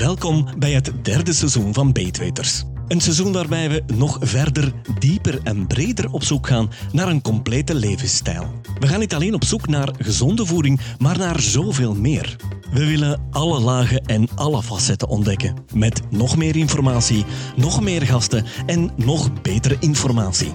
Welkom 0.00 0.46
bij 0.58 0.72
het 0.72 0.92
derde 1.02 1.32
seizoen 1.32 1.74
van 1.74 1.92
Beetweters. 1.92 2.64
Een 2.88 3.00
seizoen 3.00 3.32
waarbij 3.32 3.70
we 3.70 3.82
nog 3.94 4.18
verder, 4.20 4.72
dieper 4.98 5.40
en 5.42 5.66
breder 5.66 6.12
op 6.12 6.22
zoek 6.22 6.46
gaan 6.46 6.70
naar 6.92 7.08
een 7.08 7.22
complete 7.22 7.74
levensstijl. 7.74 8.60
We 8.78 8.86
gaan 8.86 9.00
niet 9.00 9.14
alleen 9.14 9.34
op 9.34 9.44
zoek 9.44 9.68
naar 9.68 9.94
gezonde 9.98 10.46
voeding, 10.46 10.80
maar 10.98 11.18
naar 11.18 11.40
zoveel 11.40 11.94
meer. 11.94 12.36
We 12.72 12.86
willen 12.86 13.20
alle 13.30 13.60
lagen 13.60 14.04
en 14.04 14.28
alle 14.34 14.62
facetten 14.62 15.08
ontdekken. 15.08 15.54
Met 15.74 16.00
nog 16.10 16.36
meer 16.36 16.56
informatie, 16.56 17.24
nog 17.56 17.80
meer 17.80 18.02
gasten 18.02 18.44
en 18.66 18.90
nog 18.96 19.42
betere 19.42 19.76
informatie. 19.80 20.52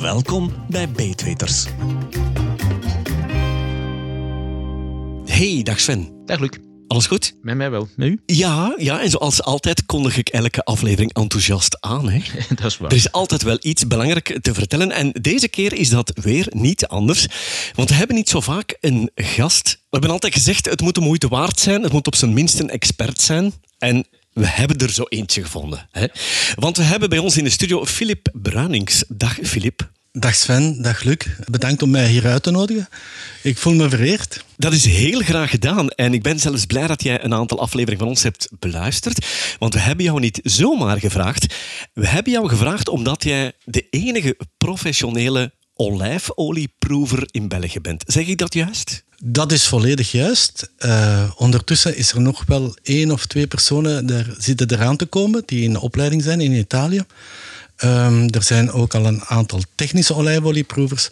Welkom 0.00 0.52
bij 0.68 0.88
Beetweters. 0.88 1.66
Hey, 5.24 5.62
dag 5.62 5.80
Sven. 5.80 6.22
Dag 6.24 6.38
Luc. 6.38 6.69
Alles 6.90 7.06
goed? 7.06 7.34
Met 7.42 7.56
mij 7.56 7.70
wel. 7.70 7.88
Met 7.96 8.08
u? 8.08 8.20
Ja, 8.26 8.74
ja, 8.76 9.02
en 9.02 9.10
zoals 9.10 9.42
altijd 9.42 9.86
kondig 9.86 10.16
ik 10.16 10.28
elke 10.28 10.64
aflevering 10.64 11.12
enthousiast 11.12 11.80
aan. 11.80 12.10
Hè. 12.10 12.20
Dat 12.54 12.64
is 12.64 12.78
waar. 12.78 12.90
Er 12.90 12.96
is 12.96 13.12
altijd 13.12 13.42
wel 13.42 13.56
iets 13.60 13.86
belangrijk 13.86 14.38
te 14.42 14.54
vertellen. 14.54 14.92
En 14.92 15.12
deze 15.20 15.48
keer 15.48 15.72
is 15.72 15.88
dat 15.88 16.12
weer 16.14 16.46
niet 16.50 16.86
anders. 16.86 17.26
Want 17.74 17.88
we 17.88 17.94
hebben 17.94 18.16
niet 18.16 18.28
zo 18.28 18.40
vaak 18.40 18.76
een 18.80 19.10
gast. 19.14 19.70
We 19.70 19.86
hebben 19.90 20.10
altijd 20.10 20.34
gezegd, 20.34 20.66
het 20.66 20.80
moet 20.80 20.94
de 20.94 21.00
moeite 21.00 21.28
waard 21.28 21.60
zijn. 21.60 21.82
Het 21.82 21.92
moet 21.92 22.06
op 22.06 22.14
zijn 22.14 22.32
minst 22.32 22.58
een 22.58 22.70
expert 22.70 23.20
zijn. 23.20 23.52
En 23.78 24.06
we 24.32 24.46
hebben 24.46 24.78
er 24.78 24.90
zo 24.92 25.04
eentje 25.08 25.42
gevonden. 25.42 25.88
Hè. 25.90 26.06
Want 26.54 26.76
we 26.76 26.82
hebben 26.82 27.08
bij 27.08 27.18
ons 27.18 27.36
in 27.36 27.44
de 27.44 27.50
studio 27.50 27.86
Filip 27.86 28.28
Bruinings. 28.32 29.04
Dag 29.08 29.38
Filip. 29.42 29.90
Dag 30.12 30.34
Sven, 30.34 30.82
dag 30.82 31.02
Luc. 31.02 31.16
Bedankt 31.50 31.82
om 31.82 31.90
mij 31.90 32.08
hier 32.08 32.26
uit 32.26 32.42
te 32.42 32.50
nodigen. 32.50 32.88
Ik 33.42 33.58
voel 33.58 33.74
me 33.74 33.88
vereerd. 33.88 34.44
Dat 34.56 34.72
is 34.72 34.84
heel 34.84 35.20
graag 35.20 35.50
gedaan. 35.50 35.88
En 35.88 36.14
ik 36.14 36.22
ben 36.22 36.38
zelfs 36.38 36.66
blij 36.66 36.86
dat 36.86 37.02
jij 37.02 37.24
een 37.24 37.34
aantal 37.34 37.60
afleveringen 37.60 37.98
van 37.98 38.08
ons 38.08 38.22
hebt 38.22 38.48
beluisterd. 38.58 39.26
Want 39.58 39.74
we 39.74 39.80
hebben 39.80 40.04
jou 40.04 40.20
niet 40.20 40.40
zomaar 40.42 40.98
gevraagd. 40.98 41.54
We 41.92 42.06
hebben 42.06 42.32
jou 42.32 42.48
gevraagd 42.48 42.88
omdat 42.88 43.24
jij 43.24 43.52
de 43.64 43.86
enige 43.90 44.36
professionele 44.56 45.52
olijfolieproever 45.74 47.28
in 47.30 47.48
België 47.48 47.80
bent. 47.80 48.04
Zeg 48.06 48.26
ik 48.26 48.38
dat 48.38 48.54
juist? 48.54 49.04
Dat 49.24 49.52
is 49.52 49.66
volledig 49.66 50.12
juist. 50.12 50.70
Uh, 50.78 51.30
ondertussen 51.36 51.96
is 51.96 52.12
er 52.12 52.20
nog 52.20 52.44
wel 52.46 52.76
één 52.82 53.10
of 53.10 53.26
twee 53.26 53.46
personen 53.46 54.06
daar 54.06 54.26
zitten 54.38 54.72
eraan 54.72 54.96
te 54.96 55.06
komen 55.06 55.42
die 55.46 55.62
in 55.62 55.78
opleiding 55.78 56.22
zijn 56.22 56.40
in 56.40 56.52
Italië. 56.52 57.04
Um, 57.84 58.28
er 58.28 58.42
zijn 58.42 58.72
ook 58.72 58.94
al 58.94 59.06
een 59.06 59.24
aantal 59.24 59.60
technische 59.74 60.14
olijfolieproevers. 60.14 61.10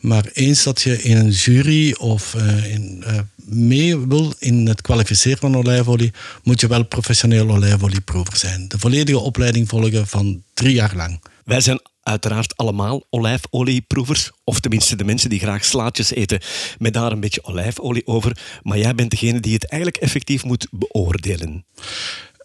Maar 0.00 0.24
eens 0.32 0.62
dat 0.62 0.82
je 0.82 1.02
in 1.02 1.16
een 1.16 1.30
jury 1.30 1.94
of 1.98 2.34
uh, 2.34 2.72
in, 2.72 3.04
uh, 3.06 3.18
mee 3.44 3.98
wil 3.98 4.32
in 4.38 4.66
het 4.66 4.80
kwalificeren 4.80 5.38
van 5.38 5.56
olijfolie, 5.56 6.12
moet 6.42 6.60
je 6.60 6.66
wel 6.66 6.84
professioneel 6.84 7.50
olijfolieproever 7.50 8.36
zijn. 8.36 8.68
De 8.68 8.78
volledige 8.78 9.18
opleiding 9.18 9.68
volgen 9.68 10.06
van 10.06 10.42
drie 10.54 10.74
jaar 10.74 10.92
lang. 10.96 11.20
Wij 11.44 11.60
zijn 11.60 11.80
uiteraard 12.02 12.56
allemaal 12.56 13.06
olijfolieproevers. 13.10 14.30
Of 14.44 14.60
tenminste 14.60 14.96
de 14.96 15.04
mensen 15.04 15.30
die 15.30 15.38
graag 15.38 15.64
slaatjes 15.64 16.10
eten 16.10 16.40
met 16.78 16.92
daar 16.92 17.12
een 17.12 17.20
beetje 17.20 17.44
olijfolie 17.44 18.06
over. 18.06 18.36
Maar 18.62 18.78
jij 18.78 18.94
bent 18.94 19.10
degene 19.10 19.40
die 19.40 19.54
het 19.54 19.66
eigenlijk 19.66 20.02
effectief 20.02 20.44
moet 20.44 20.66
beoordelen. 20.70 21.64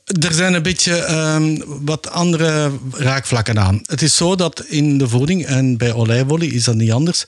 Er 0.06 0.34
zijn 0.34 0.54
een 0.54 0.64
beetje 0.64 1.08
um, 1.10 1.64
wat 1.86 2.10
andere 2.10 2.72
raakvlakken 2.92 3.60
aan. 3.60 3.82
Het 3.86 4.02
is 4.02 4.16
zo 4.16 4.36
dat 4.36 4.66
in 4.68 4.98
de 4.98 5.10
voeding, 5.10 5.46
en 5.46 5.78
bij 5.78 5.94
olijfolie 5.94 6.54
is 6.54 6.64
dat 6.64 6.76
niet 6.76 6.92
anders, 6.92 7.26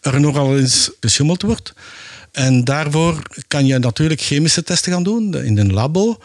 er 0.00 0.20
nogal 0.20 0.58
eens 0.58 0.90
geschummeld 1.00 1.42
wordt. 1.42 1.72
En 2.32 2.64
daarvoor 2.64 3.22
kan 3.46 3.66
je 3.66 3.78
natuurlijk 3.78 4.20
chemische 4.20 4.62
testen 4.62 4.92
gaan 4.92 5.02
doen 5.02 5.34
in 5.34 5.58
een 5.58 5.72
labo. 5.72 6.18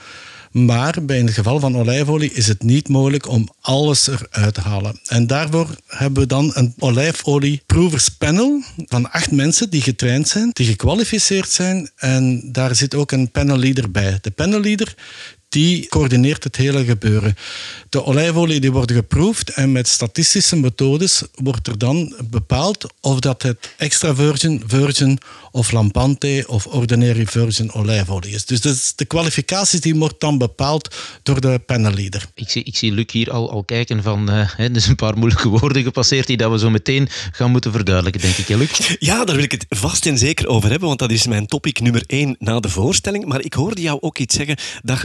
Maar 0.51 1.05
bij 1.05 1.17
het 1.17 1.31
geval 1.31 1.59
van 1.59 1.77
olijfolie 1.77 2.33
is 2.33 2.47
het 2.47 2.63
niet 2.63 2.89
mogelijk 2.89 3.27
om 3.27 3.49
alles 3.61 4.07
eruit 4.07 4.53
te 4.53 4.61
halen. 4.61 4.99
En 5.07 5.27
daarvoor 5.27 5.67
hebben 5.87 6.21
we 6.21 6.27
dan 6.27 6.51
een 6.53 6.73
olijfolieproeverspanel 6.79 8.63
van 8.85 9.11
acht 9.11 9.31
mensen 9.31 9.69
die 9.69 9.81
getraind 9.81 10.27
zijn, 10.27 10.49
die 10.53 10.65
gekwalificeerd 10.65 11.49
zijn. 11.49 11.89
En 11.95 12.49
daar 12.51 12.75
zit 12.75 12.95
ook 12.95 13.11
een 13.11 13.31
panelleader 13.31 13.91
bij. 13.91 14.17
De 14.21 14.31
panelleader 14.31 14.95
die 15.53 15.87
coördineert 15.87 16.43
het 16.43 16.55
hele 16.55 16.85
gebeuren. 16.85 17.35
De 17.89 18.05
olijfolie 18.05 18.59
die 18.59 18.71
worden 18.71 18.95
geproefd 18.95 19.49
en 19.49 19.71
met 19.71 19.87
statistische 19.87 20.55
methodes 20.55 21.23
wordt 21.35 21.67
er 21.67 21.77
dan 21.77 22.15
bepaald 22.29 22.93
of 23.01 23.19
dat 23.19 23.41
het 23.41 23.73
extra 23.77 24.15
virgin, 24.15 24.63
virgin 24.67 25.19
of 25.51 25.71
lampante 25.71 26.43
of 26.47 26.65
ordinary 26.65 27.25
virgin 27.25 27.71
olijfolie 27.71 28.33
is. 28.33 28.45
Dus 28.45 28.93
de 28.95 29.05
kwalificaties 29.05 29.81
die 29.81 29.95
wordt 29.95 30.19
dan 30.19 30.37
bepaald 30.37 30.95
door 31.23 31.41
de 31.41 31.59
panelleader. 31.65 32.25
Ik 32.35 32.49
zie, 32.49 32.63
ik 32.63 32.77
zie 32.77 32.91
Luc 32.91 33.11
hier 33.11 33.31
al, 33.31 33.51
al 33.51 33.63
kijken 33.63 34.03
van, 34.03 34.29
uh, 34.29 34.49
hè, 34.55 34.71
dus 34.71 34.87
een 34.87 34.95
paar 34.95 35.17
moeilijke 35.17 35.49
woorden 35.49 35.83
gepasseerd 35.83 36.27
die 36.27 36.37
dat 36.37 36.51
we 36.51 36.59
zo 36.59 36.69
meteen 36.69 37.07
gaan 37.31 37.51
moeten 37.51 37.71
verduidelijken, 37.71 38.21
denk 38.21 38.35
ik, 38.35 38.47
hè, 38.47 38.55
Luc? 38.55 38.95
Ja, 38.99 39.25
daar 39.25 39.35
wil 39.35 39.43
ik 39.43 39.51
het 39.51 39.65
vast 39.69 40.05
en 40.05 40.17
zeker 40.17 40.47
over 40.47 40.69
hebben, 40.69 40.87
want 40.87 40.99
dat 40.99 41.11
is 41.11 41.27
mijn 41.27 41.45
topic 41.47 41.79
nummer 41.79 42.03
één 42.07 42.35
na 42.39 42.59
de 42.59 42.69
voorstelling. 42.69 43.25
Maar 43.25 43.41
ik 43.41 43.53
hoorde 43.53 43.81
jou 43.81 43.97
ook 44.01 44.17
iets 44.17 44.35
zeggen, 44.35 44.57
dat 44.83 44.97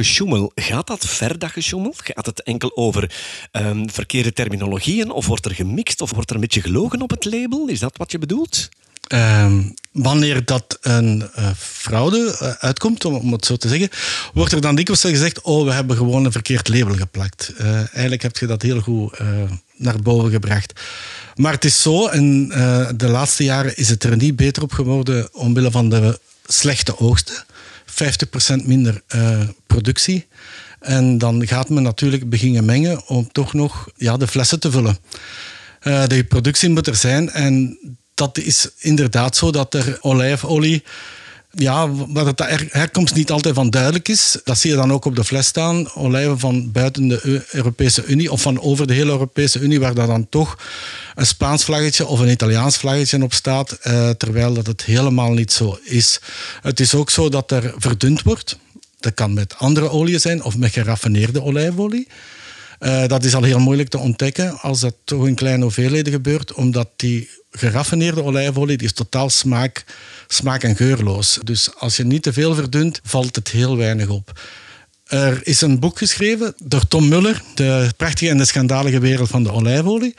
gaat 0.55 0.87
dat 0.87 1.05
ver, 1.07 1.39
dat? 1.39 2.01
Gaat 2.03 2.27
het 2.27 2.43
enkel 2.43 2.77
over 2.77 3.13
um, 3.53 3.91
verkeerde 3.91 4.33
terminologieën, 4.33 5.11
of 5.11 5.27
wordt 5.27 5.45
er 5.45 5.55
gemixt, 5.55 6.01
of 6.01 6.11
wordt 6.11 6.29
er 6.29 6.35
een 6.35 6.41
beetje 6.41 6.61
gelogen 6.61 7.03
op 7.03 7.11
het 7.11 7.25
label? 7.25 7.69
Is 7.69 7.79
dat 7.79 7.97
wat 7.97 8.11
je 8.11 8.19
bedoelt? 8.19 8.69
Uh, 9.09 9.53
wanneer 9.93 10.45
dat 10.45 10.79
een 10.81 11.31
uh, 11.39 11.51
fraude 11.57 12.39
uh, 12.43 12.51
uitkomt, 12.51 13.05
om, 13.05 13.33
het 13.33 13.47
zo 13.47 13.57
te 13.57 13.69
zeggen, 13.69 13.89
wordt 14.33 14.53
er 14.53 14.61
dan 14.61 14.75
dikwijls 14.75 15.03
gezegd: 15.03 15.41
Oh, 15.41 15.65
we 15.65 15.73
hebben 15.73 15.97
gewoon 15.97 16.25
een 16.25 16.33
verkeerd 16.33 16.69
label 16.69 16.95
geplakt. 16.95 17.53
Uh, 17.61 17.77
eigenlijk 17.77 18.23
heb 18.23 18.37
je 18.37 18.47
dat 18.47 18.63
heel 18.63 18.81
goed 18.81 19.19
naar 19.77 20.03
boven 20.03 20.31
gebracht. 20.31 20.81
Maar 21.35 21.53
het 21.53 21.65
is 21.65 21.83
zo, 21.83 22.07
en 22.07 22.49
de 22.97 23.09
laatste 23.09 23.45
jaren 23.45 23.77
is 23.77 23.89
het 23.89 24.05
er 24.05 24.17
niet 24.17 24.37
beter 24.37 24.63
op 24.63 24.73
geworden 24.73 25.29
omwille 25.35 25.71
van 25.71 25.89
de 25.89 26.19
slechte 26.47 26.99
oogsten. 26.99 27.45
50% 28.03 28.65
minder 28.65 29.03
productie. 29.67 30.27
En 30.81 31.19
dan 31.19 31.47
gaat 31.47 31.69
men 31.69 31.83
natuurlijk 31.83 32.31
beginnen 32.31 32.65
mengen 32.65 33.07
om 33.07 33.33
toch 33.33 33.53
nog 33.53 33.89
ja, 33.97 34.17
de 34.17 34.27
flessen 34.27 34.61
te 34.61 34.71
vullen. 34.71 34.99
de 35.83 36.25
productie 36.29 36.69
moet 36.69 36.87
er 36.87 36.97
zijn 36.97 37.31
en 37.31 37.79
dat 38.15 38.39
is 38.39 38.69
inderdaad 38.79 39.37
zo 39.37 39.51
dat 39.51 39.75
er 39.75 39.99
olijfolie 40.01 40.83
ja, 41.59 41.91
waar 41.91 42.35
de 42.35 42.69
herkomst 42.71 43.15
niet 43.15 43.31
altijd 43.31 43.55
van 43.55 43.71
duidelijk 43.71 44.09
is. 44.09 44.39
Dat 44.45 44.59
zie 44.59 44.71
je 44.71 44.77
dan 44.77 44.93
ook 44.93 45.05
op 45.05 45.17
de 45.17 45.25
fles 45.25 45.47
staan. 45.47 45.95
Olijven 45.95 46.39
van 46.39 46.73
buiten 46.73 47.09
de 47.09 47.45
Europese 47.51 48.05
Unie 48.05 48.33
of 48.33 48.43
van 48.43 48.61
over 48.61 48.87
de 48.87 48.95
hele 48.95 49.11
Europese 49.11 49.59
Unie, 49.59 49.81
waar 49.81 49.95
daar 49.95 50.07
dan 50.07 50.29
toch 50.29 50.59
een 51.15 51.27
Spaans 51.27 51.65
vlaggetje 51.65 52.07
of 52.07 52.21
een 52.21 52.31
Italiaans 52.31 52.77
vlaggetje 52.77 53.23
op 53.23 53.33
staat, 53.33 53.73
eh, 53.73 54.11
terwijl 54.11 54.55
dat 54.55 54.67
het 54.67 54.85
helemaal 54.85 55.33
niet 55.33 55.53
zo 55.53 55.79
is. 55.83 56.21
Het 56.63 56.81
is 56.81 56.95
ook 56.95 57.11
zo 57.11 57.29
dat 57.29 57.51
er 57.51 57.75
verdund 57.77 58.23
wordt. 58.23 58.59
Dat 59.01 59.15
kan 59.15 59.35
met 59.35 59.55
andere 59.59 59.91
olie 59.91 60.19
zijn 60.19 60.43
of 60.43 60.57
met 60.57 60.73
geraffineerde 60.73 61.43
olijfolie. 61.43 62.09
Uh, 62.81 63.07
dat 63.07 63.25
is 63.25 63.35
al 63.35 63.43
heel 63.43 63.59
moeilijk 63.59 63.89
te 63.89 63.99
ontdekken 63.99 64.61
als 64.61 64.81
dat 64.81 64.95
toch 65.05 65.27
in 65.27 65.35
kleine 65.35 65.63
hoeveelheden 65.63 66.13
gebeurt, 66.13 66.53
omdat 66.53 66.89
die 66.97 67.29
geraffineerde 67.51 68.23
olijfolie 68.23 68.77
die 68.77 68.87
is 68.87 68.93
totaal 68.93 69.31
smaak, 69.31 69.85
smaak- 70.27 70.63
en 70.63 70.77
geurloos. 70.77 71.39
Dus 71.45 71.75
als 71.79 71.97
je 71.97 72.05
niet 72.05 72.23
te 72.23 72.33
veel 72.33 72.55
verdunt, 72.55 73.01
valt 73.03 73.37
het 73.37 73.49
heel 73.49 73.77
weinig 73.77 74.09
op. 74.09 74.41
Er 75.05 75.41
is 75.43 75.61
een 75.61 75.79
boek 75.79 75.99
geschreven 75.99 76.55
door 76.63 76.89
Tom 76.89 77.09
Muller, 77.09 77.43
De 77.55 77.93
prachtige 77.97 78.31
en 78.31 78.39
de 78.39 78.45
schandalige 78.45 79.01
wereld 79.01 79.29
van 79.29 79.43
de 79.43 79.53
olijfolie. 79.53 80.15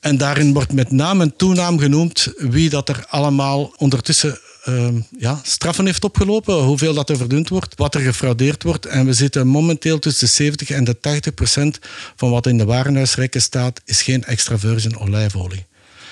En 0.00 0.16
daarin 0.16 0.52
wordt 0.52 0.72
met 0.72 0.90
naam 0.90 1.20
en 1.20 1.36
toenaam 1.36 1.78
genoemd 1.78 2.32
wie 2.36 2.70
dat 2.70 2.88
er 2.88 3.04
allemaal 3.08 3.74
ondertussen 3.76 4.38
uh, 4.68 4.88
ja, 5.18 5.40
straffen 5.42 5.86
heeft 5.86 6.04
opgelopen, 6.04 6.54
hoeveel 6.54 6.94
dat 6.94 7.10
er 7.10 7.16
verdund 7.16 7.48
wordt, 7.48 7.76
wat 7.76 7.94
er 7.94 8.00
gefraudeerd 8.00 8.62
wordt. 8.62 8.86
En 8.86 9.06
we 9.06 9.12
zitten 9.12 9.46
momenteel 9.46 9.98
tussen 9.98 10.26
de 10.26 10.32
70 10.32 10.70
en 10.70 10.84
de 10.84 11.00
80 11.00 11.34
procent 11.34 11.78
van 12.16 12.30
wat 12.30 12.46
in 12.46 12.58
de 12.58 12.64
warenhuisrekken 12.64 13.42
staat, 13.42 13.80
is 13.84 14.02
geen 14.02 14.24
extra 14.24 14.58
virgin 14.58 14.98
olijfolie. 14.98 15.66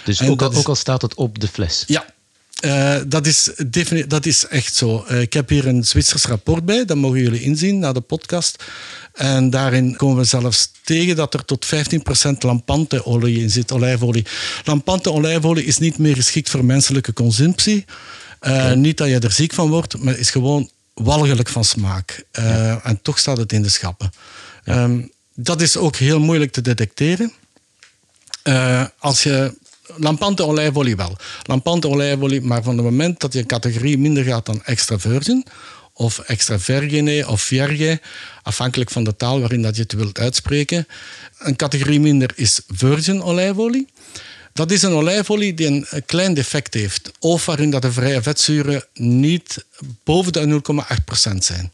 Dus 0.04 0.22
ook 0.22 0.42
al, 0.42 0.54
ook 0.54 0.68
al, 0.68 0.74
staat 0.74 1.02
het 1.02 1.14
op 1.14 1.40
de 1.40 1.48
fles? 1.48 1.84
Ja, 1.86 2.04
uh, 2.64 2.96
dat, 3.06 3.26
is 3.26 3.50
dat 4.06 4.26
is 4.26 4.46
echt 4.46 4.74
zo. 4.74 5.04
Uh, 5.10 5.20
ik 5.20 5.32
heb 5.32 5.48
hier 5.48 5.66
een 5.66 5.84
Zwitsers 5.84 6.24
rapport 6.24 6.64
bij, 6.64 6.84
dat 6.84 6.96
mogen 6.96 7.20
jullie 7.20 7.42
inzien 7.42 7.78
na 7.78 7.92
de 7.92 8.00
podcast. 8.00 8.64
En 9.14 9.50
daarin 9.50 9.96
komen 9.96 10.16
we 10.16 10.24
zelfs 10.24 10.70
tegen 10.84 11.16
dat 11.16 11.34
er 11.34 11.44
tot 11.44 11.66
15% 11.66 11.68
lampante-olie 12.38 13.40
in 13.40 13.50
zit, 13.50 13.72
olijfolie. 13.72 14.26
Lampante-olijfolie 14.64 15.64
is 15.64 15.78
niet 15.78 15.98
meer 15.98 16.14
geschikt 16.14 16.50
voor 16.50 16.64
menselijke 16.64 17.12
consumptie. 17.12 17.84
Uh, 18.40 18.52
okay. 18.52 18.74
Niet 18.74 18.96
dat 18.96 19.08
je 19.08 19.18
er 19.18 19.32
ziek 19.32 19.52
van 19.52 19.68
wordt, 19.68 19.98
maar 19.98 20.18
is 20.18 20.30
gewoon 20.30 20.70
walgelijk 20.94 21.48
van 21.48 21.64
smaak. 21.64 22.24
Ja. 22.32 22.80
En 22.82 23.02
toch 23.02 23.18
staat 23.18 23.36
het 23.36 23.52
in 23.52 23.62
de 23.62 23.68
schappen. 23.68 24.10
Ja. 24.64 24.82
Um, 24.82 25.10
dat 25.34 25.60
is 25.60 25.76
ook 25.76 25.96
heel 25.96 26.20
moeilijk 26.20 26.52
te 26.52 26.60
detecteren. 26.60 27.32
als 28.98 29.22
je 29.22 29.54
Lampante 29.96 30.44
olijfolie 30.44 30.96
wel. 30.96 31.16
Lampante 31.42 31.88
olijfolie, 31.88 32.40
maar 32.40 32.62
van 32.62 32.76
het 32.76 32.84
moment 32.84 33.20
dat 33.20 33.32
je 33.32 33.46
categorie 33.46 33.98
minder 33.98 34.24
gaat 34.24 34.46
dan 34.46 34.64
extra 34.64 34.98
virgin 34.98 35.46
of 35.92 36.18
extra 36.18 36.58
vergine 36.58 37.28
of 37.28 37.42
vierge, 37.42 38.00
afhankelijk 38.42 38.90
van 38.90 39.04
de 39.04 39.16
taal 39.16 39.40
waarin 39.40 39.62
dat 39.62 39.76
je 39.76 39.82
het 39.82 39.92
wilt 39.92 40.18
uitspreken. 40.18 40.86
Een 41.38 41.56
categorie 41.56 42.00
minder 42.00 42.32
is 42.34 42.60
virgin 42.68 43.22
olijfolie. 43.22 43.88
Dat 44.52 44.70
is 44.70 44.82
een 44.82 44.92
olijfolie 44.92 45.54
die 45.54 45.66
een 45.66 45.86
klein 46.06 46.34
defect 46.34 46.74
heeft, 46.74 47.10
of 47.18 47.46
waarin 47.46 47.70
dat 47.70 47.82
de 47.82 47.92
vrije 47.92 48.22
vetzuren 48.22 48.84
niet 48.94 49.64
boven 50.04 50.32
de 50.32 50.60
0,8% 51.30 51.36
zijn. 51.38 51.72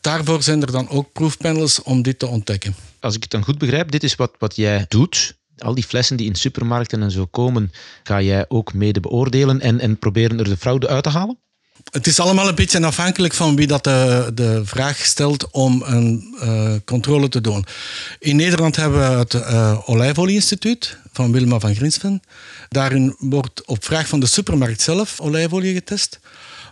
Daarvoor 0.00 0.42
zijn 0.42 0.62
er 0.62 0.72
dan 0.72 0.88
ook 0.88 1.12
proefpanels 1.12 1.82
om 1.82 2.02
dit 2.02 2.18
te 2.18 2.26
ontdekken. 2.26 2.74
Als 3.00 3.14
ik 3.14 3.22
het 3.22 3.30
dan 3.30 3.44
goed 3.44 3.58
begrijp, 3.58 3.90
dit 3.90 4.02
is 4.04 4.14
wat, 4.14 4.32
wat 4.38 4.56
jij 4.56 4.86
doet. 4.88 5.34
Al 5.58 5.74
die 5.74 5.84
flessen 5.84 6.16
die 6.16 6.26
in 6.26 6.34
supermarkten 6.34 7.02
en 7.02 7.10
zo 7.10 7.26
komen, 7.26 7.72
ga 8.02 8.20
jij 8.20 8.44
ook 8.48 8.74
mede 8.74 9.00
beoordelen 9.00 9.60
en, 9.60 9.80
en 9.80 9.98
proberen 9.98 10.38
er 10.38 10.44
de 10.44 10.56
fraude 10.56 10.88
uit 10.88 11.02
te 11.02 11.08
halen? 11.08 11.38
Het 11.90 12.06
is 12.06 12.20
allemaal 12.20 12.48
een 12.48 12.54
beetje 12.54 12.84
afhankelijk 12.86 13.34
van 13.34 13.56
wie 13.56 13.66
dat 13.66 13.84
de, 13.84 14.30
de 14.34 14.60
vraag 14.64 14.96
stelt 14.96 15.50
om 15.50 15.82
een 15.86 16.36
uh, 16.42 16.74
controle 16.84 17.28
te 17.28 17.40
doen. 17.40 17.64
In 18.18 18.36
Nederland 18.36 18.76
hebben 18.76 19.10
we 19.10 19.16
het 19.16 19.34
uh, 19.34 19.78
Olijfolie-instituut 19.84 20.98
van 21.12 21.32
Wilma 21.32 21.58
van 21.58 21.74
Grinsven. 21.74 22.20
Daarin 22.68 23.14
wordt 23.18 23.66
op 23.66 23.84
vraag 23.84 24.08
van 24.08 24.20
de 24.20 24.26
supermarkt 24.26 24.80
zelf 24.80 25.20
olijfolie 25.20 25.74
getest. 25.74 26.20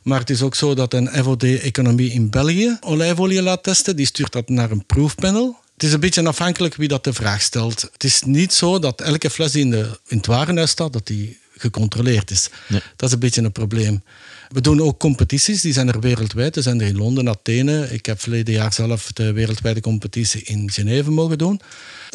Maar 0.02 0.18
het 0.18 0.30
is 0.30 0.42
ook 0.42 0.54
zo 0.54 0.74
dat 0.74 0.94
een 0.94 1.08
FOD 1.08 1.42
Economie 1.42 2.12
in 2.12 2.30
België 2.30 2.76
olijfolie 2.80 3.42
laat 3.42 3.62
testen. 3.62 3.96
Die 3.96 4.06
stuurt 4.06 4.32
dat 4.32 4.48
naar 4.48 4.70
een 4.70 4.86
proefpanel. 4.86 5.56
Het 5.74 5.82
is 5.82 5.92
een 5.92 6.00
beetje 6.00 6.26
afhankelijk 6.26 6.74
wie 6.74 6.88
dat 6.88 7.04
de 7.04 7.12
vraag 7.12 7.42
stelt. 7.42 7.88
Het 7.92 8.04
is 8.04 8.22
niet 8.22 8.52
zo 8.52 8.78
dat 8.78 9.00
elke 9.00 9.30
fles 9.30 9.52
die 9.52 9.62
in, 9.62 9.70
de, 9.70 9.98
in 10.06 10.16
het 10.16 10.26
warenhuis 10.26 10.70
staat, 10.70 10.92
dat 10.92 11.06
die 11.06 11.38
gecontroleerd 11.56 12.30
is. 12.30 12.48
Nee. 12.68 12.80
Dat 12.96 13.08
is 13.08 13.14
een 13.14 13.20
beetje 13.20 13.42
een 13.42 13.52
probleem. 13.52 14.02
We 14.48 14.60
doen 14.60 14.80
ook 14.80 14.98
competities, 14.98 15.60
die 15.60 15.72
zijn 15.72 15.88
er 15.88 16.00
wereldwijd. 16.00 16.56
Er 16.56 16.62
zijn 16.62 16.80
er 16.80 16.86
in 16.86 16.96
Londen, 16.96 17.28
Athene. 17.28 17.88
Ik 17.90 18.06
heb 18.06 18.20
verleden 18.20 18.54
jaar 18.54 18.72
zelf 18.72 19.12
de 19.12 19.32
wereldwijde 19.32 19.80
competitie 19.80 20.42
in 20.42 20.70
Geneve 20.70 21.10
mogen 21.10 21.38
doen. 21.38 21.60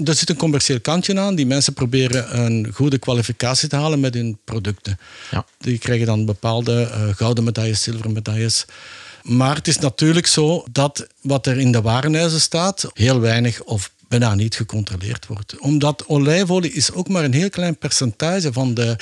Er 0.04 0.16
zit 0.16 0.30
een 0.30 0.36
commercieel 0.36 0.80
kantje 0.80 1.20
aan. 1.20 1.36
Die 1.36 1.46
mensen 1.46 1.74
proberen 1.74 2.40
een 2.46 2.72
goede 2.74 2.98
kwalificatie 2.98 3.70
te 3.70 3.76
halen 3.76 4.00
met 4.00 4.14
hun 4.14 4.38
producten. 4.44 5.00
Ja. 5.32 5.46
Die 5.58 5.78
krijgen 5.78 6.06
dan 6.06 6.26
bepaalde 6.26 6.92
uh, 6.92 7.16
gouden 7.16 7.44
medailles, 7.44 7.84
zilveren 7.84 8.12
medailles. 8.12 8.66
Maar 9.24 9.56
het 9.56 9.68
is 9.68 9.78
natuurlijk 9.78 10.28
zo 10.28 10.64
dat 10.72 11.08
wat 11.22 11.48
er 11.48 11.58
in 11.58 11.72
de 11.72 11.82
warenhuizen 11.82 12.42
staat, 12.42 12.90
heel 12.94 13.20
weinig 13.20 13.64
of 13.64 13.92
bijna 14.10 14.36
niet 14.36 14.56
gecontroleerd 14.56 15.28
wordt. 15.28 15.60
Omdat 15.60 16.08
olijfolie 16.08 16.74
is 16.74 16.92
ook 16.92 17.08
maar 17.08 17.24
een 17.24 17.34
heel 17.34 17.50
klein 17.50 17.78
percentage 17.78 18.54
van 18.54 18.74
de, 18.74 18.96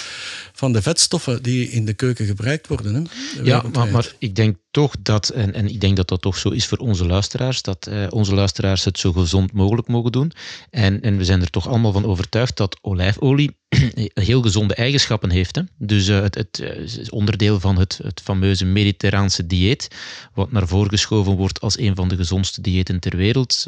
van 0.53 0.73
de 0.73 0.81
vetstoffen 0.81 1.43
die 1.43 1.69
in 1.69 1.85
de 1.85 1.93
keuken 1.93 2.25
gebruikt 2.25 2.67
worden. 2.67 2.95
Hè, 2.95 3.41
ja, 3.43 3.63
maar, 3.73 3.87
maar, 3.87 4.13
ik 4.17 4.35
denk 4.35 4.57
toch 4.77 4.95
dat, 5.01 5.29
en, 5.29 5.53
en 5.53 5.68
ik 5.68 5.81
denk 5.81 5.95
dat 5.95 6.07
dat 6.07 6.21
toch 6.21 6.38
zo 6.38 6.50
is 6.50 6.65
voor 6.65 6.77
onze 6.77 7.06
luisteraars, 7.06 7.62
dat 7.62 7.88
eh, 7.88 8.07
onze 8.09 8.35
luisteraars 8.35 8.83
het 8.83 9.00
zo 9.00 9.12
gezond 9.12 9.53
mogelijk 9.53 9.88
mogen 9.88 10.12
doen. 10.12 10.31
En, 10.69 11.01
en 11.01 11.18
we 11.18 11.25
zijn 11.25 11.41
er 11.41 11.50
toch 11.50 11.68
allemaal 11.68 11.91
van 11.91 12.06
overtuigd 12.06 12.57
dat 12.57 12.79
olijfolie 12.81 13.56
heel 14.13 14.41
gezonde 14.41 14.74
eigenschappen 14.75 15.29
heeft. 15.29 15.56
Hè? 15.56 15.62
Dus 15.77 16.07
uh, 16.07 16.21
het, 16.21 16.35
het 16.35 16.59
is 17.00 17.09
onderdeel 17.09 17.59
van 17.59 17.77
het, 17.77 18.00
het 18.03 18.21
fameuze 18.24 18.65
mediterraanse 18.65 19.47
dieet, 19.47 19.88
wat 20.33 20.51
naar 20.51 20.68
voren 20.68 20.89
geschoven 20.89 21.35
wordt 21.35 21.62
als 21.62 21.80
een 21.80 21.95
van 21.95 22.07
de 22.07 22.15
gezondste 22.15 22.62
diëten 22.62 23.00
ter 23.00 23.18
wereld. 23.18 23.63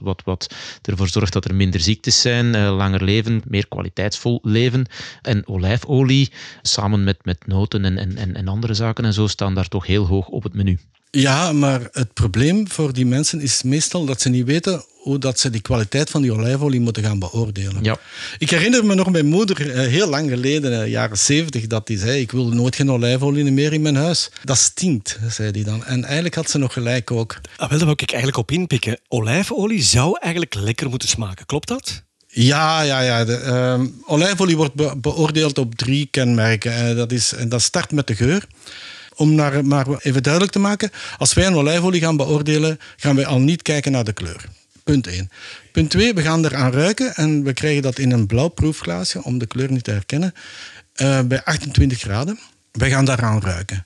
Wat, 0.00 0.22
wat 0.24 0.54
ervoor 0.82 1.08
zorgt 1.08 1.32
dat 1.32 1.44
er 1.44 1.54
minder 1.54 1.80
ziektes 1.80 2.20
zijn, 2.20 2.58
langer 2.58 3.04
leven, 3.04 3.42
meer 3.46 3.68
kwaliteitsvol 3.68 4.38
leven. 4.42 4.86
En 5.22 5.48
olijfolie, 5.48 6.32
samen 6.62 7.04
met, 7.04 7.24
met 7.24 7.46
noten 7.46 7.84
en, 7.84 8.16
en, 8.16 8.36
en 8.36 8.48
andere 8.48 8.74
zaken 8.74 9.04
en 9.04 9.12
zo, 9.12 9.26
staan 9.26 9.54
daar 9.54 9.68
toch 9.68 9.86
heel 9.86 10.06
hoog 10.06 10.28
het 10.42 10.54
menu. 10.54 10.78
Ja, 11.10 11.52
maar 11.52 11.88
het 11.92 12.12
probleem 12.12 12.70
voor 12.70 12.92
die 12.92 13.06
mensen 13.06 13.40
is 13.40 13.62
meestal 13.62 14.04
dat 14.04 14.20
ze 14.20 14.28
niet 14.28 14.46
weten 14.46 14.84
hoe 14.98 15.18
dat 15.18 15.38
ze 15.38 15.50
die 15.50 15.60
kwaliteit 15.60 16.10
van 16.10 16.22
die 16.22 16.32
olijfolie 16.32 16.80
moeten 16.80 17.02
gaan 17.02 17.18
beoordelen. 17.18 17.82
Ja. 17.84 17.96
Ik 18.38 18.50
herinner 18.50 18.86
me 18.86 18.94
nog 18.94 19.10
mijn 19.10 19.26
moeder 19.26 19.70
eh, 19.70 19.86
heel 19.86 20.08
lang 20.08 20.30
geleden, 20.30 20.82
eh, 20.82 20.90
jaren 20.90 21.18
zeventig, 21.18 21.66
dat 21.66 21.86
die 21.86 21.98
zei: 21.98 22.20
Ik 22.20 22.30
wil 22.30 22.48
nooit 22.48 22.76
geen 22.76 22.90
olijfolie 22.90 23.52
meer 23.52 23.72
in 23.72 23.82
mijn 23.82 23.96
huis. 23.96 24.30
Dat 24.44 24.58
stinkt, 24.58 25.18
zei 25.28 25.50
hij 25.50 25.62
dan. 25.62 25.84
En 25.84 26.04
eigenlijk 26.04 26.34
had 26.34 26.50
ze 26.50 26.58
nog 26.58 26.72
gelijk 26.72 27.10
ook. 27.10 27.40
Ah, 27.56 27.68
wel, 27.68 27.78
daar 27.78 27.86
wil 27.86 27.96
ik 27.96 28.10
eigenlijk 28.10 28.36
op 28.36 28.50
inpikken. 28.50 28.98
Olijfolie 29.08 29.82
zou 29.82 30.18
eigenlijk 30.20 30.54
lekker 30.54 30.88
moeten 30.88 31.08
smaken, 31.08 31.46
klopt 31.46 31.68
dat? 31.68 32.02
Ja, 32.26 32.80
ja, 32.82 33.00
ja. 33.00 33.24
De, 33.24 33.42
uh, 33.44 33.86
olijfolie 34.06 34.56
wordt 34.56 35.00
beoordeeld 35.00 35.58
op 35.58 35.74
drie 35.74 36.08
kenmerken. 36.10 36.90
Uh, 36.90 36.96
dat, 36.96 37.12
is, 37.12 37.32
en 37.32 37.48
dat 37.48 37.62
start 37.62 37.92
met 37.92 38.06
de 38.06 38.14
geur 38.14 38.46
om 39.18 39.34
naar, 39.34 39.64
maar 39.64 39.86
even 39.98 40.22
duidelijk 40.22 40.52
te 40.52 40.58
maken, 40.58 40.90
als 41.18 41.34
wij 41.34 41.46
een 41.46 41.54
olijfolie 41.54 42.00
gaan 42.00 42.16
beoordelen, 42.16 42.78
gaan 42.96 43.16
wij 43.16 43.26
al 43.26 43.38
niet 43.40 43.62
kijken 43.62 43.92
naar 43.92 44.04
de 44.04 44.12
kleur. 44.12 44.44
Punt 44.84 45.06
1. 45.06 45.30
Punt 45.72 45.90
2, 45.90 46.14
we 46.14 46.22
gaan 46.22 46.44
eraan 46.44 46.72
ruiken 46.72 47.14
en 47.14 47.42
we 47.44 47.52
krijgen 47.52 47.82
dat 47.82 47.98
in 47.98 48.12
een 48.12 48.26
blauw 48.26 48.48
proefglaasje, 48.48 49.22
om 49.22 49.38
de 49.38 49.46
kleur 49.46 49.72
niet 49.72 49.84
te 49.84 49.90
herkennen, 49.90 50.34
uh, 50.96 51.20
bij 51.20 51.44
28 51.44 51.98
graden. 52.00 52.38
Wij 52.72 52.90
gaan 52.90 53.04
daaraan 53.04 53.40
ruiken. 53.40 53.84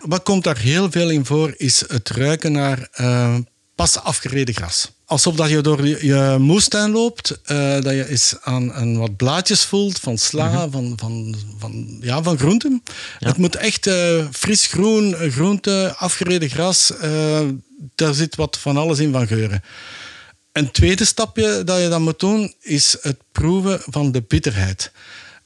Wat 0.00 0.22
komt 0.22 0.44
daar 0.44 0.58
heel 0.58 0.90
veel 0.90 1.10
in 1.10 1.24
voor, 1.24 1.54
is 1.56 1.84
het 1.88 2.10
ruiken 2.10 2.52
naar 2.52 2.88
uh, 3.00 3.36
pas 3.74 3.98
afgereden 3.98 4.54
gras 4.54 4.93
alsof 5.04 5.36
dat 5.36 5.50
je 5.50 5.60
door 5.60 5.86
je, 5.86 6.36
moestuin 6.38 6.90
loopt, 6.90 7.40
uh, 7.46 7.80
dat 7.80 7.92
je 7.92 8.08
eens 8.08 8.34
aan, 8.40 8.72
aan, 8.72 8.96
wat 8.98 9.16
blaadjes 9.16 9.64
voelt 9.64 9.98
van 9.98 10.18
sla, 10.18 10.48
mhm. 10.48 10.70
van, 10.70 10.92
van, 10.96 11.34
van, 11.58 11.96
ja, 12.00 12.22
van 12.22 12.38
groenten. 12.38 12.82
Het 13.18 13.36
moet 13.36 13.56
echt 13.56 13.86
uh, 13.86 14.26
fris 14.32 14.66
groen, 14.66 15.14
groente, 15.14 15.94
afgereden 15.96 16.48
gras. 16.48 16.92
Uh, 17.02 17.40
daar 17.94 18.14
zit 18.14 18.36
wat 18.36 18.58
van 18.58 18.76
alles 18.76 18.98
in 18.98 19.12
van 19.12 19.26
geuren. 19.26 19.62
Een 20.52 20.70
tweede 20.70 21.04
stapje 21.04 21.64
dat 21.64 21.80
je 21.80 21.88
dan 21.88 22.02
moet 22.02 22.20
doen, 22.20 22.54
is 22.60 22.96
het 23.00 23.16
proeven 23.32 23.80
van 23.86 24.12
de 24.12 24.22
bitterheid. 24.22 24.92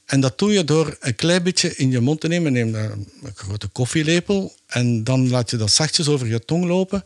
En 0.05 0.19
dat 0.19 0.37
doe 0.37 0.53
je 0.53 0.63
door 0.63 0.97
een 0.99 1.15
klein 1.15 1.43
beetje 1.43 1.75
in 1.75 1.91
je 1.91 1.99
mond 1.99 2.21
te 2.21 2.27
nemen. 2.27 2.53
Neem 2.53 2.75
een 2.75 3.07
grote 3.35 3.67
koffielepel 3.67 4.55
en 4.67 5.03
dan 5.03 5.29
laat 5.29 5.49
je 5.49 5.57
dat 5.57 5.71
zachtjes 5.71 6.07
over 6.07 6.27
je 6.27 6.45
tong 6.45 6.65
lopen. 6.65 7.03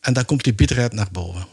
En 0.00 0.12
dan 0.12 0.24
komt 0.24 0.44
die 0.44 0.54
bitterheid 0.54 0.92
naar 0.92 1.08
boven 1.12 1.46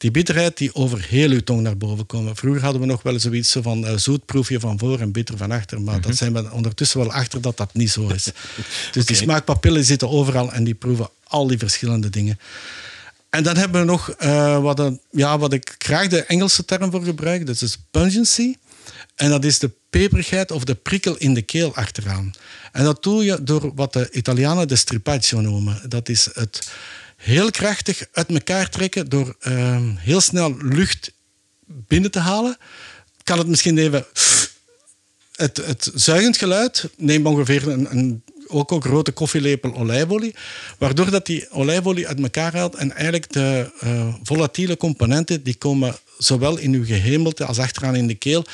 die 0.00 0.10
bitterheid 0.10 0.56
die 0.56 0.74
over 0.74 1.06
heel 1.08 1.30
uw 1.30 1.40
tong 1.40 1.60
naar 1.60 1.76
boven 1.76 2.06
komt. 2.06 2.38
Vroeger 2.38 2.62
hadden 2.62 2.80
we 2.80 2.86
nog 2.86 3.02
wel 3.02 3.18
zoiets 3.18 3.56
van 3.60 3.84
uh, 3.84 3.96
zoet 3.96 4.24
proefje 4.24 4.60
van 4.60 4.78
voor 4.78 5.00
en 5.00 5.12
bitter 5.12 5.36
van 5.36 5.50
achter. 5.50 5.80
Maar 5.80 5.94
dat 5.94 6.04
mhm. 6.04 6.14
zijn 6.14 6.32
we 6.32 6.52
ondertussen 6.52 7.00
wel 7.00 7.12
achter 7.12 7.40
dat 7.40 7.56
dat 7.56 7.74
niet 7.74 7.90
zo 7.90 8.08
is. 8.08 8.30
dus 8.92 9.06
die 9.06 9.16
smaakpapillen 9.16 9.84
zitten 9.84 10.08
overal 10.08 10.52
en 10.52 10.64
die 10.64 10.74
proeven 10.74 11.08
al 11.24 11.46
die 11.46 11.58
verschillende 11.58 12.10
dingen. 12.10 12.38
En 13.30 13.42
dan 13.42 13.56
hebben 13.56 13.80
we 13.80 13.86
nog 13.86 14.14
uh, 14.22 14.62
wat, 14.62 14.78
een, 14.78 15.00
ja, 15.10 15.38
wat 15.38 15.52
ik 15.52 15.74
graag 15.78 16.08
de 16.08 16.24
Engelse 16.24 16.64
term 16.64 16.90
voor 16.90 17.04
gebruik. 17.04 17.46
Dat 17.46 17.62
is 17.62 17.78
pungency. 17.90 18.54
En 19.14 19.30
dat 19.30 19.44
is 19.44 19.58
de 19.58 19.70
peperigheid 19.90 20.50
of 20.50 20.64
de 20.64 20.74
prikkel 20.74 21.16
in 21.16 21.34
de 21.34 21.42
keel 21.42 21.74
achteraan. 21.74 22.32
En 22.72 22.84
dat 22.84 23.02
doe 23.02 23.24
je 23.24 23.42
door 23.42 23.74
wat 23.74 23.92
de 23.92 24.08
Italianen 24.10 24.68
de 24.68 24.76
stripaccio 24.76 25.40
noemen. 25.40 25.82
Dat 25.88 26.08
is 26.08 26.28
het 26.32 26.70
heel 27.20 27.50
krachtig 27.50 28.06
uit 28.12 28.28
elkaar 28.28 28.68
trekken 28.68 29.08
door 29.08 29.36
ehm, 29.40 29.96
heel 29.96 30.20
snel 30.20 30.56
lucht 30.56 31.12
binnen 31.66 32.10
te 32.10 32.18
halen. 32.18 32.56
Kan 33.22 33.38
het 33.38 33.46
misschien 33.46 33.78
even... 33.78 34.06
Het, 35.34 35.56
het 35.56 35.90
zuigend 35.94 36.36
geluid, 36.36 36.88
neem 36.96 37.26
ongeveer 37.26 37.68
een, 37.68 37.90
een 37.90 38.22
ook 38.50 38.70
een 38.70 38.82
grote 38.82 39.12
koffielepel 39.12 39.74
olijfolie, 39.74 40.34
waardoor 40.78 41.10
dat 41.10 41.26
die 41.26 41.50
olijfolie 41.50 42.08
uit 42.08 42.20
elkaar 42.20 42.56
haalt 42.56 42.74
en 42.74 42.92
eigenlijk 42.92 43.32
de 43.32 43.70
uh, 43.84 44.14
volatiele 44.22 44.76
componenten 44.76 45.42
die 45.42 45.54
komen 45.54 45.96
zowel 46.18 46.58
in 46.58 46.72
uw 46.74 46.84
gehemelte 46.84 47.44
als 47.44 47.58
achteraan 47.58 47.96
in 47.96 48.06
de 48.06 48.14
keel 48.14 48.44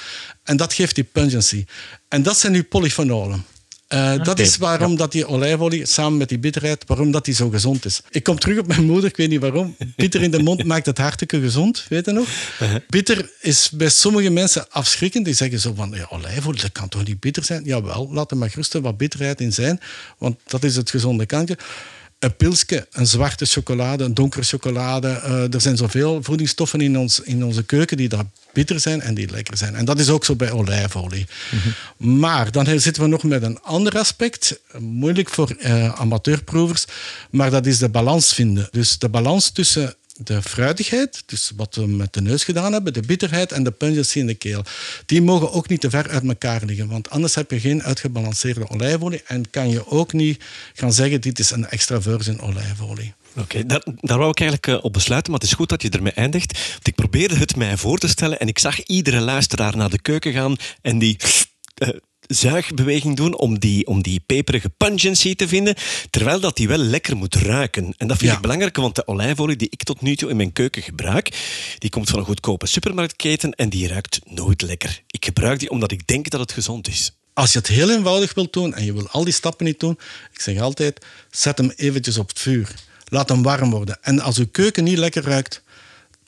en 0.42 0.56
dat 0.56 0.72
geeft 0.72 0.94
die 0.94 1.04
pungency. 1.04 1.64
En 2.08 2.22
dat 2.22 2.38
zijn 2.38 2.54
uw 2.54 2.64
polyfenolen. 2.64 3.44
Uh, 3.88 4.24
dat 4.24 4.38
is 4.38 4.56
waarom 4.56 4.96
dat 4.96 5.12
die 5.12 5.26
olijfolie 5.26 5.86
samen 5.86 6.18
met 6.18 6.28
die 6.28 6.38
bitterheid, 6.38 6.84
waarom 6.86 7.10
dat 7.10 7.24
die 7.24 7.34
zo 7.34 7.50
gezond 7.50 7.84
is. 7.84 8.00
Ik 8.10 8.22
kom 8.22 8.38
terug 8.38 8.58
op 8.58 8.66
mijn 8.66 8.84
moeder, 8.84 9.08
ik 9.08 9.16
weet 9.16 9.28
niet 9.28 9.40
waarom. 9.40 9.76
Bitter 9.96 10.22
in 10.22 10.30
de 10.30 10.42
mond 10.42 10.64
maakt 10.72 10.86
het 10.86 10.98
hartstikke 10.98 11.40
gezond, 11.40 11.86
weet 11.88 12.04
je 12.04 12.12
nog? 12.12 12.28
Uh-huh. 12.62 12.80
Bitter 12.88 13.30
is 13.40 13.70
bij 13.70 13.88
sommige 13.88 14.30
mensen 14.30 14.70
afschrikkend. 14.70 15.24
Die 15.24 15.34
zeggen 15.34 15.60
zo 15.60 15.74
van, 15.74 15.90
ja, 15.94 16.06
olijfolie, 16.10 16.60
dat 16.60 16.72
kan 16.72 16.88
toch 16.88 17.04
niet 17.04 17.20
bitter 17.20 17.44
zijn? 17.44 17.64
Jawel, 17.64 18.08
laat 18.12 18.30
er 18.30 18.36
maar 18.36 18.50
gerust 18.50 18.72
wat 18.72 18.96
bitterheid 18.96 19.40
in 19.40 19.52
zijn, 19.52 19.80
want 20.18 20.36
dat 20.46 20.64
is 20.64 20.76
het 20.76 20.90
gezonde 20.90 21.26
kantje 21.26 21.56
een 22.18 22.36
pilsje, 22.36 22.86
een 22.92 23.06
zwarte 23.06 23.44
chocolade, 23.44 24.04
een 24.04 24.14
donkere 24.14 24.42
chocolade. 24.42 25.08
Uh, 25.08 25.54
er 25.54 25.60
zijn 25.60 25.76
zoveel 25.76 26.22
voedingsstoffen 26.22 26.80
in, 26.80 26.98
ons, 26.98 27.20
in 27.20 27.44
onze 27.44 27.62
keuken 27.62 27.96
die 27.96 28.08
daar 28.08 28.24
bitter 28.52 28.80
zijn 28.80 29.00
en 29.00 29.14
die 29.14 29.30
lekker 29.30 29.56
zijn. 29.56 29.74
En 29.74 29.84
dat 29.84 29.98
is 29.98 30.08
ook 30.08 30.24
zo 30.24 30.36
bij 30.36 30.50
olijfolie. 30.50 31.26
Mhm. 31.50 32.18
Maar 32.18 32.50
dan 32.50 32.80
zitten 32.80 33.02
we 33.02 33.08
nog 33.08 33.22
met 33.22 33.42
een 33.42 33.60
ander 33.62 33.98
aspect, 33.98 34.60
moeilijk 34.78 35.28
voor 35.28 35.56
uh, 35.58 36.00
amateurproevers, 36.00 36.84
maar 37.30 37.50
dat 37.50 37.66
is 37.66 37.78
de 37.78 37.88
balans 37.88 38.32
vinden. 38.32 38.68
Dus 38.70 38.98
de 38.98 39.08
balans 39.08 39.50
tussen 39.50 39.94
de 40.18 40.42
fruitigheid, 40.42 41.22
dus 41.26 41.52
wat 41.56 41.74
we 41.74 41.86
met 41.86 42.12
de 42.12 42.20
neus 42.20 42.44
gedaan 42.44 42.72
hebben, 42.72 42.92
de 42.92 43.00
bitterheid 43.00 43.52
en 43.52 43.62
de 43.62 43.70
pungency 43.70 44.18
in 44.18 44.26
de 44.26 44.34
keel. 44.34 44.64
Die 45.06 45.22
mogen 45.22 45.52
ook 45.52 45.68
niet 45.68 45.80
te 45.80 45.90
ver 45.90 46.08
uit 46.08 46.24
elkaar 46.24 46.62
liggen, 46.64 46.88
want 46.88 47.10
anders 47.10 47.34
heb 47.34 47.50
je 47.50 47.60
geen 47.60 47.82
uitgebalanceerde 47.82 48.70
olijfolie 48.70 49.22
en 49.26 49.50
kan 49.50 49.70
je 49.70 49.90
ook 49.90 50.12
niet 50.12 50.44
gaan 50.74 50.92
zeggen 50.92 51.20
dit 51.20 51.38
is 51.38 51.50
een 51.50 51.68
extra 51.68 52.02
virgin 52.02 52.40
olijfolie. 52.40 53.14
Oké, 53.38 53.66
daar, 53.66 53.82
daar 54.00 54.18
wou 54.18 54.30
ik 54.30 54.40
eigenlijk 54.40 54.66
eh, 54.66 54.84
op 54.84 54.92
besluiten, 54.92 55.30
maar 55.30 55.40
het 55.40 55.48
is 55.48 55.56
goed 55.56 55.68
dat 55.68 55.82
je 55.82 55.90
ermee 55.90 56.12
eindigt. 56.12 56.78
Ik 56.82 56.94
probeerde 56.94 57.36
het 57.36 57.56
mij 57.56 57.76
voor 57.76 57.98
te 57.98 58.08
stellen 58.08 58.40
en 58.40 58.48
ik 58.48 58.58
zag 58.58 58.82
iedere 58.82 59.20
luisteraar 59.20 59.76
naar 59.76 59.90
de 59.90 60.00
keuken 60.00 60.32
gaan 60.32 60.56
en 60.82 60.98
die 60.98 61.16
uh, 61.82 61.88
zuigbeweging 62.26 63.16
doen 63.16 63.36
om 63.36 63.58
die, 63.58 63.86
om 63.86 64.02
die 64.02 64.20
peperige 64.26 64.70
pungency 64.70 65.34
te 65.34 65.48
vinden, 65.48 65.74
terwijl 66.10 66.40
dat 66.40 66.56
die 66.56 66.68
wel 66.68 66.78
lekker 66.78 67.16
moet 67.16 67.34
ruiken. 67.34 67.94
En 67.96 68.06
dat 68.06 68.16
vind 68.16 68.32
ik 68.32 68.40
belangrijk, 68.40 68.76
want 68.76 68.94
de 68.94 69.06
olijfolie 69.06 69.56
die 69.56 69.70
ik 69.70 69.82
tot 69.82 70.00
nu 70.00 70.16
toe 70.16 70.30
in 70.30 70.36
mijn 70.36 70.52
keuken 70.52 70.82
gebruik, 70.82 71.38
die 71.78 71.90
komt 71.90 72.08
van 72.08 72.18
een 72.18 72.24
goedkope 72.24 72.66
supermarktketen 72.66 73.52
en 73.52 73.68
die 73.68 73.88
ruikt 73.88 74.20
nooit 74.24 74.62
lekker. 74.62 75.02
Ik 75.06 75.24
gebruik 75.24 75.58
die 75.58 75.70
omdat 75.70 75.92
ik 75.92 76.06
denk 76.06 76.30
dat 76.30 76.40
het 76.40 76.52
gezond 76.52 76.88
is 76.88 77.12
als 77.36 77.52
je 77.52 77.58
het 77.58 77.68
heel 77.68 77.90
eenvoudig 77.90 78.34
wilt 78.34 78.52
doen 78.52 78.74
en 78.74 78.84
je 78.84 78.92
wil 78.92 79.08
al 79.08 79.24
die 79.24 79.32
stappen 79.32 79.66
niet 79.66 79.80
doen, 79.80 79.98
ik 80.32 80.40
zeg 80.40 80.60
altijd, 80.60 81.04
zet 81.30 81.58
hem 81.58 81.70
eventjes 81.76 82.18
op 82.18 82.28
het 82.28 82.38
vuur. 82.38 82.74
Laat 83.08 83.28
hem 83.28 83.42
warm 83.42 83.70
worden. 83.70 83.98
En 84.02 84.20
als 84.20 84.38
uw 84.38 84.48
keuken 84.50 84.84
niet 84.84 84.98
lekker 84.98 85.22
ruikt, 85.22 85.62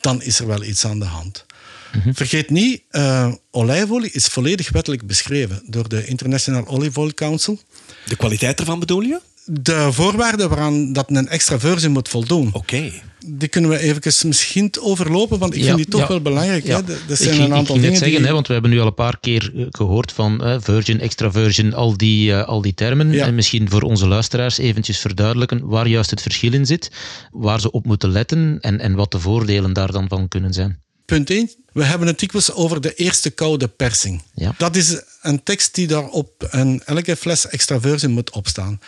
dan 0.00 0.23
is 0.23 0.38
er 0.38 0.47
wel 0.47 0.62
iets 0.62 0.85
aan 0.85 0.99
de 0.99 1.05
hand. 1.05 1.47
Mhm. 1.92 2.12
Vergeet 2.12 2.50
niet, 2.50 2.83
uh, 2.90 3.33
olijfolie 3.50 4.11
is 4.11 4.26
volledig 4.26 4.71
wettelijk 4.71 5.07
beschreven 5.07 5.62
door 5.66 5.88
de 5.88 6.07
International 6.07 6.66
Olive 6.66 7.00
Oil 7.00 7.14
Council. 7.14 7.59
De 8.07 8.16
kwaliteit 8.16 8.61
ervan 8.61 8.78
bedoel 8.78 9.00
je? 9.00 9.21
De 9.45 9.88
voorwaarden 9.92 10.49
waaraan 10.49 10.92
dat 10.92 11.11
een 11.11 11.28
extra 11.28 11.59
versie 11.59 11.88
moet 11.88 12.09
voldoen. 12.09 12.50
Oké. 12.52 12.92
Die 13.26 13.49
kunnen 13.49 13.71
we 13.71 13.78
even 13.78 14.28
misschien 14.28 14.73
overlopen, 14.80 15.38
want 15.38 15.54
ik 15.54 15.64
vind 15.64 15.76
die 15.76 15.87
toch 15.87 16.07
wel 16.07 16.21
belangrijk. 16.21 16.66
Ja. 16.66 16.76
Hè? 16.76 16.95
Dat 17.07 17.18
zijn 17.18 17.35
ik, 17.35 17.40
een 17.40 17.54
aantal 17.54 17.75
ik 17.75 17.80
dingen. 17.80 18.00
Net 18.00 18.09
zeggen, 18.09 18.25
hè, 18.25 18.33
want 18.33 18.47
we 18.47 18.52
hebben 18.52 18.71
nu 18.71 18.80
al 18.80 18.87
een 18.87 18.95
paar 18.95 19.18
keer 19.21 19.52
eh, 19.57 19.66
gehoord 19.71 20.12
van 20.12 20.47
uh, 20.47 20.57
virgin, 20.61 21.00
extra 21.00 21.30
virgin, 21.30 21.75
al 21.75 21.97
die, 21.97 22.30
uh, 22.30 22.45
al 22.45 22.62
die 22.62 22.75
termen. 22.75 23.21
En 23.21 23.35
misschien 23.35 23.71
voor 23.71 23.83
onze 23.83 24.07
luisteraars 24.07 24.59
eventjes 24.59 24.99
verduidelijken 24.99 25.66
waar 25.66 25.88
juist 25.88 26.11
het 26.11 26.23
verschil 26.23 26.52
in 26.52 26.66
zit, 26.66 26.90
waar 27.30 27.61
ze 27.61 27.71
op 27.71 27.87
moeten 27.87 28.11
letten 28.11 28.59
en, 28.61 28.80
en 28.80 28.95
wat 28.95 29.12
de 29.12 29.21
voordelen 29.21 29.73
daar 29.73 29.92
dan 29.92 30.09
van 30.09 30.28
kunnen 30.28 30.52
zijn. 30.52 30.80
Punt 31.09 31.31
1. 31.31 31.50
We 31.73 31.85
hebben 31.85 32.07
het 32.07 32.19
dikwijls 32.19 32.53
over 32.53 32.81
de 32.81 32.95
eerste 32.95 33.31
koude 33.31 33.69
persing. 33.69 34.23
Ja. 34.35 34.55
Dat 34.59 34.77
is 34.77 35.00
een 35.23 35.43
tekst 35.43 35.75
die 35.75 35.87
daar 35.87 36.09
op 36.09 36.47
een, 36.50 36.83
elke 36.85 37.17
fles 37.17 37.47
extra 37.47 37.81
virgin 37.81 38.11
moet 38.11 38.31
opstaan. 38.31 38.81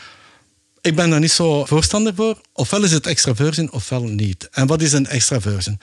Ik 0.80 0.96
ben 0.96 1.10
daar 1.10 1.20
niet 1.20 1.30
zo 1.30 1.64
voorstander 1.64 2.14
voor. 2.14 2.40
Ofwel 2.52 2.84
is 2.84 2.92
het 2.92 3.06
extra 3.06 3.34
virgin, 3.34 3.72
ofwel 3.72 4.02
niet. 4.02 4.48
En 4.50 4.66
wat 4.66 4.82
is 4.82 4.92
een 4.92 5.06
extra 5.06 5.40
virgin? 5.40 5.80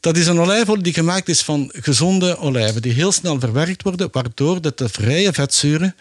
Dat 0.00 0.16
is 0.16 0.26
een 0.26 0.40
olijfolie 0.40 0.82
die 0.82 0.92
gemaakt 0.92 1.28
is 1.28 1.42
van 1.42 1.70
gezonde 1.74 2.38
olijven, 2.38 2.82
die 2.82 2.92
heel 2.92 3.12
snel 3.12 3.40
verwerkt 3.40 3.82
worden, 3.82 4.08
waardoor 4.12 4.60
de, 4.60 4.72
de 4.74 4.88
vrije 4.88 5.32
vetzuren, 5.32 5.94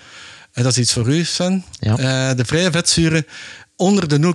en 0.52 0.64
dat 0.64 0.72
is 0.72 0.78
iets 0.78 0.94
voor 0.94 1.08
u, 1.08 1.24
Sven, 1.24 1.64
ja. 1.80 1.92
uh, 1.92 2.38
de 2.38 2.46
vrije 2.46 2.72
vetzuren 2.72 3.26
onder 3.76 4.08
de 4.08 4.34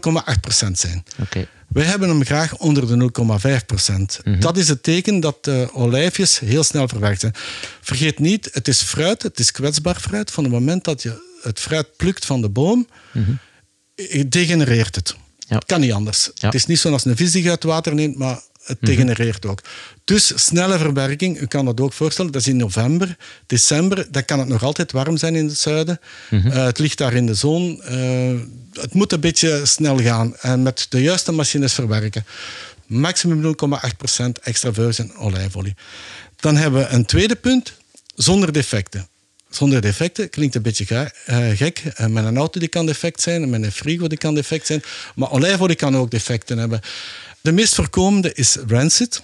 0,8% 0.67 0.71
zijn. 0.73 1.05
Okay. 1.21 1.49
Wij 1.73 1.85
hebben 1.85 2.09
hem 2.09 2.25
graag 2.25 2.57
onder 2.57 2.87
de 2.87 3.11
0,5%. 3.21 3.95
Mm 3.95 4.07
-hmm. 4.23 4.41
Dat 4.41 4.57
is 4.57 4.69
het 4.69 4.83
teken 4.83 5.21
dat 5.21 5.45
de 5.45 5.69
olijfjes 5.73 6.39
heel 6.39 6.65
snel 6.65 6.89
verwerkt 6.89 7.21
zijn. 7.21 7.35
Vergeet 7.81 8.19
niet, 8.19 8.49
het 8.53 8.69
is 8.69 8.83
fruit, 8.83 9.23
het 9.23 9.39
is 9.39 9.51
kwetsbaar 9.51 10.01
fruit. 10.01 10.31
Van 10.31 10.45
het 10.45 10.53
moment 10.53 10.85
dat 10.85 11.03
je 11.03 11.39
het 11.43 11.61
fruit 11.61 11.97
plukt 11.97 12.25
van 12.25 12.41
de 12.41 12.49
boom, 12.49 12.89
mm 13.13 13.25
-hmm 13.25 13.39
degenereert 14.29 14.95
het. 14.95 15.17
Ja. 15.39 15.59
Kan 15.67 15.81
niet 15.81 15.93
anders. 15.93 16.31
Ja. 16.35 16.47
Het 16.47 16.55
is 16.55 16.67
niet 16.67 16.79
zoals 16.79 17.05
een 17.05 17.17
vis 17.17 17.33
die 17.33 17.51
uit 17.51 17.63
water 17.63 17.95
neemt, 17.95 18.19
maar 18.19 18.41
het 18.65 18.79
degenereert 18.81 19.47
ook. 19.47 19.61
Dus 20.05 20.33
snelle 20.35 20.79
verwerking, 20.79 21.41
u 21.41 21.47
kan 21.47 21.65
dat 21.65 21.81
ook 21.81 21.93
voorstellen, 21.93 22.33
dat 22.33 22.41
is 22.41 22.49
in 22.49 22.57
november, 22.57 23.17
december, 23.47 24.07
dan 24.11 24.25
kan 24.25 24.39
het 24.39 24.49
nog 24.49 24.63
altijd 24.63 24.93
warm 24.93 25.17
zijn 25.17 25.37
in 25.37 25.47
het 25.47 25.59
zuiden. 25.59 26.01
Mhm. 26.31 26.47
Uh, 26.47 26.65
het 26.65 26.79
ligt 26.79 26.99
daar 26.99 27.13
in 27.13 27.27
de 27.27 27.35
zon. 27.35 27.83
Uh, 27.91 28.41
het 28.73 28.95
moet 28.95 29.13
een 29.13 29.21
beetje 29.21 29.61
snel 29.67 29.99
gaan 29.99 30.37
en 30.37 30.63
met 30.63 30.87
de 30.89 31.03
juiste 31.03 31.33
machines 31.33 31.73
verwerken. 31.73 32.25
Maximum 32.87 33.43
0,8% 33.43 34.27
extra 34.43 34.73
virgin 34.73 35.17
olijfolie. 35.17 35.75
Dan 36.37 36.57
hebben 36.57 36.81
we 36.81 36.89
een 36.89 37.05
tweede 37.05 37.35
punt, 37.37 37.73
zonder 38.15 38.53
defecten 38.53 39.11
zonder 39.55 39.81
defecten. 39.81 40.31
Klinkt 40.31 40.55
een 40.55 40.63
beetje 40.63 41.13
uh, 41.27 41.51
gek. 41.55 41.83
Uh, 42.01 42.07
met 42.07 42.25
een 42.25 42.37
auto 42.37 42.61
die 42.61 42.69
kan 42.69 42.87
defect 42.87 43.21
zijn, 43.21 43.51
met 43.51 43.63
een 43.63 43.73
frigo 43.73 44.07
die 44.07 44.19
kan 44.19 44.35
defect 44.35 44.67
zijn. 44.67 44.83
Maar 45.15 45.31
olijfolie 45.31 45.77
kan 45.77 45.97
ook 45.97 46.11
defecten 46.11 46.59
hebben. 46.59 46.81
De 47.43 47.53
meest 47.53 47.75
voorkomende 47.75 48.33
is 48.35 48.57
rancid. 48.67 49.21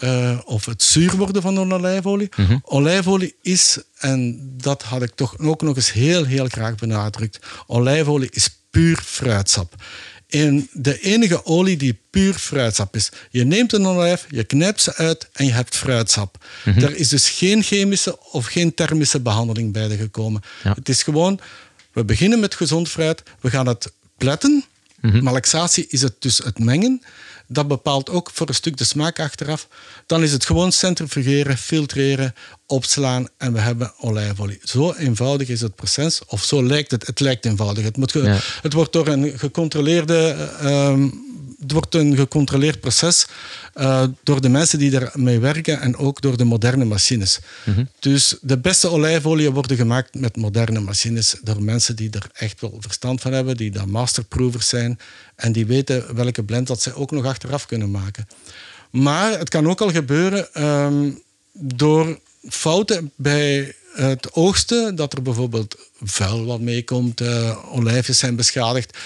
Uh, 0.00 0.38
of 0.44 0.64
het 0.64 0.82
zuur 0.82 1.16
worden 1.16 1.42
van 1.42 1.56
een 1.56 1.72
olijfolie. 1.72 2.28
Mm 2.36 2.46
-hmm. 2.46 2.60
Olijfolie 2.64 3.34
is, 3.42 3.78
en 3.98 4.40
dat 4.56 4.82
had 4.82 5.02
ik 5.02 5.10
toch 5.14 5.38
ook 5.38 5.62
nog 5.62 5.76
eens 5.76 5.92
heel, 5.92 6.24
heel 6.24 6.46
graag 6.46 6.74
benadrukt. 6.74 7.38
Olijfolie 7.66 8.28
is 8.32 8.48
puur 8.70 9.02
fruitsap. 9.04 9.74
En 10.28 10.68
de 10.72 11.00
enige 11.00 11.44
olie 11.44 11.76
die 11.76 11.98
puur 12.10 12.34
fruitsap 12.34 12.96
is. 12.96 13.10
Je 13.30 13.44
neemt 13.44 13.72
een 13.72 13.86
olijf, 13.86 14.26
je 14.28 14.44
knijpt 14.44 14.80
ze 14.80 14.94
uit 14.94 15.28
en 15.32 15.44
je 15.44 15.52
hebt 15.52 15.76
fruitsap. 15.76 16.44
Mhm. 16.64 16.80
Er 16.80 16.96
is 16.96 17.08
dus 17.08 17.30
geen 17.30 17.62
chemische 17.62 18.18
of 18.32 18.46
geen 18.46 18.74
thermische 18.74 19.20
behandeling 19.20 19.72
bij 19.72 19.96
gekomen. 19.96 20.42
Ja. 20.64 20.74
Het 20.74 20.88
is 20.88 21.02
gewoon, 21.02 21.40
we 21.92 22.04
beginnen 22.04 22.40
met 22.40 22.54
gezond 22.54 22.88
fruit, 22.88 23.22
we 23.40 23.50
gaan 23.50 23.66
het 23.66 23.92
pletten. 24.16 24.64
Mhm. 25.00 25.22
Malaxatie 25.22 25.86
is 25.88 26.02
het 26.02 26.14
dus 26.18 26.38
het 26.38 26.58
mengen. 26.58 27.02
Dat 27.52 27.68
bepaalt 27.68 28.10
ook 28.10 28.30
voor 28.32 28.48
een 28.48 28.54
stuk 28.54 28.76
de 28.76 28.84
smaak 28.84 29.20
achteraf. 29.20 29.68
Dan 30.06 30.22
is 30.22 30.32
het 30.32 30.44
gewoon 30.46 30.72
centrifugeren, 30.72 31.58
filtreren, 31.58 32.34
opslaan 32.66 33.28
en 33.36 33.52
we 33.52 33.58
hebben 33.60 33.92
olijfolie. 34.00 34.58
Zo 34.62 34.92
eenvoudig 34.92 35.48
is 35.48 35.60
het 35.60 35.74
proces, 35.74 36.20
of 36.26 36.44
zo 36.44 36.62
lijkt 36.64 36.90
het. 36.90 37.06
Het 37.06 37.20
lijkt 37.20 37.44
eenvoudig. 37.46 37.84
Het, 37.84 37.96
moet 37.96 38.10
ge- 38.12 38.22
Ja. 38.22 38.38
het 38.62 38.72
wordt 38.72 38.92
door 38.92 39.06
een 39.06 39.38
gecontroleerde... 39.38 40.48
ehm, 40.60 41.08
het 41.60 41.72
wordt 41.72 41.94
een 41.94 42.16
gecontroleerd 42.16 42.80
proces 42.80 43.26
eh, 43.74 44.04
door 44.22 44.40
de 44.40 44.48
mensen 44.48 44.78
die 44.78 44.90
daarmee 44.90 45.38
werken 45.38 45.80
en 45.80 45.96
ook 45.96 46.20
door 46.20 46.36
de 46.36 46.44
moderne 46.44 46.84
machines. 46.84 47.38
Dus 47.98 48.36
de 48.40 48.58
beste 48.58 48.88
olijfolie 48.88 49.50
worden 49.50 49.76
gemaakt 49.76 50.14
met 50.14 50.36
moderne 50.36 50.80
machines 50.80 51.36
door 51.42 51.62
mensen 51.62 51.96
die 51.96 52.10
er 52.10 52.26
echt 52.32 52.60
wel 52.60 52.76
verstand 52.80 53.20
van 53.20 53.32
hebben, 53.32 53.56
die 53.56 53.70
dan 53.70 53.90
masterproevers 53.90 54.68
zijn 54.68 54.98
en 55.36 55.52
die 55.52 55.66
weten 55.66 56.14
welke 56.14 56.42
blend 56.42 56.66
dat 56.66 56.82
ze 56.82 56.94
ook 56.94 57.10
nog 57.10 57.24
achteraf 57.24 57.66
kunnen 57.66 57.90
maken. 57.90 58.28
Maar 58.90 59.38
het 59.38 59.48
kan 59.48 59.68
ook 59.68 59.80
al 59.80 59.90
gebeuren 59.90 60.54
ehm, 60.54 61.10
door 61.52 62.18
fouten 62.48 63.12
bij 63.16 63.74
het 63.92 64.32
oogsten, 64.32 64.94
dat 64.94 65.12
er 65.12 65.22
bijvoorbeeld 65.22 65.76
vuil 66.02 66.44
wat 66.44 66.60
meekomt, 66.60 67.20
eh, 67.20 67.74
olijfjes 67.74 68.18
zijn 68.18 68.36
beschadigd. 68.36 68.98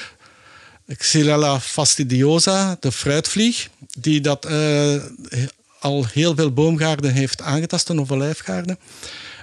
Xylella 0.87 1.61
fastidiosa, 1.61 2.77
de 2.81 2.93
fruitvlieg, 2.93 3.69
die 3.99 4.21
dat 4.21 4.45
eh, 4.45 4.95
al 5.81 6.07
heel 6.13 6.35
veel 6.35 6.53
boomgaarden 6.53 7.13
heeft 7.13 7.41
aangetast 7.43 7.91
en. 7.91 8.69
Er- 8.69 8.77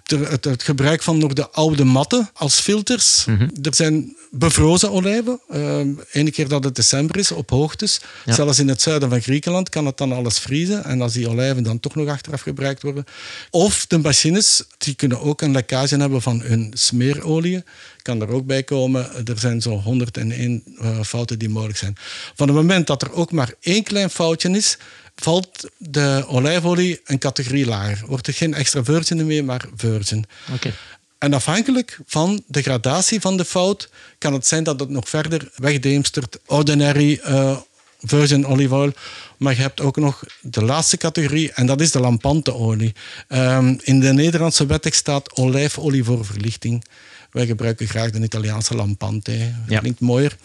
Het, 0.04 0.44
het 0.46 0.64
gebruik 0.64 1.02
van 1.02 1.18
nog 1.18 1.34
de 1.34 1.50
oude 1.50 1.84
matten 1.84 2.30
als 2.34 2.60
filters. 2.60 3.26
Er 3.62 3.76
zijn 3.76 4.16
bevrozen 4.32 4.92
olijven. 4.92 5.40
Eén 5.48 6.00
ene 6.12 6.32
keer 6.32 6.48
dat 6.48 6.64
het 6.64 6.76
december 6.76 7.18
is, 7.18 7.32
op 7.32 7.50
hoogtes. 7.50 8.02
Ja. 8.26 8.34
Zelfs 8.34 8.60
in 8.60 8.68
het 8.68 8.82
zuiden 8.82 9.10
van 9.10 9.22
Griekenland 9.22 9.70
kan 9.70 9.86
het 9.86 9.98
dan 9.98 10.12
alles 10.12 10.40
vriezen. 10.40 10.84
En 10.84 11.02
als 11.02 11.14
die 11.14 11.30
olijven 11.30 11.64
dan 11.64 11.80
toch 11.80 11.96
nog 11.96 12.08
achteraf 12.08 12.42
gebruikt 12.42 12.82
worden. 12.82 13.06
Of 13.50 13.86
de 13.86 13.98
machines, 13.98 14.64
die 14.78 14.96
kunnen 14.96 15.22
ook 15.22 15.42
een 15.42 15.52
lekkage 15.52 15.98
hebben 15.98 16.22
van 16.22 16.42
hun 16.42 16.72
smeerolie. 16.74 17.64
Kan 18.02 18.22
er 18.22 18.30
ook 18.30 18.46
bij 18.46 18.64
komen. 18.64 19.28
Er 19.28 19.40
zijn 19.40 19.62
zo 19.62 19.70
101 19.70 20.64
eh, 20.80 21.02
fouten 21.04 21.40
die 21.40 21.50
mogelijk 21.50 21.78
zijn. 21.78 21.96
Van 22.36 22.48
het 22.48 22.56
moment 22.56 22.88
dat 22.88 23.02
er 23.02 23.14
ook 23.14 23.32
maar 23.32 23.54
één 23.60 23.84
klein 23.84 24.10
foutje 24.10 24.50
is, 24.50 24.78
valt 25.24 25.70
de 25.78 26.24
olijfolie 26.28 27.02
een 27.06 27.20
categorie 27.20 27.66
lager. 27.66 28.08
Wordt 28.08 28.28
er 28.28 28.34
geen 28.34 28.54
extra 28.54 28.84
virgin 28.84 29.26
meer, 29.26 29.46
maar 29.46 29.66
virgin. 29.76 30.26
Oké. 30.54 30.74
En 31.18 31.34
afhankelijk 31.34 32.00
van 32.06 32.44
de 32.48 32.62
gradatie 32.62 33.22
van 33.22 33.38
de 33.38 33.46
fout 33.46 33.90
kan 34.18 34.34
het 34.34 34.48
zijn 34.48 34.64
dat 34.64 34.80
het 34.80 34.90
nog 34.90 35.10
verder 35.10 35.52
wegdeemstert. 35.56 36.40
Ordinary 36.46 37.20
eh, 37.24 37.58
virgin 38.02 38.46
olive 38.46 38.76
oil. 38.76 38.92
Maar 39.38 39.56
je 39.56 39.62
hebt 39.62 39.82
ook 39.82 39.96
nog 39.96 40.24
de 40.42 40.64
laatste 40.64 40.98
categorie 40.98 41.52
en 41.52 41.66
dat 41.66 41.82
is 41.82 41.92
de 41.92 42.00
lampanteolie. 42.00 42.94
Ehm, 43.28 43.76
in 43.82 44.00
de 44.00 44.14
Nederlandse 44.14 44.66
wettekst 44.66 45.00
staat 45.00 45.36
olijfolie 45.36 46.04
voor 46.04 46.26
verlichting. 46.26 46.86
Wij 47.32 47.46
gebruiken 47.46 47.88
graag 47.88 48.12
de 48.12 48.20
Italiaanse 48.20 48.76
lampante. 48.76 49.54
Ja. 49.68 49.80
Klinkt 49.80 50.00
mooier. 50.00 50.38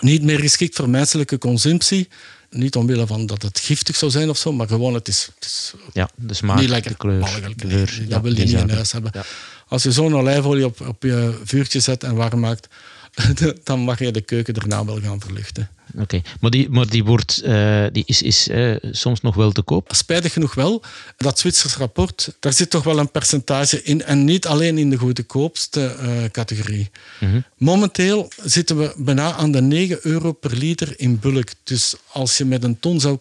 Niet 0.00 0.22
meer 0.22 0.38
geschikt 0.38 0.76
voor 0.76 0.88
menselijke 0.88 1.38
consumptie. 1.38 2.08
Niet 2.52 2.76
omwille 2.76 3.06
van 3.06 3.26
dat 3.26 3.42
het 3.42 3.58
giftig 3.58 3.96
zou 3.96 4.10
zijn 4.10 4.28
of 4.28 4.36
zo, 4.38 4.52
maar 4.52 4.66
gewoon 4.68 4.94
het 4.94 5.08
is, 5.08 5.28
het 5.34 5.44
is 5.44 5.72
Ja, 5.92 6.10
de 6.14 6.34
smaak, 6.34 6.60
niet 6.60 6.68
lekker. 6.68 6.90
de 6.90 6.96
kleur, 6.96 7.20
de 7.56 7.66
nee. 7.66 7.86
geur. 7.86 8.08
Dat 8.08 8.22
wil 8.22 8.36
je 8.36 8.44
niet 8.44 8.52
in 8.52 8.70
huis 8.70 8.92
hebben. 8.92 9.12
Als 9.68 9.82
je 9.82 9.92
zo'n 9.92 10.16
olijfolie 10.16 10.64
op, 10.64 10.80
op 10.80 11.02
je 11.02 11.40
vuurtje 11.44 11.80
zet 11.80 12.04
en 12.04 12.14
warm 12.14 12.40
maakt, 12.40 12.68
dan 13.64 13.80
mag 13.80 13.98
je 13.98 14.10
de 14.10 14.20
keuken 14.20 14.54
daarna 14.54 14.84
wel 14.84 15.00
gaan 15.00 15.20
verluchten. 15.20 15.68
Oké, 15.98 16.20
maar, 16.40 16.50
die, 16.50 16.70
maar 16.70 16.86
die, 16.86 17.04
wordt, 17.04 17.42
uh, 17.44 17.86
die 17.92 18.02
is, 18.06 18.22
is 18.22 18.48
uh, 18.48 18.76
soms 18.90 19.20
nog 19.20 19.34
wel 19.34 19.52
te 19.52 19.62
koop? 19.62 19.90
Spijtig 19.94 20.32
genoeg 20.32 20.54
wel. 20.54 20.82
Dat 21.16 21.38
Zwitsers 21.38 21.76
rapport, 21.76 22.36
daar 22.40 22.52
zit 22.52 22.70
toch 22.70 22.84
wel 22.84 22.98
een 22.98 23.10
percentage 23.10 23.82
in. 23.82 24.02
En 24.02 24.24
niet 24.24 24.46
alleen 24.46 24.78
in 24.78 24.90
de 24.90 24.96
goedkoopste 24.96 25.96
uh, 26.02 26.24
categorie. 26.30 26.90
Mm 27.20 27.30
-hmm. 27.30 27.44
Momenteel 27.56 28.30
zitten 28.44 28.78
we 28.78 28.94
bijna 28.96 29.32
aan 29.32 29.52
de 29.52 29.62
9 29.62 29.98
euro 30.02 30.32
per 30.32 30.56
liter 30.56 30.94
in 30.96 31.18
bulk. 31.18 31.48
Dus 31.64 31.94
als 32.12 32.38
je 32.38 32.44
met 32.44 32.64
een 32.64 32.80
ton 32.80 33.00
zou 33.00 33.18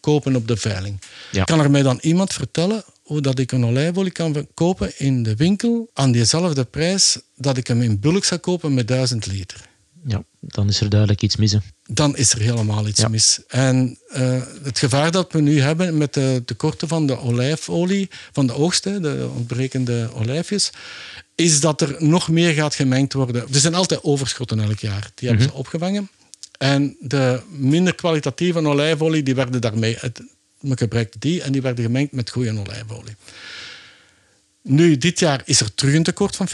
kopen 0.00 0.36
op 0.36 0.48
de 0.48 0.56
veiling. 0.56 1.00
Ja. 1.32 1.44
Kan 1.44 1.60
er 1.60 1.70
mij 1.70 1.82
dan 1.82 1.98
iemand 2.00 2.32
vertellen 2.32 2.84
hoe 3.02 3.20
dat 3.20 3.38
ik 3.38 3.52
een 3.52 3.64
olijfolie 3.64 4.12
kan 4.12 4.46
kopen 4.54 4.98
in 4.98 5.22
de 5.22 5.36
winkel 5.36 5.90
aan 5.92 6.12
diezelfde 6.12 6.64
prijs 6.64 7.18
dat 7.36 7.56
ik 7.56 7.66
hem 7.66 7.82
in 7.82 8.00
bulk 8.00 8.24
zou 8.24 8.40
kopen 8.40 8.74
met 8.74 8.88
1000 8.88 9.26
liter? 9.26 9.68
Ja, 10.06 10.22
dan 10.40 10.68
is 10.68 10.80
er 10.80 10.88
duidelijk 10.88 11.22
iets 11.22 11.36
mis. 11.36 11.52
Hè? 11.52 11.58
Dan 11.86 12.16
is 12.16 12.32
er 12.32 12.40
helemaal 12.40 12.86
iets 12.86 13.00
ja. 13.00 13.08
mis. 13.08 13.40
En 13.48 13.98
uh, 14.16 14.42
het 14.62 14.78
gevaar 14.78 15.10
dat 15.10 15.32
we 15.32 15.40
nu 15.40 15.60
hebben 15.60 15.96
met 15.96 16.14
de 16.14 16.42
tekorten 16.44 16.88
van 16.88 17.06
de 17.06 17.18
olijfolie, 17.18 18.08
van 18.32 18.46
de 18.46 18.54
oogst, 18.54 18.82
de 18.82 19.30
ontbrekende 19.34 20.10
olijfjes, 20.14 20.70
is 21.34 21.60
dat 21.60 21.80
er 21.80 21.96
nog 21.98 22.28
meer 22.28 22.52
gaat 22.52 22.74
gemengd 22.74 23.12
worden. 23.12 23.42
Er 23.52 23.60
zijn 23.60 23.74
altijd 23.74 24.02
overschotten 24.02 24.60
elk 24.60 24.78
jaar. 24.78 25.10
Die 25.14 25.28
hebben 25.28 25.46
mm 25.46 25.52
-hmm. 25.52 25.62
ze 25.62 25.64
opgevangen. 25.64 26.10
En 26.58 26.96
de 27.00 27.40
minder 27.50 27.94
kwalitatieve 27.94 28.66
olijfolie, 28.66 29.22
die 29.22 29.34
werden 29.34 29.60
daarmee... 29.60 29.98
Men 30.60 30.78
gebruikte 30.78 31.18
die 31.18 31.42
en 31.42 31.52
die 31.52 31.62
werden 31.62 31.84
gemengd 31.84 32.12
met 32.12 32.30
goede 32.30 32.50
olijfolie. 32.50 33.16
Nu, 34.62 34.96
dit 34.96 35.18
jaar 35.18 35.42
is 35.44 35.60
er 35.60 35.74
terug 35.74 35.94
een 35.94 36.02
tekort 36.02 36.36
van 36.36 36.48
50%. 36.48 36.52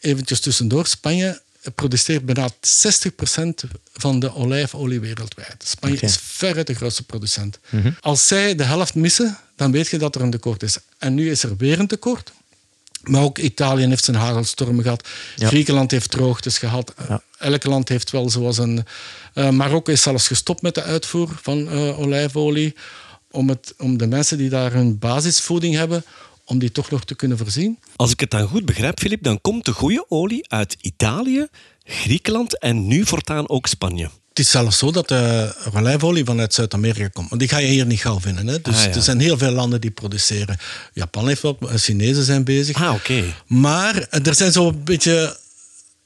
Eventjes 0.00 0.40
tussendoor, 0.40 0.86
Spanje 0.86 1.42
produceert 1.74 2.24
bijna 2.24 2.50
60% 2.50 2.54
van 3.92 4.18
de 4.18 4.34
olijfolie 4.34 5.00
wereldwijd. 5.00 5.64
Spanje 5.66 5.96
okay. 5.96 6.08
is 6.08 6.18
veruit 6.22 6.66
de 6.66 6.74
grootste 6.74 7.02
producent. 7.02 7.58
Mm 7.70 7.80
-hmm. 7.80 7.96
Als 8.00 8.26
zij 8.26 8.54
de 8.54 8.64
helft 8.64 8.94
missen, 8.94 9.38
dan 9.56 9.72
weet 9.72 9.88
je 9.88 9.98
dat 9.98 10.14
er 10.14 10.20
een 10.20 10.30
tekort 10.30 10.62
is. 10.62 10.78
En 10.98 11.14
nu 11.14 11.30
is 11.30 11.42
er 11.42 11.56
weer 11.56 11.78
een 11.78 11.86
tekort. 11.86 12.32
Maar 13.02 13.22
ook 13.22 13.38
Italië 13.38 13.86
heeft 13.86 14.04
zijn 14.04 14.16
hagelstormen 14.16 14.82
gehad. 14.82 15.08
Ja. 15.36 15.48
Griekenland 15.48 15.90
heeft 15.90 16.10
droogtes 16.10 16.58
gehad. 16.58 16.94
Ja. 17.08 17.22
Elk 17.38 17.64
land 17.64 17.88
heeft 17.88 18.10
wel 18.10 18.30
zoals 18.30 18.58
een... 18.58 18.84
Uh, 19.34 19.50
Marokko 19.50 19.92
is 19.92 20.02
zelfs 20.02 20.26
gestopt 20.26 20.62
met 20.62 20.74
de 20.74 20.82
uitvoer 20.82 21.28
van 21.42 21.58
uh, 21.58 21.98
olijfolie. 21.98 22.74
Om, 23.30 23.48
het, 23.48 23.74
om 23.78 23.98
de 23.98 24.06
mensen 24.06 24.38
die 24.38 24.48
daar 24.48 24.72
hun 24.72 24.98
basisvoeding 24.98 25.74
hebben, 25.74 26.04
om 26.44 26.58
die 26.58 26.72
toch 26.72 26.90
nog 26.90 27.04
te 27.04 27.14
kunnen 27.14 27.38
voorzien. 27.38 27.78
Als 27.96 28.10
ik 28.10 28.20
het 28.20 28.30
dan 28.30 28.48
goed 28.48 28.64
begrijp, 28.64 29.00
Filip, 29.00 29.22
dan 29.22 29.40
komt 29.40 29.64
de 29.64 29.72
goede 29.72 30.06
olie 30.08 30.50
uit 30.50 30.76
Italië, 30.80 31.46
Griekenland 31.84 32.58
en 32.58 32.86
nu 32.86 33.06
voortaan 33.06 33.48
ook 33.48 33.66
Spanje. 33.66 34.10
Het 34.28 34.44
is 34.44 34.50
zelfs 34.50 34.78
zo 34.78 34.90
dat 34.90 35.08
de 35.08 35.54
olijfolie 35.74 36.24
vanuit 36.24 36.54
Zuid-Amerika 36.54 37.08
komt. 37.08 37.30
Maar 37.30 37.38
die 37.38 37.48
ga 37.48 37.58
je 37.58 37.66
hier 37.66 37.86
niet 37.86 38.00
gauw 38.00 38.20
vinden. 38.20 38.46
Hè? 38.46 38.60
Dus 38.60 38.76
ah, 38.76 38.82
ja. 38.84 38.94
er 38.94 39.02
zijn 39.02 39.20
heel 39.20 39.38
veel 39.38 39.50
landen 39.50 39.80
die 39.80 39.90
produceren. 39.90 40.58
Japan 40.92 41.28
heeft 41.28 41.40
wat, 41.40 41.56
Chinezen 41.74 42.24
zijn 42.24 42.44
bezig. 42.44 42.76
Ah, 42.76 42.94
oké. 42.94 43.12
Okay. 43.12 43.34
Maar 43.46 44.06
er 44.08 44.34
zijn 44.34 44.52
zo'n 44.52 44.84
beetje 44.84 45.38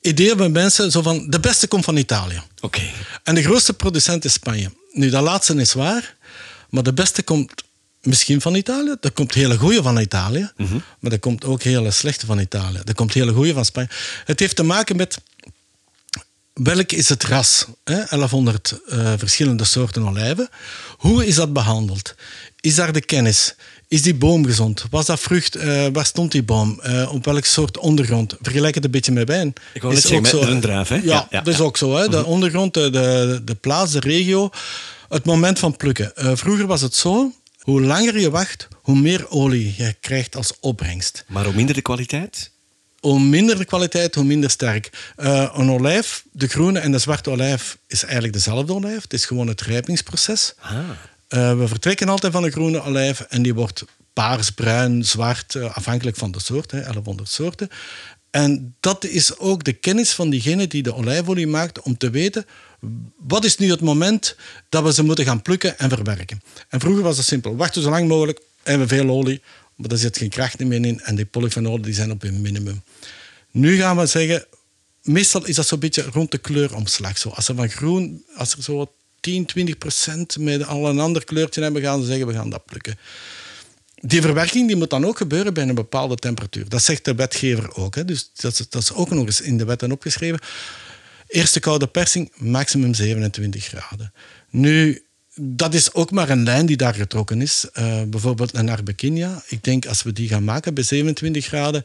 ideeën 0.01 0.37
bij 0.37 0.49
mensen 0.49 0.91
zo 0.91 1.03
van 1.03 1.31
de 1.31 1.41
beste 1.41 1.67
komt 1.67 1.85
van 1.85 1.97
Italië. 1.97 2.37
Oké. 2.37 2.67
Okay. 2.67 2.93
En 3.23 3.35
de 3.35 3.43
grootste 3.43 3.73
producent 3.73 4.25
is 4.25 4.33
Spanje. 4.33 4.71
Nu, 4.93 5.11
dat 5.11 5.23
laatste 5.23 5.55
is 5.55 5.73
waar, 5.73 6.17
maar 6.71 6.83
de 6.83 6.93
beste 6.93 7.23
komt 7.23 7.63
misschien 8.09 8.41
van 8.41 8.55
Italië. 8.55 8.95
Er 9.01 9.13
komt 9.13 9.35
hele 9.35 9.57
goede 9.57 9.83
van 9.83 9.99
Italië, 9.99 10.51
mm 10.57 10.67
-hmm. 10.67 10.83
maar 11.01 11.13
er 11.13 11.19
komt 11.19 11.45
ook 11.45 11.63
hele 11.63 11.91
slechte 11.91 12.27
van 12.27 12.39
Italië. 12.39 12.81
Er 12.85 12.95
komt 12.95 13.15
hele 13.15 13.33
goede 13.33 13.53
van 13.53 13.65
Spanje. 13.65 13.89
Het 14.25 14.41
heeft 14.41 14.57
te 14.57 14.63
maken 14.63 14.97
met 14.97 15.19
welk 16.63 16.93
is 16.93 17.09
het 17.09 17.25
ras? 17.25 17.67
Hè? 17.85 17.95
1100 17.95 18.81
uh, 18.87 19.13
verschillende 19.17 19.65
soorten 19.65 20.09
olijven. 20.09 20.49
Hoe 20.97 21.27
is 21.27 21.35
dat 21.35 21.53
behandeld? 21.53 22.15
Is 22.61 22.75
daar 22.75 22.93
de 22.93 23.01
kennis? 23.01 23.55
Is 23.89 24.03
die 24.03 24.15
boom 24.15 24.47
gezond? 24.47 24.85
Was 24.91 25.07
dat 25.07 25.21
vrucht? 25.21 25.57
Uh, 25.57 25.87
waar 25.93 26.07
stond 26.07 26.33
die 26.33 26.43
boom? 26.43 26.81
Uh, 26.87 27.13
op 27.15 27.25
welk 27.25 27.45
soort 27.45 27.79
ondergrond? 27.79 28.37
Vergelijk 28.41 28.75
het 28.75 28.85
een 28.85 28.91
beetje 28.91 29.13
met 29.13 29.29
wijn. 29.29 29.53
Ik 29.75 29.83
wil 29.83 29.91
net 29.91 30.03
zeggen, 30.03 30.23
met 30.23 30.33
een 30.33 30.61
druif, 30.61 30.89
hè? 30.89 30.95
Ja, 30.95 31.03
ja, 31.03 31.27
ja 31.31 31.41
dat 31.41 31.55
is 31.55 31.61
ook 31.61 31.77
zo. 31.77 31.97
Hè? 31.97 32.03
De 32.03 32.17
mm 32.17 32.23
-hmm. 32.23 32.33
ondergrond, 32.33 32.75
de, 32.75 32.91
de, 32.91 33.41
de, 33.45 33.55
plaats, 33.55 33.93
de 33.93 34.01
regio. 34.01 34.51
Het 35.09 35.25
moment 35.25 35.59
van 35.59 35.77
plukken. 35.77 36.13
Vroeger 36.15 36.67
was 36.67 36.81
het 36.81 36.95
zo, 36.95 37.33
hoe 37.69 37.83
langer 37.83 38.21
je 38.21 38.31
wacht, 38.31 38.69
hoe 38.83 38.99
meer 38.99 39.31
olie 39.31 39.75
je 39.77 39.97
krijgt 40.01 40.37
als 40.37 40.53
opbrengst. 40.61 41.25
Maar 41.27 41.45
hoe 41.45 41.55
minder 41.55 41.75
de 41.75 41.83
kwaliteit? 41.83 42.51
hoe 43.01 43.21
minder 43.21 43.59
de 43.59 43.65
kwaliteit, 43.65 44.15
hoe 44.15 44.25
minder 44.25 44.51
sterk. 44.51 45.13
Uh, 45.17 45.51
een 45.55 45.71
olijf, 45.71 46.25
de 46.33 46.47
groene 46.47 46.79
en 46.79 46.93
de 46.93 46.99
zwarte 46.99 47.31
olijf, 47.31 47.79
is 47.87 48.03
eigenlijk 48.03 48.33
dezelfde 48.33 48.75
olijf. 48.75 49.03
Het 49.03 49.13
is 49.13 49.25
gewoon 49.25 49.47
het 49.47 49.61
rijpingsproces. 49.61 50.55
Ah. 50.59 50.73
Uh, 51.29 51.59
we 51.59 51.69
vertrekken 51.69 52.09
altijd 52.09 52.33
van 52.33 52.45
een 52.45 52.51
groene 52.51 52.83
olijf 52.83 53.21
en 53.21 53.43
die 53.43 53.55
wordt 53.55 53.85
paars, 54.13 54.51
bruin, 54.51 55.05
zwart, 55.05 55.55
uh, 55.55 55.77
afhankelijk 55.77 56.17
van 56.17 56.31
de 56.31 56.41
soort, 56.41 56.71
hè, 56.71 56.81
1100 56.81 57.31
soorten. 57.31 57.69
En 58.31 58.75
dat 58.81 59.05
is 59.05 59.39
ook 59.39 59.65
de 59.65 59.73
kennis 59.73 60.13
van 60.13 60.31
diegene 60.31 60.67
die 60.67 60.83
de 60.83 60.95
olijfolie 60.95 61.47
maakt 61.47 61.81
om 61.81 61.97
te 61.97 62.11
weten 62.11 62.47
wat 63.17 63.45
is 63.45 63.57
nu 63.57 63.71
het 63.71 63.81
moment 63.81 64.37
dat 64.69 64.83
we 64.83 64.93
ze 64.93 65.03
moeten 65.03 65.25
gaan 65.25 65.43
plukken 65.43 65.79
en 65.79 65.89
verwerken. 65.89 66.43
En 66.69 66.81
vroeger 66.81 67.03
was 67.03 67.17
het 67.17 67.27
simpel, 67.27 67.57
wachten 67.57 67.83
zo 67.83 67.91
lang 67.91 68.09
mogelijk, 68.09 68.41
hebben 68.63 68.89
we 68.89 68.95
veel 68.95 69.09
olie, 69.11 69.41
maar 69.75 69.91
er 69.91 69.99
zit 69.99 70.19
geen 70.19 70.29
kracht 70.29 70.59
meer 70.59 70.85
in 70.85 71.01
en 71.01 71.15
die 71.15 71.25
polyfenolen 71.25 71.83
die 71.83 71.95
zijn 71.95 72.11
op 72.11 72.23
hun 72.23 72.41
minimum. 72.41 72.83
Nu 73.51 73.77
gaan 73.77 73.97
we 73.97 74.07
zeggen, 74.07 74.45
meestal 75.03 75.47
is 75.47 75.57
dat 75.57 75.67
zo'n 75.67 75.79
beetje 75.79 76.07
rond 76.13 76.31
de 76.31 76.39
kleuromslag. 76.39 77.19
Zo. 77.19 77.29
Als 77.29 77.49
er 77.49 77.55
van 77.55 77.71
groen, 77.71 78.25
als 78.37 78.53
er 78.53 78.63
zo 78.63 78.93
10, 79.21 79.47
20 79.47 79.79
procent 79.79 80.39
met 80.39 80.67
al 80.67 80.89
een 80.89 81.01
ander 81.01 81.25
kleurtje 81.25 81.63
hebben, 81.63 81.83
gaan 81.83 82.01
ze 82.01 82.07
zeggen, 82.07 82.27
we 82.27 82.33
gaan 82.33 82.51
dat 82.51 82.65
plukken. 82.65 82.99
Die 84.01 84.23
verwerking 84.23 84.67
die 84.67 84.77
moet 84.77 84.91
dan 84.91 85.07
ook 85.07 85.17
gebeuren 85.17 85.55
bij 85.55 85.69
een 85.69 85.75
bepaalde 85.75 86.17
temperatuur. 86.17 86.69
Dat 86.69 86.83
zegt 86.83 87.05
de 87.05 87.15
wetgever 87.15 87.75
ook. 87.75 87.95
Hè. 87.95 88.05
Dus 88.05 88.31
dat 88.35 88.67
dat 88.69 88.83
is 88.83 88.93
ook 88.93 89.11
nog 89.11 89.27
eens 89.27 89.41
in 89.41 89.59
de 89.59 89.65
wetten 89.65 89.93
opgeschreven. 89.93 90.41
Eerste 91.27 91.61
koude 91.61 91.87
persing, 91.87 92.33
maximum 92.37 92.95
27 92.95 93.65
graden. 93.65 94.13
Nu, 94.51 95.03
dat 95.35 95.75
is 95.75 95.93
ook 95.93 96.11
maar 96.11 96.29
een 96.29 96.43
lijn 96.43 96.67
die 96.67 96.77
daar 96.77 96.95
getrokken 96.95 97.43
is. 97.43 97.67
Uh, 97.75 98.03
bijvoorbeeld 98.03 98.55
een 98.55 98.69
Arbequinia. 98.69 99.43
Ik 99.49 99.65
denk 99.65 99.87
als 99.87 100.03
we 100.03 100.13
die 100.13 100.29
gaan 100.29 100.45
maken 100.45 100.75
bij 100.75 100.85
27 100.85 101.45
graden, 101.45 101.85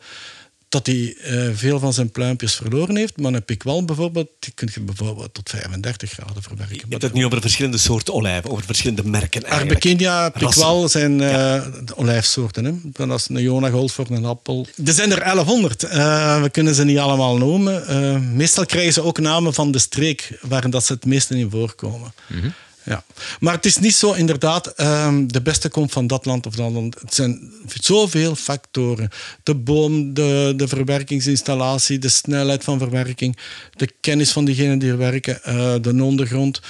dat 0.74 0.86
hij 0.86 1.16
uh, 1.26 1.50
veel 1.54 1.80
van 1.80 1.94
zijn 1.94 2.12
pluimpjes 2.12 2.56
verloren 2.56 2.96
heeft. 2.96 3.18
Maar 3.18 3.34
een 3.34 3.46
pikwal 3.46 3.86
bijvoorbeeld, 3.86 4.28
die 4.40 4.54
kun 4.56 4.70
je 4.74 4.82
bijvoorbeeld 4.82 5.34
tot 5.34 5.50
35 5.50 6.12
graden 6.12 6.44
verwerken. 6.44 6.76
Je 6.76 6.86
hebt 6.90 7.02
het 7.02 7.14
nu 7.14 7.26
over 7.26 7.42
verschillende 7.42 7.78
soorten 7.78 8.14
olijven, 8.14 8.50
over 8.50 8.66
verschillende 8.66 9.04
merken 9.04 9.46
Arbequinia, 9.46 10.30
pikwal 10.30 10.90
zijn 10.90 11.20
uh, 11.20 11.32
ja. 11.32 11.72
olijfsoorten. 11.96 12.66
Hè? 12.66 12.72
Dat 13.08 13.20
is 13.20 13.28
een 13.30 13.42
Jona 13.42 13.70
Goldford, 13.70 14.10
een 14.10 14.26
appel. 14.26 14.68
Er 14.86 14.94
zijn 14.94 15.12
er 15.12 15.20
1100. 15.20 15.84
Uh, 15.84 16.42
we 16.42 16.50
kunnen 16.50 16.76
ze 16.76 16.84
niet 16.84 16.98
allemaal 16.98 17.38
noemen. 17.38 18.36
meestal 18.36 18.66
krijgen 18.66 18.94
ze 18.94 19.02
ook 19.02 19.20
namen 19.20 19.54
van 19.54 19.72
de 19.72 19.80
streek 19.80 20.38
waar 20.42 20.70
dat 20.70 20.86
ze 20.86 20.94
het 20.94 21.06
meeste 21.06 21.38
in 21.38 21.50
voorkomen. 21.50 22.14
Mm 22.28 22.40
-hmm. 22.40 22.54
Ja. 22.84 23.04
Maar 23.40 23.54
het 23.54 23.66
is 23.66 23.78
niet 23.78 23.96
zo 23.96 24.14
inderdaad, 24.14 24.80
um, 24.80 25.32
de 25.32 25.42
beste 25.42 25.70
komt 25.70 25.92
van 25.92 26.08
dat 26.08 26.26
land 26.26 26.46
of 26.46 26.56
dat 26.56 26.72
land. 26.72 27.00
Het 27.02 27.14
zijn 27.14 27.52
zoveel 27.82 28.36
factoren. 28.36 29.10
De 29.44 29.56
boom, 29.56 30.14
de, 30.14 30.54
de 30.56 30.68
verwerkingsinstallatie, 30.68 32.00
de 32.00 32.10
snelheid 32.10 32.64
van 32.64 32.80
verwerking, 32.80 33.38
de 33.76 33.90
kennis 34.02 34.32
van 34.32 34.46
diegenen 34.46 34.80
die 34.80 34.90
er 34.90 34.98
werken, 34.98 35.40
uh, 35.48 35.76
de 35.82 36.04
ondergrond. 36.04 36.62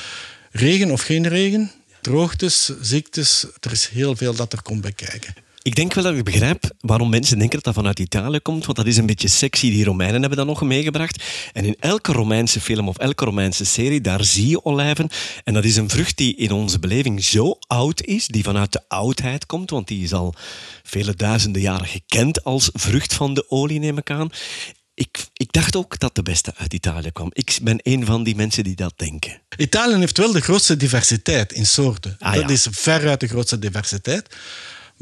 Regen 0.52 0.92
of 0.92 1.02
geen 1.02 1.28
regen, 1.28 1.72
droogtes, 2.02 2.72
ziektes, 2.82 3.46
er 3.60 3.72
is 3.72 3.88
heel 3.88 4.16
veel 4.16 4.34
dat 4.36 4.54
er 4.54 4.62
komt 4.62 4.82
bij 4.82 4.92
kijken. 4.92 5.34
Ik 5.64 5.76
denk 5.76 5.94
wel 5.94 6.04
dat 6.04 6.16
ik 6.16 6.24
begrijp 6.24 6.72
waarom 6.80 7.10
mensen 7.10 7.38
denken 7.38 7.56
dat 7.56 7.64
dat 7.64 7.74
vanuit 7.74 8.00
Italië 8.00 8.40
komt, 8.40 8.66
want 8.66 8.78
dat 8.78 8.88
is 8.88 8.98
een 8.98 9.06
beetje 9.06 9.28
sexy. 9.28 9.70
Die 9.70 9.86
Romeinen 9.86 10.20
hebben 10.20 10.38
dat 10.38 10.48
nog 10.48 10.62
meegebracht. 10.62 11.24
En 11.54 11.66
in 11.66 11.76
elke 11.80 12.12
Romeinse 12.12 12.62
film 12.62 12.88
of 12.88 12.98
elke 12.98 13.26
Romeinse 13.26 13.66
serie, 13.66 14.02
daar 14.02 14.24
zie 14.24 14.48
je 14.48 14.66
olijven. 14.66 15.10
En 15.44 15.54
dat 15.54 15.64
is 15.64 15.76
een 15.76 15.90
vrucht 15.90 16.18
die 16.18 16.36
in 16.36 16.52
onze 16.52 16.80
beleving 16.80 17.24
zo 17.24 17.58
oud 17.68 18.02
is, 18.02 18.28
die 18.28 18.44
vanuit 18.44 18.72
de 18.72 18.82
oudheid 18.88 19.46
komt, 19.46 19.70
want 19.70 19.88
die 19.88 20.04
is 20.04 20.14
al 20.14 20.34
vele 20.84 21.16
duizenden 21.16 21.62
jaren 21.62 21.88
gekend 21.88 22.44
als 22.44 22.70
vrucht 22.74 23.14
van 23.14 23.34
de 23.34 23.50
olie, 23.50 23.80
neem 23.80 23.98
ik 23.98 24.10
aan. 24.10 24.30
Ik, 24.96 25.18
ik, 25.34 25.52
dacht 25.52 25.76
ook 25.76 26.00
dat 26.00 26.16
de 26.16 26.24
beste 26.24 26.54
uit 26.58 26.74
Italië 26.74 27.12
kwam. 27.12 27.30
Ik 27.34 27.60
ben 27.62 27.80
een 27.82 28.06
van 28.06 28.24
die 28.24 28.36
mensen 28.36 28.64
die 28.64 28.76
dat 28.76 28.94
denken. 28.96 29.42
Italië 29.58 29.96
heeft 29.96 30.18
wel 30.18 30.32
de 30.32 30.42
grootste 30.42 30.78
diversiteit 30.78 31.52
in 31.52 31.66
soorten. 31.66 32.16
Ah, 32.20 32.34
ja. 32.34 32.42
Dat 32.42 32.50
is 32.50 32.68
veruit 32.72 33.20
de 33.20 33.28
grootste 33.28 33.60
diversiteit. 33.60 34.36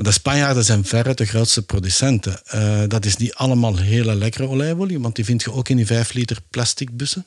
De 0.02 0.12
Spanjaarden 0.12 0.64
zijn 0.64 0.86
verre 0.86 1.14
de 1.14 1.26
grootste 1.26 1.62
producenten. 1.62 2.42
Uh, 2.56 2.82
dat 2.88 3.06
is 3.06 3.16
niet 3.18 3.34
allemaal 3.34 3.78
hele 3.78 4.16
lekkere 4.16 4.48
olijfolie, 4.48 5.00
want 5.00 5.16
die 5.16 5.26
vind 5.26 5.44
je 5.44 5.54
ook 5.54 5.70
in 5.70 5.76
die 5.76 5.86
5 5.86 6.14
liter 6.14 6.38
plastic 6.50 6.98
bussen. 6.98 7.26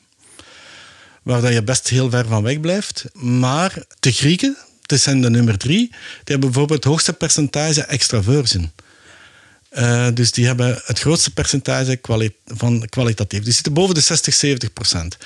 Waar 1.23 1.41
dat 1.41 1.53
je 1.53 1.63
best 1.63 1.87
heel 1.87 2.09
ver 2.09 2.25
van 2.25 2.43
weg 2.43 2.59
blijft. 2.59 3.05
Maar 3.13 3.83
de 3.99 4.11
Grieken, 4.11 4.57
dat 4.81 4.99
zijn 4.99 5.21
de 5.21 5.29
nummer 5.29 5.57
drie, 5.57 5.87
die 5.87 5.97
hebben 6.23 6.49
bijvoorbeeld 6.49 6.83
het 6.83 6.91
hoogste 6.91 7.13
percentage 7.13 7.81
extra 7.83 8.23
virgin. 8.23 8.71
Uh, 9.71 10.07
dus 10.13 10.31
die 10.31 10.45
hebben 10.45 10.81
het 10.85 10.99
grootste 10.99 11.31
percentage 11.33 11.99
van 12.45 12.85
kwalitatief. 12.89 13.43
Die 13.43 13.53
zitten 13.53 13.73
boven 13.73 13.95
de 13.95 14.01
60, 14.01 14.33
70 14.33 14.73
procent. 14.73 15.17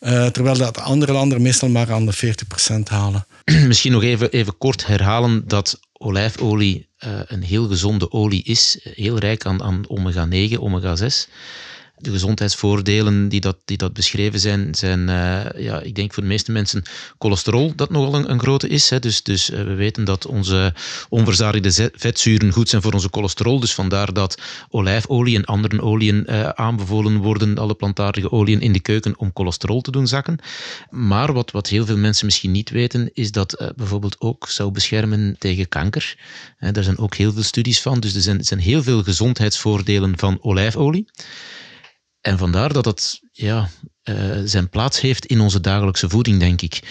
Uh, 0.00 0.26
terwijl 0.26 0.56
dat 0.56 0.78
andere 0.78 1.12
landen 1.12 1.42
meestal 1.42 1.68
maar 1.68 1.92
aan 1.92 2.06
de 2.06 2.12
40 2.12 2.46
procent 2.46 2.88
halen. 2.88 3.26
Misschien 3.66 3.92
nog 3.92 4.02
even, 4.02 4.30
even 4.30 4.58
kort 4.58 4.86
herhalen 4.86 5.48
dat 5.48 5.80
olijfolie 6.04 6.88
uh, 7.06 7.20
een 7.26 7.42
heel 7.42 7.66
gezonde 7.66 8.10
olie 8.12 8.42
is. 8.42 8.78
Heel 8.82 9.18
rijk 9.18 9.46
aan, 9.46 9.62
aan 9.62 9.84
omega-9, 9.88 10.58
omega-6 10.58 11.30
de 11.96 12.10
gezondheidsvoordelen 12.10 13.28
die 13.28 13.40
dat, 13.40 13.56
die 13.64 13.76
dat 13.76 13.92
beschreven 13.92 14.40
zijn, 14.40 14.74
zijn 14.74 15.00
uh, 15.00 15.64
ja, 15.64 15.80
ik 15.80 15.94
denk 15.94 16.14
voor 16.14 16.22
de 16.22 16.28
meeste 16.28 16.52
mensen 16.52 16.82
cholesterol, 17.18 17.72
dat 17.76 17.90
nogal 17.90 18.14
een, 18.14 18.30
een 18.30 18.38
grote 18.38 18.68
is. 18.68 18.90
Hè. 18.90 18.98
Dus, 18.98 19.22
dus 19.22 19.50
uh, 19.50 19.56
we 19.56 19.74
weten 19.74 20.04
dat 20.04 20.26
onze 20.26 20.74
onverzadigde 21.08 21.90
vetzuren 21.94 22.52
goed 22.52 22.68
zijn 22.68 22.82
voor 22.82 22.92
onze 22.92 23.08
cholesterol. 23.10 23.60
Dus 23.60 23.74
vandaar 23.74 24.12
dat 24.12 24.40
olijfolie 24.68 25.36
en 25.36 25.44
andere 25.44 25.82
oliën 25.82 26.24
uh, 26.26 26.48
aanbevolen 26.48 27.16
worden, 27.16 27.58
alle 27.58 27.74
plantaardige 27.74 28.30
oliën 28.30 28.60
in 28.60 28.72
de 28.72 28.80
keuken, 28.80 29.18
om 29.18 29.30
cholesterol 29.34 29.80
te 29.80 29.90
doen 29.90 30.06
zakken. 30.06 30.38
Maar 30.90 31.32
wat, 31.32 31.50
wat 31.50 31.68
heel 31.68 31.86
veel 31.86 31.96
mensen 31.96 32.26
misschien 32.26 32.50
niet 32.50 32.70
weten, 32.70 33.10
is 33.12 33.32
dat 33.32 33.72
bijvoorbeeld 33.76 34.20
ook 34.20 34.48
zou 34.48 34.70
beschermen 34.70 35.36
tegen 35.38 35.68
kanker. 35.68 36.18
daar 36.58 36.84
zijn 36.84 36.98
ook 36.98 37.14
heel 37.14 37.32
veel 37.32 37.42
studies 37.42 37.80
van. 37.80 38.00
Dus 38.00 38.14
er 38.14 38.20
zijn, 38.20 38.38
er 38.38 38.44
zijn 38.44 38.60
heel 38.60 38.82
veel 38.82 39.02
gezondheidsvoordelen 39.02 40.18
van 40.18 40.38
olijfolie. 40.40 41.06
En 42.24 42.38
vandaar 42.38 42.72
dat 42.72 42.84
het 42.84 43.20
ja, 43.32 43.68
uh, 44.04 44.40
zijn 44.44 44.68
plaats 44.68 45.00
heeft 45.00 45.26
in 45.26 45.40
onze 45.40 45.60
dagelijkse 45.60 46.08
voeding, 46.08 46.38
denk 46.38 46.62
ik. 46.62 46.82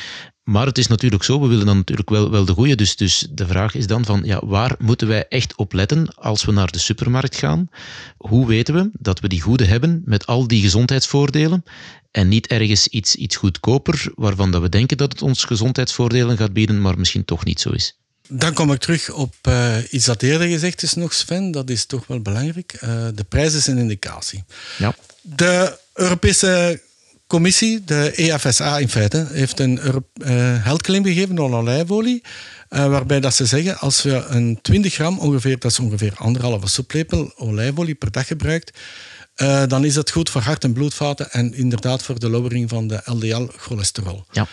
Maar 0.43 0.65
het 0.65 0.77
is 0.77 0.87
natuurlijk 0.87 1.23
zo, 1.23 1.41
we 1.41 1.47
willen 1.47 1.65
dan 1.65 1.77
natuurlijk 1.77 2.09
wel, 2.09 2.31
wel 2.31 2.45
de 2.45 2.53
goede. 2.53 2.75
Dus, 2.75 2.95
dus 2.95 3.27
de 3.31 3.47
vraag 3.47 3.75
is 3.75 3.87
dan 3.87 4.05
van, 4.05 4.21
ja, 4.23 4.45
waar 4.45 4.75
moeten 4.79 5.07
wij 5.07 5.27
echt 5.27 5.55
op 5.55 5.73
letten 5.73 6.15
als 6.15 6.45
we 6.45 6.51
naar 6.51 6.71
de 6.71 6.79
supermarkt 6.79 7.37
gaan? 7.37 7.69
Hoe 8.17 8.47
weten 8.47 8.73
we 8.73 8.89
dat 8.93 9.19
we 9.19 9.27
die 9.27 9.41
goede 9.41 9.65
hebben 9.65 10.01
met 10.05 10.25
al 10.25 10.47
die 10.47 10.61
gezondheidsvoordelen 10.61 11.63
en 12.11 12.27
niet 12.27 12.47
ergens 12.47 12.87
iets, 12.87 13.15
iets 13.15 13.35
goedkoper 13.35 14.11
waarvan 14.15 14.51
dat 14.51 14.61
we 14.61 14.69
denken 14.69 14.97
dat 14.97 15.11
het 15.11 15.21
ons 15.21 15.43
gezondheidsvoordelen 15.43 16.37
gaat 16.37 16.53
bieden, 16.53 16.81
maar 16.81 16.97
misschien 16.97 17.25
toch 17.25 17.45
niet 17.45 17.61
zo 17.61 17.69
is? 17.69 18.02
Dan 18.35 18.53
kom 18.53 18.71
ik 18.71 18.79
terug 18.79 19.11
op 19.11 19.35
uh, 19.47 19.75
iets 19.89 20.05
dat 20.05 20.21
eerder 20.21 20.47
gezegd 20.47 20.83
is 20.83 20.93
nog, 20.93 21.13
Sven. 21.13 21.51
Dat 21.51 21.69
is 21.69 21.85
toch 21.85 22.07
wel 22.07 22.19
belangrijk. 22.19 22.73
Uh, 22.83 23.07
de 23.15 23.23
prijs 23.23 23.53
is 23.53 23.67
een 23.67 23.77
indicatie. 23.77 24.43
Ja. 24.77 24.95
De 25.21 25.77
Europese 25.93 26.81
Commissie, 27.27 27.83
de 27.83 28.11
EFSA 28.15 28.77
in 28.77 28.89
feite, 28.89 29.27
heeft 29.31 29.59
een 29.59 29.79
uh, 29.83 29.95
heldclaim 30.63 31.03
gegeven 31.03 31.39
aan 31.39 31.55
olijfolie. 31.55 32.23
Waarbij 32.69 33.19
dat 33.19 33.35
ze 33.35 33.45
zeggen, 33.45 33.77
als 33.77 34.01
we 34.01 34.25
een 34.27 34.59
20 34.61 34.93
gram, 34.93 35.19
ongeveer, 35.19 35.59
dat 35.59 35.71
is 35.71 35.79
ongeveer 35.79 36.13
anderhalve 36.15 36.67
soeplepel 36.67 37.33
olijfolie 37.35 37.95
per 37.95 38.11
dag 38.11 38.27
gebruikt, 38.27 38.77
uh, 39.37 39.63
dan 39.67 39.85
is 39.85 39.93
dat 39.93 40.11
goed 40.11 40.29
voor 40.29 40.41
hart- 40.41 40.63
en 40.63 40.73
bloedvaten 40.73 41.31
en 41.31 41.53
inderdaad 41.53 42.03
voor 42.03 42.19
de 42.19 42.29
lowering 42.29 42.69
van 42.69 42.87
de 42.87 43.01
LDL-cholesterol. 43.05 44.25
Ja. 44.31 44.47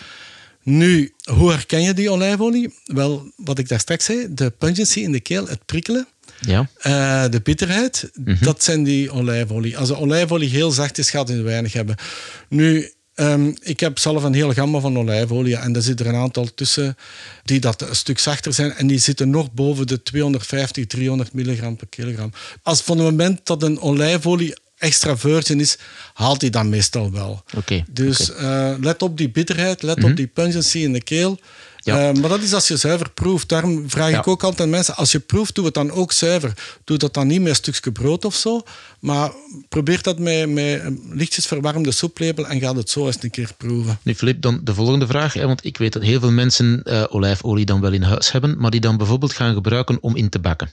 Nu, 0.62 1.14
hoe 1.22 1.50
herken 1.50 1.82
je 1.82 1.94
die 1.94 2.10
olijfolie? 2.10 2.74
Wel, 2.84 3.32
wat 3.36 3.58
ik 3.58 3.68
daar 3.68 3.80
straks 3.80 4.04
zei, 4.04 4.26
de 4.30 4.50
pungency 4.50 5.00
in 5.00 5.12
de 5.12 5.20
keel, 5.20 5.48
het 5.48 5.64
prikkelen. 5.66 6.08
Ja. 6.40 6.68
Uh, 6.86 7.30
de 7.30 7.40
bitterheid, 7.40 8.10
mm-hmm. 8.14 8.36
dat 8.40 8.62
zijn 8.62 8.82
die 8.84 9.12
olijfolie. 9.12 9.78
Als 9.78 9.88
de 9.88 9.96
olijfolie 9.96 10.48
heel 10.48 10.70
zacht 10.70 10.98
is, 10.98 11.10
gaat 11.10 11.28
het 11.28 11.42
weinig 11.42 11.72
hebben. 11.72 11.96
Nu, 12.48 12.92
um, 13.14 13.54
ik 13.62 13.80
heb 13.80 13.98
zelf 13.98 14.22
een 14.22 14.34
hele 14.34 14.54
gamma 14.54 14.78
van 14.78 14.98
olijfolie 14.98 15.56
en 15.56 15.76
er 15.76 15.82
zitten 15.82 16.06
er 16.06 16.14
een 16.14 16.20
aantal 16.20 16.54
tussen 16.54 16.96
die 17.44 17.60
dat 17.60 17.82
een 17.82 17.96
stuk 17.96 18.18
zachter 18.18 18.52
zijn 18.52 18.72
en 18.72 18.86
die 18.86 18.98
zitten 18.98 19.30
nog 19.30 19.52
boven 19.52 19.86
de 19.86 20.02
250, 20.02 20.86
300 20.86 21.32
milligram 21.32 21.76
per 21.76 21.88
kilogram. 21.88 22.32
Als 22.62 22.80
van 22.80 22.98
het 22.98 23.06
moment 23.06 23.46
dat 23.46 23.62
een 23.62 23.80
olijfolie 23.80 24.56
extra 24.80 25.16
virgin 25.16 25.60
is, 25.60 25.78
haalt 26.14 26.40
hij 26.40 26.50
dan 26.50 26.68
meestal 26.68 27.12
wel. 27.12 27.42
Okay, 27.56 27.84
dus 27.90 28.30
okay. 28.30 28.72
Uh, 28.72 28.78
let 28.80 29.02
op 29.02 29.16
die 29.16 29.30
bitterheid, 29.30 29.82
let 29.82 30.04
op 30.04 30.16
die 30.16 30.26
pungency 30.26 30.78
in 30.78 30.92
de 30.92 31.02
keel. 31.02 31.38
Ja. 31.82 32.10
Uh, 32.10 32.20
maar 32.20 32.28
dat 32.28 32.42
is 32.42 32.52
als 32.52 32.68
je 32.68 32.76
zuiver 32.76 33.10
proeft. 33.10 33.48
Daarom 33.48 33.90
vraag 33.90 34.12
ik 34.12 34.26
ook 34.26 34.42
altijd 34.42 34.60
aan 34.60 34.70
mensen, 34.70 34.96
als 34.96 35.12
je 35.12 35.18
proeft, 35.18 35.54
doe 35.54 35.64
het 35.64 35.74
dan 35.74 35.90
ook 35.90 36.12
zuiver. 36.12 36.52
Doe 36.84 36.98
dat 36.98 37.14
dan 37.14 37.26
niet 37.26 37.40
met 37.40 37.48
een 37.48 37.54
stukje 37.54 37.92
brood 37.92 38.24
of 38.24 38.34
zo, 38.34 38.62
maar 39.00 39.32
probeer 39.68 40.02
dat 40.02 40.18
met, 40.18 40.48
met 40.48 40.82
lichtjes 41.10 41.46
verwarmde 41.46 41.92
soeplepel 41.92 42.46
en 42.46 42.60
ga 42.60 42.74
het 42.74 42.90
zo 42.90 43.06
eens 43.06 43.16
een 43.20 43.30
keer 43.30 43.50
proeven. 43.56 43.98
Nu 44.02 44.14
Filip, 44.14 44.42
dan 44.42 44.60
de 44.64 44.74
volgende 44.74 45.06
vraag, 45.06 45.32
hè, 45.32 45.46
want 45.46 45.64
ik 45.64 45.76
weet 45.76 45.92
dat 45.92 46.02
heel 46.02 46.20
veel 46.20 46.32
mensen 46.32 46.82
uh, 46.84 47.04
olijfolie 47.08 47.64
dan 47.64 47.80
wel 47.80 47.92
in 47.92 48.02
huis 48.02 48.32
hebben, 48.32 48.58
maar 48.58 48.70
die 48.70 48.80
dan 48.80 48.96
bijvoorbeeld 48.96 49.32
gaan 49.32 49.54
gebruiken 49.54 49.98
om 50.00 50.16
in 50.16 50.28
te 50.28 50.38
bakken. 50.38 50.70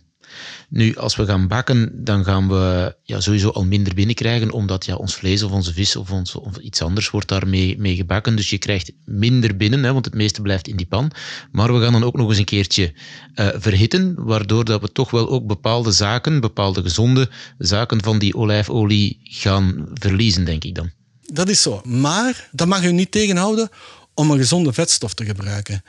Nu, 0.69 0.95
als 0.95 1.15
we 1.15 1.25
gaan 1.25 1.47
bakken, 1.47 1.91
dan 2.03 2.23
gaan 2.23 2.47
we 2.47 2.95
ja, 3.03 3.19
sowieso 3.19 3.49
al 3.49 3.65
minder 3.65 3.93
binnenkrijgen, 3.93 4.51
omdat 4.51 4.85
ja, 4.85 4.95
ons 4.95 5.15
vlees 5.15 5.43
of 5.43 5.51
onze 5.51 5.73
vis 5.73 5.95
of, 5.95 6.11
ons, 6.11 6.37
iets 6.61 6.81
anders 6.81 7.09
wordt 7.09 7.27
daarmee 7.27 7.77
mee 7.77 7.95
gebakken. 7.95 8.35
Dus 8.35 8.49
je 8.49 8.57
krijgt 8.57 8.91
minder 9.05 9.57
binnen, 9.57 9.83
hè, 9.83 9.93
want 9.93 10.05
het 10.05 10.13
meeste 10.13 10.41
blijft 10.41 10.67
in 10.67 10.75
die 10.75 10.85
pan. 10.85 11.11
Maar 11.51 11.73
we 11.73 11.81
gaan 11.81 11.91
dan 11.91 12.03
ook 12.03 12.15
nog 12.15 12.29
eens 12.29 12.37
een 12.37 12.45
keertje 12.45 12.93
uh, 13.35 13.47
verhitten, 13.55 14.15
waardoor 14.17 14.65
dat 14.65 14.81
we 14.81 14.91
toch 14.91 15.11
wel 15.11 15.29
ook 15.29 15.47
bepaalde 15.47 15.91
zaken, 15.91 16.39
bepaalde 16.39 16.81
gezonde 16.81 17.29
zaken 17.57 18.03
van 18.03 18.19
die 18.19 18.35
olijfolie 18.35 19.19
gaan 19.23 19.87
verliezen, 19.93 20.45
denk 20.45 20.63
ik 20.63 20.75
dan. 20.75 20.91
Dat 21.33 21.49
is 21.49 21.61
zo. 21.61 21.81
Maar 21.83 22.49
dat 22.51 22.67
mag 22.67 22.83
u 22.83 22.91
niet 22.91 23.11
tegenhouden 23.11 23.69
om 24.13 24.31
een 24.31 24.37
gezonde 24.37 24.73
vetstof 24.73 25.13
te 25.13 25.25
gebruiken. 25.25 25.83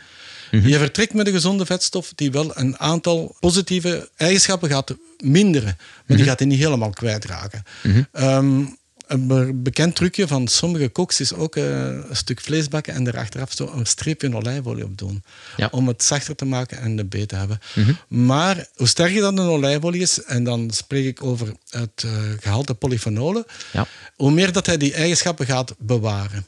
Mhm. 0.50 0.68
Je 0.68 0.78
vertrekt 0.78 1.14
met 1.14 1.26
een 1.26 1.32
gezonde 1.32 1.66
vetstof 1.66 2.12
die 2.14 2.30
wel 2.30 2.58
een 2.58 2.78
aantal 2.78 3.36
positieve 3.40 4.10
eigenschappen 4.16 4.68
gaat 4.68 4.94
minderen. 5.18 5.74
Maar 5.76 6.04
die 6.06 6.16
mhm. 6.16 6.26
gaat 6.26 6.38
hij 6.38 6.48
niet 6.48 6.58
helemaal 6.58 6.90
kwijtraken. 6.90 7.62
Mhm. 7.82 8.02
Um, 8.12 8.78
een 9.08 9.62
bekend 9.62 9.94
trucje 9.94 10.26
van 10.26 10.48
sommige 10.48 10.88
koks 10.88 11.20
is 11.20 11.34
ook 11.34 11.56
uh, 11.56 11.64
een 11.64 12.04
stuk 12.16 12.40
vlees 12.40 12.68
bakken 12.68 12.94
en 12.94 13.06
er 13.06 13.18
achteraf 13.18 13.52
zo 13.52 13.72
een 13.74 13.86
streepje 13.86 14.34
olijfolie 14.34 14.84
op 14.84 14.98
doen. 14.98 15.22
Ja. 15.56 15.68
Om 15.70 15.88
het 15.88 16.02
zachter 16.02 16.36
te 16.36 16.44
maken 16.44 16.78
en 16.78 16.96
de 16.96 17.04
beet 17.04 17.28
te 17.28 17.36
hebben. 17.36 17.60
Maar 18.08 18.66
hoe 18.74 18.86
sterker 18.86 19.20
dan 19.20 19.38
een 19.38 19.48
olijfolie 19.48 20.00
is, 20.00 20.22
en 20.22 20.44
dan 20.44 20.70
spreek 20.70 21.06
ik 21.06 21.22
over 21.22 21.52
het 21.68 22.02
uh, 22.06 22.12
gehalte 22.40 22.74
polyfenolen, 22.74 23.44
ja. 23.72 23.86
hoe 24.16 24.30
meer 24.30 24.52
dat 24.52 24.66
hij 24.66 24.76
die 24.76 24.94
eigenschappen 24.94 25.46
gaat 25.46 25.74
bewaren. 25.78 26.46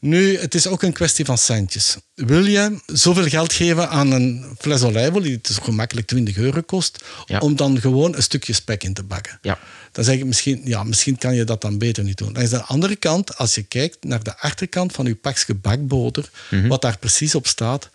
Nu, 0.00 0.38
het 0.38 0.54
is 0.54 0.66
ook 0.66 0.82
een 0.82 0.92
kwestie 0.92 1.24
van 1.24 1.38
centjes. 1.38 1.96
Wil 2.14 2.44
je 2.46 2.78
zoveel 2.86 3.28
geld 3.28 3.52
geven 3.52 3.88
aan 3.90 4.10
een 4.12 4.54
fles 4.58 4.82
olijfolie, 4.82 5.22
die 5.28 5.38
het 5.42 5.58
gemakkelijk 5.62 6.06
20 6.06 6.36
euro 6.36 6.60
kost, 6.60 7.04
om 7.38 7.56
dan 7.56 7.80
gewoon 7.80 8.16
een 8.16 8.22
stukje 8.22 8.52
spek 8.52 8.84
in 8.84 8.94
te 8.94 9.02
bakken? 9.02 9.38
Ja. 9.42 9.58
Dan 9.92 10.04
zeg 10.04 10.16
ik 10.16 10.24
misschien, 10.24 10.60
ja, 10.64 10.84
misschien 10.84 11.18
kan 11.18 11.34
je 11.34 11.44
dat 11.44 11.60
dan 11.60 11.78
beter 11.78 12.04
niet 12.04 12.18
doen. 12.18 12.32
Dan 12.32 12.42
is 12.42 12.50
de 12.50 12.62
andere 12.62 12.96
kant, 12.96 13.36
als 13.36 13.54
je 13.54 13.62
kijkt 13.62 14.04
naar 14.04 14.22
de 14.22 14.38
achterkant 14.38 14.92
van 14.92 15.06
je 15.06 15.14
pakje 15.14 15.54
bakboter, 15.54 16.30
Mhm. 16.50 16.68
wat 16.68 16.82
daar 16.82 16.98
precies 16.98 17.34
op 17.34 17.46
staat, 17.46 17.90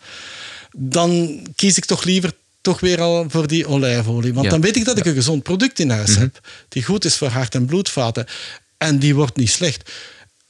dan 0.76 1.40
kies 1.56 1.76
ik 1.76 1.84
toch 1.84 2.04
liever 2.04 2.32
toch 2.60 2.80
weer 2.80 3.00
al 3.00 3.24
voor 3.28 3.46
die 3.46 3.66
olijfolie. 3.66 4.32
Want 4.32 4.44
Ja. 4.44 4.50
dan 4.52 4.60
weet 4.60 4.76
ik 4.76 4.84
dat 4.84 4.98
ik 4.98 5.04
een 5.06 5.14
gezond 5.14 5.42
product 5.42 5.78
in 5.78 5.90
huis 5.90 6.16
heb, 6.16 6.40
die 6.68 6.82
goed 6.84 7.04
is 7.04 7.16
voor 7.16 7.28
hart- 7.28 7.54
en 7.54 7.66
bloedvaten. 7.66 8.26
En 8.78 8.98
die 8.98 9.14
wordt 9.14 9.36
niet 9.36 9.50
slecht. 9.50 9.90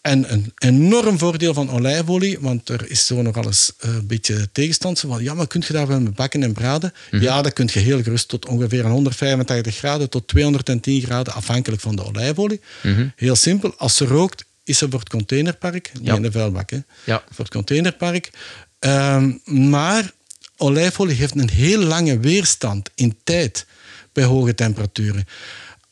En 0.07 0.33
een 0.33 0.53
enorm 0.59 1.19
voordeel 1.19 1.55
van 1.55 1.71
olijfolie, 1.71 2.39
want 2.41 2.69
er 2.69 2.91
is 2.91 3.07
zo 3.07 3.23
nogal 3.23 3.45
eens 3.45 3.73
eh, 3.79 3.95
een 3.95 4.07
beetje 4.07 4.49
tegenstand. 4.53 5.01
Van, 5.01 5.23
ja, 5.23 5.35
maar 5.35 5.47
kun 5.47 5.63
je 5.67 5.73
daar 5.73 5.87
wel 5.87 6.01
mee 6.01 6.13
bakken 6.13 6.43
en 6.43 6.53
braden? 6.53 6.93
Ja, 7.11 7.43
dat 7.43 7.53
kun 7.53 7.69
je 7.73 7.79
heel 7.79 8.03
gerust 8.03 8.29
tot 8.29 8.47
ongeveer 8.47 8.85
185 8.85 9.77
graden 9.77 10.11
tot 10.11 10.29
210 10.29 11.03
graden, 11.03 11.33
afhankelijk 11.33 11.83
van 11.83 11.97
de 11.97 12.05
olijfolie. 12.05 12.61
Heel 13.17 13.37
simpel, 13.37 13.75
als 13.77 13.97
ze 13.97 14.05
rookt, 14.05 14.45
is 14.65 14.79
ze 14.79 14.87
voor 14.91 14.99
het 14.99 15.09
containerpark, 15.09 15.93
niet 16.01 16.15
in 16.15 16.23
de 16.23 16.33
vuilbak, 16.33 16.71
hè. 16.71 16.79
Ja. 17.05 17.23
voor 17.31 17.45
het 17.45 17.55
containerpark. 17.55 18.31
Ehm, 18.79 19.33
maar 19.45 20.13
olijfolie 20.57 21.17
heeft 21.17 21.37
een 21.37 21.51
heel 21.51 21.81
lange 21.81 22.19
weerstand 22.19 22.91
in 22.95 23.17
tijd 23.25 23.67
bij 24.13 24.25
hoge 24.25 24.55
temperaturen. 24.55 25.27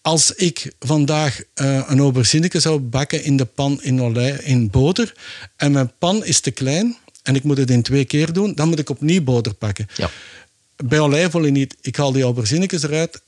Als 0.04 0.32
ik 0.32 0.72
vandaag 0.78 1.40
eh, 1.54 1.82
een 1.86 1.98
aubergineke 1.98 2.60
zou 2.60 2.78
bakken 2.78 3.24
in 3.24 3.36
de 3.36 3.44
pan 3.44 3.82
in, 3.82 4.02
olij, 4.02 4.30
in 4.42 4.70
boter 4.70 5.14
en 5.56 5.72
mijn 5.72 5.92
pan 5.98 6.24
is 6.24 6.40
te 6.40 6.50
klein 6.50 6.96
en 7.22 7.34
ik 7.34 7.42
moet 7.42 7.56
het 7.56 7.70
in 7.70 7.82
twee 7.82 8.04
keer 8.04 8.32
doen, 8.32 8.54
dan 8.54 8.68
moet 8.68 8.78
ik 8.78 8.90
opnieuw 8.90 9.22
boter 9.22 9.54
pakken. 9.54 9.86
Ja. 9.96 10.10
Bij 10.76 10.98
olijfolie 10.98 11.50
niet. 11.50 11.76
Ik 11.80 11.96
haal 11.96 12.12
die 12.12 12.22
auberginekes 12.22 12.82
eruit 12.82 13.20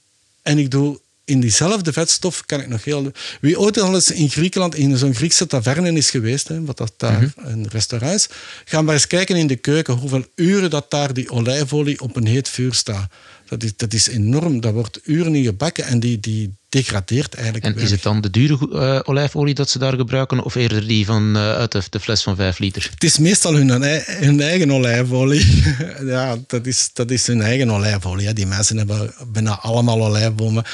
en 0.42 0.58
ik 0.58 0.70
doe 0.70 1.00
in 1.24 1.40
diezelfde 1.40 1.92
vetstof 1.92 2.44
kan 2.46 2.60
ik 2.60 2.68
nog 2.68 2.84
heel... 2.84 3.12
Wie 3.40 3.58
ooit 3.58 3.80
al 3.80 3.94
eens 3.94 4.10
in 4.10 4.30
Griekenland 4.30 4.74
in 4.74 4.98
zo'n 4.98 5.14
Griekse 5.14 5.46
taverne 5.46 5.92
is 5.92 6.10
geweest, 6.10 6.48
hè, 6.48 6.64
wat 6.64 6.76
dat 6.76 6.92
daar 6.96 7.32
een 7.36 7.68
restaurant 7.68 8.14
is, 8.14 8.28
ga 8.64 8.82
maar 8.82 8.94
eens 8.94 9.06
kijken 9.06 9.36
in 9.36 9.46
de 9.46 9.56
keuken 9.56 9.94
hoeveel 9.94 10.24
uren 10.34 10.70
dat 10.70 10.90
daar 10.90 11.14
die 11.14 11.30
olijfolie 11.30 12.00
op 12.00 12.16
een 12.16 12.26
heet 12.26 12.48
vuur 12.48 12.74
staat. 12.74 13.10
Dat 13.48 13.62
is, 13.62 13.76
dat 13.76 13.92
is 13.92 14.08
enorm. 14.08 14.60
Dat 14.60 14.72
wordt 14.72 15.00
uren 15.04 15.34
in 15.34 15.44
gebakken 15.44 15.84
en 15.84 16.00
die, 16.00 16.20
die 16.20 16.54
degradeert 16.68 17.34
eigenlijk. 17.34 17.64
En 17.64 17.76
is 17.76 17.90
het 17.90 18.02
dan 18.02 18.20
de 18.20 18.30
dure 18.30 18.68
uh, 18.72 19.00
olijfolie 19.04 19.54
dat 19.54 19.70
ze 19.70 19.78
daar 19.78 19.94
gebruiken 19.94 20.42
of 20.42 20.54
eerder 20.54 20.86
die 20.86 21.06
van, 21.06 21.36
uh, 21.36 21.52
uit 21.52 21.72
de, 21.72 21.82
de, 21.90 22.00
fles 22.00 22.22
van 22.22 22.36
5 22.36 22.58
liter? 22.58 22.88
Het 22.94 23.04
is 23.04 23.18
meestal 23.18 23.54
hun, 23.54 23.68
hun 24.06 24.40
eigen 24.40 24.72
olijfolie. 24.72 25.62
ja, 26.14 26.36
dat 26.46 26.66
is, 26.66 26.90
dat 26.92 27.10
is 27.10 27.26
hun 27.26 27.42
eigen 27.42 27.70
olijfolie. 27.70 28.26
Hè. 28.26 28.32
Die 28.32 28.46
mensen 28.46 28.76
hebben 28.76 29.14
bijna 29.32 29.58
allemaal 29.58 30.04
olijfbomen. 30.04 30.64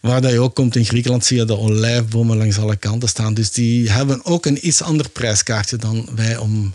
Waar 0.00 0.20
dat 0.20 0.32
je 0.32 0.40
ook 0.40 0.54
komt 0.54 0.76
in 0.76 0.84
Griekenland 0.84 1.24
zie 1.24 1.36
je 1.36 1.44
de 1.44 1.58
olijfbomen 1.58 2.36
langs 2.36 2.58
alle 2.58 2.76
kanten 2.76 3.08
staan. 3.08 3.34
Dus 3.34 3.50
die 3.50 3.90
hebben 3.90 4.24
ook 4.24 4.46
een 4.46 4.66
iets 4.66 4.82
ander 4.82 5.08
prijskaartje 5.08 5.76
dan 5.76 6.08
wij 6.14 6.36
om 6.36 6.74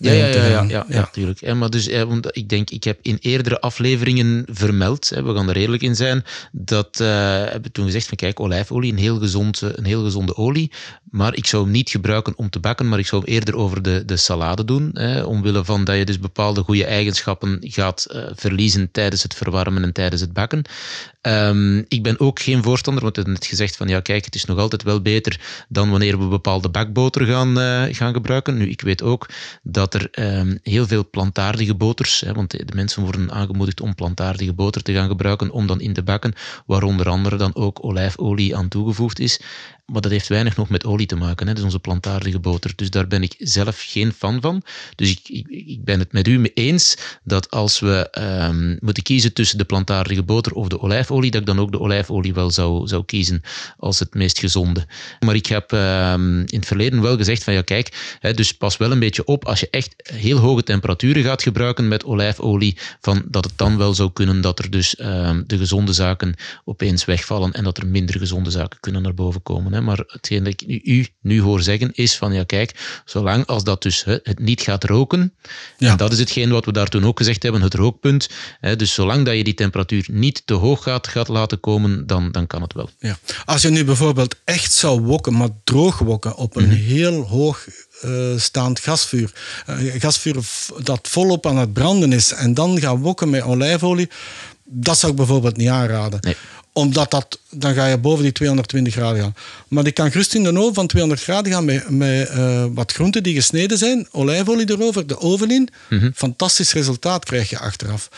ja, 0.00 0.12
ja, 0.12 0.26
ja, 0.26 0.46
ja, 0.46 0.64
ja, 0.68 0.84
ja, 0.88 1.08
tuurlijk. 1.12 1.40
Ja, 1.40 1.54
maar 1.54 1.70
dus, 1.70 1.88
ik 2.30 2.48
denk, 2.48 2.70
ik 2.70 2.84
heb 2.84 2.98
in 3.02 3.18
eerdere 3.20 3.60
afleveringen 3.60 4.44
vermeld, 4.50 5.08
we 5.08 5.34
gaan 5.34 5.48
er 5.48 5.54
redelijk 5.54 5.82
in 5.82 5.96
zijn, 5.96 6.24
dat 6.52 6.98
uh, 7.00 7.08
hebben 7.44 7.72
toen 7.72 7.84
gezegd 7.84 8.06
van 8.06 8.16
kijk, 8.16 8.40
olijfolie, 8.40 8.92
een 8.92 8.98
heel, 8.98 9.18
gezond, 9.18 9.60
een 9.60 9.84
heel 9.84 10.02
gezonde 10.02 10.36
olie, 10.36 10.72
maar 11.10 11.34
ik 11.34 11.46
zou 11.46 11.62
hem 11.62 11.72
niet 11.72 11.90
gebruiken 11.90 12.32
om 12.36 12.50
te 12.50 12.60
bakken, 12.60 12.88
maar 12.88 12.98
ik 12.98 13.06
zou 13.06 13.22
hem 13.24 13.34
eerder 13.34 13.56
over 13.56 13.82
de, 13.82 14.02
de 14.04 14.16
salade 14.16 14.64
doen, 14.64 14.90
hè, 14.92 15.22
omwille 15.22 15.64
van 15.64 15.84
dat 15.84 15.96
je 15.96 16.04
dus 16.04 16.18
bepaalde 16.18 16.62
goede 16.62 16.84
eigenschappen 16.84 17.58
gaat 17.60 18.06
uh, 18.10 18.22
verliezen 18.34 18.90
tijdens 18.90 19.22
het 19.22 19.34
verwarmen 19.34 19.82
en 19.82 19.92
tijdens 19.92 20.20
het 20.20 20.32
bakken. 20.32 20.62
Um, 21.22 21.84
ik 21.88 22.02
ben 22.02 22.20
ook 22.20 22.40
geen 22.40 22.62
voorstander, 22.62 23.02
want 23.02 23.16
we 23.16 23.22
hebben 23.22 23.40
net 23.40 23.50
gezegd 23.50 23.76
van 23.76 23.88
ja, 23.88 24.00
kijk, 24.00 24.24
het 24.24 24.34
is 24.34 24.44
nog 24.44 24.58
altijd 24.58 24.82
wel 24.82 25.02
beter 25.02 25.40
dan 25.68 25.90
wanneer 25.90 26.18
we 26.18 26.24
bepaalde 26.24 26.68
bakboter 26.68 27.26
gaan, 27.26 27.58
uh, 27.58 27.82
gaan 27.94 28.12
gebruiken. 28.12 28.56
Nu, 28.56 28.68
ik 28.68 28.80
weet 28.80 29.02
ook 29.02 29.28
dat 29.62 29.89
er 29.94 30.38
um, 30.38 30.58
heel 30.62 30.86
veel 30.86 31.10
plantaardige 31.10 31.74
boters, 31.74 32.20
hè, 32.20 32.32
want 32.32 32.50
de 32.50 32.74
mensen 32.74 33.02
worden 33.02 33.32
aangemoedigd 33.32 33.80
om 33.80 33.94
plantaardige 33.94 34.52
boter 34.52 34.82
te 34.82 34.92
gaan 34.92 35.08
gebruiken 35.08 35.50
om 35.50 35.66
dan 35.66 35.80
in 35.80 35.92
te 35.92 36.02
bakken, 36.02 36.32
waar 36.66 36.82
onder 36.82 37.08
andere 37.08 37.36
dan 37.36 37.54
ook 37.54 37.84
olijfolie 37.84 38.56
aan 38.56 38.68
toegevoegd 38.68 39.18
is. 39.18 39.40
Maar 39.92 40.00
dat 40.00 40.10
heeft 40.10 40.28
weinig 40.28 40.56
nog 40.56 40.68
met 40.68 40.84
olie 40.84 41.06
te 41.06 41.16
maken, 41.16 41.46
hè. 41.48 41.62
onze 41.62 41.78
plantaardige 41.78 42.38
boter. 42.38 42.72
Dus 42.76 42.90
daar 42.90 43.06
ben 43.06 43.22
ik 43.22 43.34
zelf 43.38 43.84
geen 43.88 44.12
fan 44.12 44.40
van. 44.40 44.62
Dus 44.94 45.10
ik, 45.10 45.20
ik, 45.28 45.46
ik 45.48 45.84
ben 45.84 45.98
het 45.98 46.12
met 46.12 46.28
u 46.28 46.50
eens 46.54 46.96
dat 47.24 47.50
als 47.50 47.80
we 47.80 48.08
um, 48.48 48.78
moeten 48.80 49.02
kiezen 49.02 49.32
tussen 49.32 49.58
de 49.58 49.64
plantaardige 49.64 50.22
boter 50.22 50.52
of 50.52 50.68
de 50.68 50.80
olijfolie, 50.80 51.30
dat 51.30 51.40
ik 51.40 51.46
dan 51.46 51.60
ook 51.60 51.72
de 51.72 51.80
olijfolie 51.80 52.34
wel 52.34 52.50
zou, 52.50 52.88
zou 52.88 53.04
kiezen 53.04 53.42
als 53.76 53.98
het 53.98 54.14
meest 54.14 54.38
gezonde. 54.38 54.86
Maar 55.20 55.34
ik 55.34 55.46
heb 55.46 55.72
um, 55.72 56.38
in 56.38 56.58
het 56.58 56.66
verleden 56.66 57.02
wel 57.02 57.16
gezegd 57.16 57.44
van 57.44 57.52
ja 57.54 57.62
kijk, 57.62 58.16
hè, 58.20 58.34
dus 58.34 58.52
pas 58.52 58.76
wel 58.76 58.90
een 58.90 58.98
beetje 58.98 59.24
op 59.24 59.44
als 59.44 59.60
je 59.60 59.68
echt 59.70 59.94
heel 60.12 60.38
hoge 60.38 60.62
temperaturen 60.62 61.22
gaat 61.22 61.42
gebruiken 61.42 61.88
met 61.88 62.04
olijfolie, 62.04 62.76
van 63.00 63.22
dat 63.26 63.44
het 63.44 63.52
dan 63.56 63.76
wel 63.76 63.94
zou 63.94 64.10
kunnen 64.12 64.40
dat 64.40 64.58
er 64.58 64.70
dus 64.70 65.00
um, 65.00 65.44
de 65.46 65.58
gezonde 65.58 65.92
zaken 65.92 66.34
opeens 66.64 67.04
wegvallen 67.04 67.52
en 67.52 67.64
dat 67.64 67.78
er 67.78 67.86
minder 67.86 68.18
gezonde 68.18 68.50
zaken 68.50 68.80
kunnen 68.80 69.02
naar 69.02 69.14
boven 69.14 69.42
komen. 69.42 69.78
Maar 69.84 70.04
hetgeen 70.06 70.44
dat 70.44 70.52
ik 70.52 70.82
u 70.84 71.06
nu 71.20 71.40
hoor 71.40 71.62
zeggen 71.62 71.90
is 71.94 72.16
van 72.16 72.32
ja 72.32 72.44
kijk, 72.44 73.00
zolang 73.04 73.46
als 73.46 73.64
dat 73.64 73.82
dus 73.82 74.04
het 74.04 74.38
niet 74.38 74.60
gaat 74.60 74.84
roken, 74.84 75.34
ja. 75.78 75.90
en 75.90 75.96
dat 75.96 76.12
is 76.12 76.18
hetgeen 76.18 76.50
wat 76.50 76.64
we 76.64 76.72
daar 76.72 76.88
toen 76.88 77.04
ook 77.04 77.18
gezegd 77.18 77.42
hebben, 77.42 77.62
het 77.62 77.74
rookpunt. 77.74 78.28
Hè, 78.60 78.76
dus 78.76 78.94
zolang 78.94 79.24
dat 79.24 79.36
je 79.36 79.44
die 79.44 79.54
temperatuur 79.54 80.06
niet 80.10 80.42
te 80.44 80.54
hoog 80.54 80.82
gaat, 80.82 81.08
gaat 81.08 81.28
laten 81.28 81.60
komen, 81.60 82.06
dan, 82.06 82.32
dan 82.32 82.46
kan 82.46 82.62
het 82.62 82.72
wel. 82.72 82.90
Ja. 82.98 83.18
Als 83.44 83.62
je 83.62 83.70
nu 83.70 83.84
bijvoorbeeld 83.84 84.34
echt 84.44 84.72
zou 84.72 85.00
wokken, 85.00 85.36
maar 85.36 85.48
droog 85.64 85.98
wokken 85.98 86.36
op 86.36 86.56
een 86.56 86.64
mm 86.64 86.70
-hmm. 86.70 86.78
heel 86.78 87.22
hoog 87.22 87.66
uh, 88.04 88.38
staand 88.38 88.80
gasvuur. 88.80 89.32
Uh, 89.68 90.00
gasvuur 90.00 90.36
dat 90.82 91.08
volop 91.08 91.46
aan 91.46 91.58
het 91.58 91.72
branden 91.72 92.12
is 92.12 92.32
en 92.32 92.54
dan 92.54 92.80
gaan 92.80 92.98
wokken 92.98 93.30
met 93.30 93.42
olijfolie, 93.42 94.08
dat 94.64 94.98
zou 94.98 95.12
ik 95.12 95.18
bijvoorbeeld 95.18 95.56
niet 95.56 95.68
aanraden. 95.68 96.18
Nee 96.20 96.36
omdat 96.72 97.10
dat, 97.10 97.38
dan 97.50 97.74
ga 97.74 97.86
je 97.86 97.98
boven 97.98 98.22
die 98.22 98.32
220 98.32 98.92
graden 98.94 99.22
gaan. 99.22 99.34
Maar 99.68 99.84
die 99.84 99.92
kan 99.92 100.10
gerust 100.10 100.34
in 100.34 100.42
de 100.42 100.58
oven 100.58 100.74
van 100.74 100.86
200 100.86 101.22
graden 101.22 101.52
gaan 101.52 101.64
met, 101.64 101.90
met 101.90 102.30
uh, 102.30 102.64
wat 102.74 102.92
groenten 102.92 103.22
die 103.22 103.34
gesneden 103.34 103.78
zijn, 103.78 104.08
olijfolie 104.10 104.70
erover, 104.70 105.06
de 105.06 105.18
oven 105.18 105.50
in. 105.50 105.68
Mm 105.88 105.98
-hmm. 105.98 106.12
Fantastisch 106.14 106.72
resultaat 106.72 107.24
krijg 107.24 107.50
je 107.50 107.58
achteraf. 107.58 108.08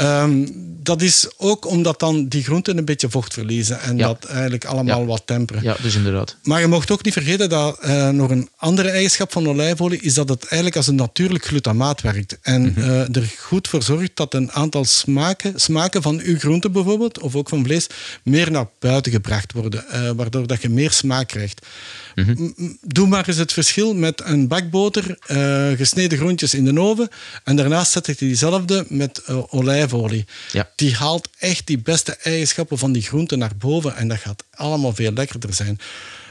Um, 0.00 0.68
dat 0.82 1.02
is 1.02 1.28
ook 1.36 1.66
omdat 1.66 2.00
dan 2.00 2.28
die 2.28 2.42
groenten 2.42 2.78
een 2.78 2.84
beetje 2.84 3.10
vocht 3.10 3.34
verliezen 3.34 3.80
en 3.80 3.96
ja. 3.96 4.06
dat 4.06 4.24
eigenlijk 4.24 4.64
allemaal 4.64 5.00
ja. 5.00 5.06
wat 5.06 5.22
temperen. 5.24 5.62
Ja, 5.62 5.76
dus 5.82 5.94
inderdaad. 5.94 6.36
Maar 6.42 6.60
je 6.60 6.66
mocht 6.66 6.90
ook 6.90 7.04
niet 7.04 7.12
vergeten 7.12 7.48
dat 7.48 7.78
uh, 7.84 8.08
nog 8.08 8.30
een 8.30 8.48
andere 8.56 8.90
eigenschap 8.90 9.32
van 9.32 9.48
olijfolie 9.48 10.00
is 10.00 10.14
dat 10.14 10.28
het 10.28 10.42
eigenlijk 10.42 10.76
als 10.76 10.86
een 10.86 10.94
natuurlijk 10.94 11.44
glutamaat 11.44 12.00
werkt. 12.00 12.38
En 12.42 12.62
mm 12.62 12.72
-hmm. 12.74 12.84
uh, 12.84 13.16
er 13.16 13.34
goed 13.38 13.68
voor 13.68 13.82
zorgt 13.82 14.10
dat 14.14 14.34
een 14.34 14.52
aantal 14.52 14.84
smaken, 14.84 15.60
smaken 15.60 16.02
van 16.02 16.20
uw 16.22 16.38
groenten 16.38 16.72
bijvoorbeeld, 16.72 17.18
of 17.18 17.34
ook 17.34 17.48
van 17.48 17.64
vlees, 17.64 17.86
meer 18.22 18.50
naar 18.50 18.68
buiten 18.78 19.12
gebracht 19.12 19.52
worden, 19.52 19.84
uh, 19.92 20.10
waardoor 20.10 20.46
dat 20.46 20.62
je 20.62 20.68
meer 20.68 20.90
smaak 20.90 21.28
krijgt. 21.28 21.66
Mm 22.14 22.24
-hmm. 22.24 22.78
Doe 22.80 23.06
maar 23.06 23.28
eens 23.28 23.36
het 23.36 23.52
verschil 23.52 23.94
met 23.94 24.22
een 24.24 24.48
bakboter, 24.48 25.18
uh, 25.28 25.76
gesneden 25.76 26.18
groentjes 26.18 26.54
in 26.54 26.64
de 26.64 26.80
oven. 26.80 27.08
En 27.44 27.56
daarnaast 27.56 27.92
zet 27.92 28.06
je 28.06 28.14
diezelfde 28.14 28.84
met 28.88 29.22
uh, 29.28 29.42
olijfolie. 29.50 30.26
Ja. 30.52 30.70
Die 30.76 30.94
haalt 30.94 31.28
echt 31.38 31.66
die 31.66 31.78
beste 31.78 32.16
eigenschappen 32.22 32.78
van 32.78 32.92
die 32.92 33.02
groenten 33.02 33.38
naar 33.38 33.56
boven. 33.58 33.96
En 33.96 34.08
dat 34.08 34.18
gaat 34.18 34.44
allemaal 34.50 34.94
veel 34.94 35.12
lekkerder 35.12 35.54
zijn. 35.54 35.78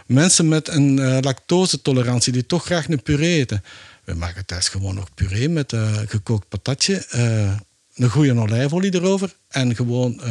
Mensen 0.05 0.47
met 0.47 0.67
een 0.67 0.97
uh, 0.97 1.17
lactosetolerantie 1.21 2.33
die 2.33 2.45
toch 2.45 2.65
graag 2.65 2.87
een 2.87 3.03
puree 3.03 3.39
eten. 3.39 3.63
We 4.03 4.13
maken 4.13 4.45
thuis 4.45 4.67
gewoon 4.67 4.95
nog 4.95 5.13
puree 5.13 5.49
met 5.49 5.73
gekookt 6.07 6.49
patatje. 6.49 7.05
een 7.95 8.09
goede 8.09 8.39
olijfolie 8.39 8.93
erover. 8.93 9.35
En 9.47 9.75
gewoon 9.75 10.21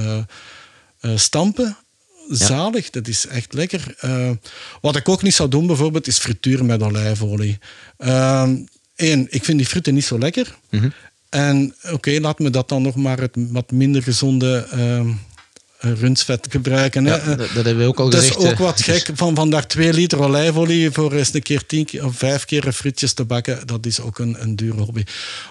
stampen 1.15 1.77
zalig. 2.29 2.91
Dat 2.91 3.09
is 3.09 3.27
echt 3.27 3.53
lekker. 3.53 3.95
Uh, 4.05 4.31
wat 4.81 4.97
ik 4.97 5.09
ook 5.09 5.23
niet 5.23 5.35
zou 5.35 5.49
doen, 5.49 5.67
bijvoorbeeld, 5.67 6.07
is 6.07 6.19
frituren 6.19 6.67
met 6.67 6.83
olijfolie. 6.83 7.59
Eén, 7.97 8.69
uh, 8.97 9.27
ik 9.29 9.45
vind 9.45 9.59
die 9.59 9.67
frieten 9.67 9.95
niet 9.95 10.05
zo 10.05 10.19
lekker. 10.19 10.57
Mm 10.71 10.81
-hmm. 10.81 10.93
En 11.29 11.75
oké, 11.83 11.95
okay, 11.95 12.19
laat 12.19 12.39
me 12.39 12.51
dat 12.51 12.69
dan 12.69 12.83
nog 12.83 12.95
maar 12.95 13.21
het 13.21 13.35
wat 13.35 13.71
minder 13.71 14.03
gezonde 14.03 14.67
uh, 14.75 15.01
rundsvet 15.81 16.47
gebruiken. 16.51 17.05
Ja, 17.05 17.19
dat, 17.19 17.39
dat, 17.39 17.49
hebben 17.49 17.79
we 17.79 17.85
ook 17.85 18.01
al 18.01 18.11
dat 18.11 18.21
gezegd. 18.21 18.35
Dat 18.35 18.45
is 18.45 18.51
ook 18.51 18.59
wat 18.59 18.83
gek. 18.83 19.11
Van 19.15 19.35
vandaag 19.35 19.67
twee 19.67 19.93
liter 19.93 20.23
olijfolie 20.23 20.91
voor 20.91 21.13
eens 21.13 21.35
een 21.35 21.43
keer 21.43 21.67
tien 21.67 22.05
of 22.05 22.17
vijf 22.17 22.45
keer 22.45 22.73
frietjes 22.73 23.13
te 23.13 23.25
bakken. 23.25 23.67
Dat 23.67 23.87
is 23.87 24.01
ook 24.01 24.19
een, 24.19 24.37
een 24.43 24.57
dure 24.57 24.81
hobby. 24.81 25.05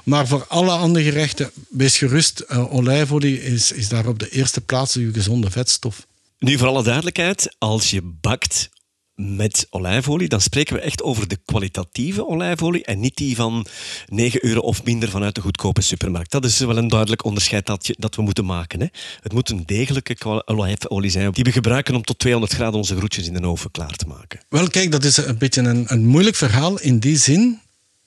Maar 0.03 0.27
voor 0.27 0.45
alle 0.47 0.71
andere 0.71 1.05
gerechten, 1.05 1.51
wees 1.69 1.97
gerust. 1.97 2.45
Uh, 2.51 2.73
olijfolie 2.73 3.43
is, 3.43 3.71
is 3.71 3.89
daar 3.89 4.07
op 4.07 4.19
de 4.19 4.29
eerste 4.29 4.61
plaats 4.61 4.95
uw 4.95 5.13
gezonde 5.13 5.51
vetstof. 5.51 6.06
Nu, 6.39 6.57
voor 6.57 6.67
alle 6.67 6.83
duidelijkheid, 6.83 7.55
als 7.57 7.89
je 7.89 8.01
bakt 8.03 8.69
met 9.15 9.67
olijfolie, 9.69 10.27
dan 10.27 10.41
spreken 10.41 10.75
we 10.75 10.81
echt 10.81 11.03
over 11.03 11.27
de 11.27 11.37
kwalitatieve 11.45 12.27
olijfolie 12.27 12.85
en 12.85 12.99
niet 12.99 13.15
die 13.15 13.35
van 13.35 13.65
9 14.07 14.45
euro 14.45 14.59
of 14.59 14.83
minder 14.83 15.09
vanuit 15.09 15.35
de 15.35 15.41
goedkope 15.41 15.81
supermarkt. 15.81 16.31
Dat 16.31 16.45
is 16.45 16.59
wel 16.59 16.77
een 16.77 16.87
duidelijk 16.87 17.23
onderscheid 17.23 17.65
dat, 17.65 17.87
je, 17.87 17.95
dat 17.97 18.15
we 18.15 18.21
moeten 18.21 18.45
maken. 18.45 18.79
Hè. 18.79 18.85
Het 19.21 19.33
moet 19.33 19.49
een 19.49 19.63
degelijke 19.65 20.45
olijfolie 20.45 21.09
zijn 21.09 21.31
die 21.31 21.43
we 21.43 21.51
gebruiken 21.51 21.95
om 21.95 22.03
tot 22.03 22.19
200 22.19 22.53
graden 22.53 22.79
onze 22.79 22.95
groetjes 22.95 23.27
in 23.27 23.33
de 23.33 23.47
oven 23.47 23.71
klaar 23.71 23.95
te 23.95 24.07
maken. 24.07 24.39
Wel, 24.49 24.67
kijk, 24.67 24.91
dat 24.91 25.03
is 25.03 25.17
een 25.17 25.37
beetje 25.37 25.61
een, 25.61 25.85
een 25.87 26.05
moeilijk 26.05 26.35
verhaal 26.35 26.79
in 26.79 26.99
die 26.99 27.17
zin. 27.17 27.59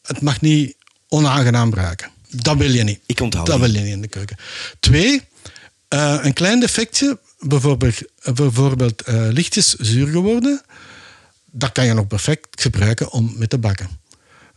Het 0.03 0.21
mag 0.21 0.41
niet 0.41 0.77
onaangenaam 1.09 1.75
ruiken. 1.75 2.11
Dat 2.29 2.57
wil 2.57 2.71
je 2.71 2.83
niet. 2.83 3.01
Ik 3.07 3.21
onthoud 3.21 3.47
Dat 3.47 3.61
wil 3.61 3.73
je 3.73 3.81
niet 3.81 3.93
in 3.93 4.01
de 4.01 4.09
keuken. 4.09 4.37
Twee, 4.81 5.23
uh, 5.95 6.19
een 6.23 6.33
klein 6.33 6.61
defectje 6.61 7.19
bijvoorbeeld, 7.41 8.03
bijvoorbeeld 8.35 9.09
uh, 9.09 9.29
lichtjes 9.31 9.75
zuur 9.75 10.07
geworden, 10.07 10.63
dat 11.51 11.73
kan 11.73 11.87
je 11.87 11.95
nog 11.95 12.07
perfect 12.07 12.61
gebruiken 12.61 13.11
om 13.11 13.35
mee 13.37 13.49
te 13.49 13.59
bakken. 13.59 13.89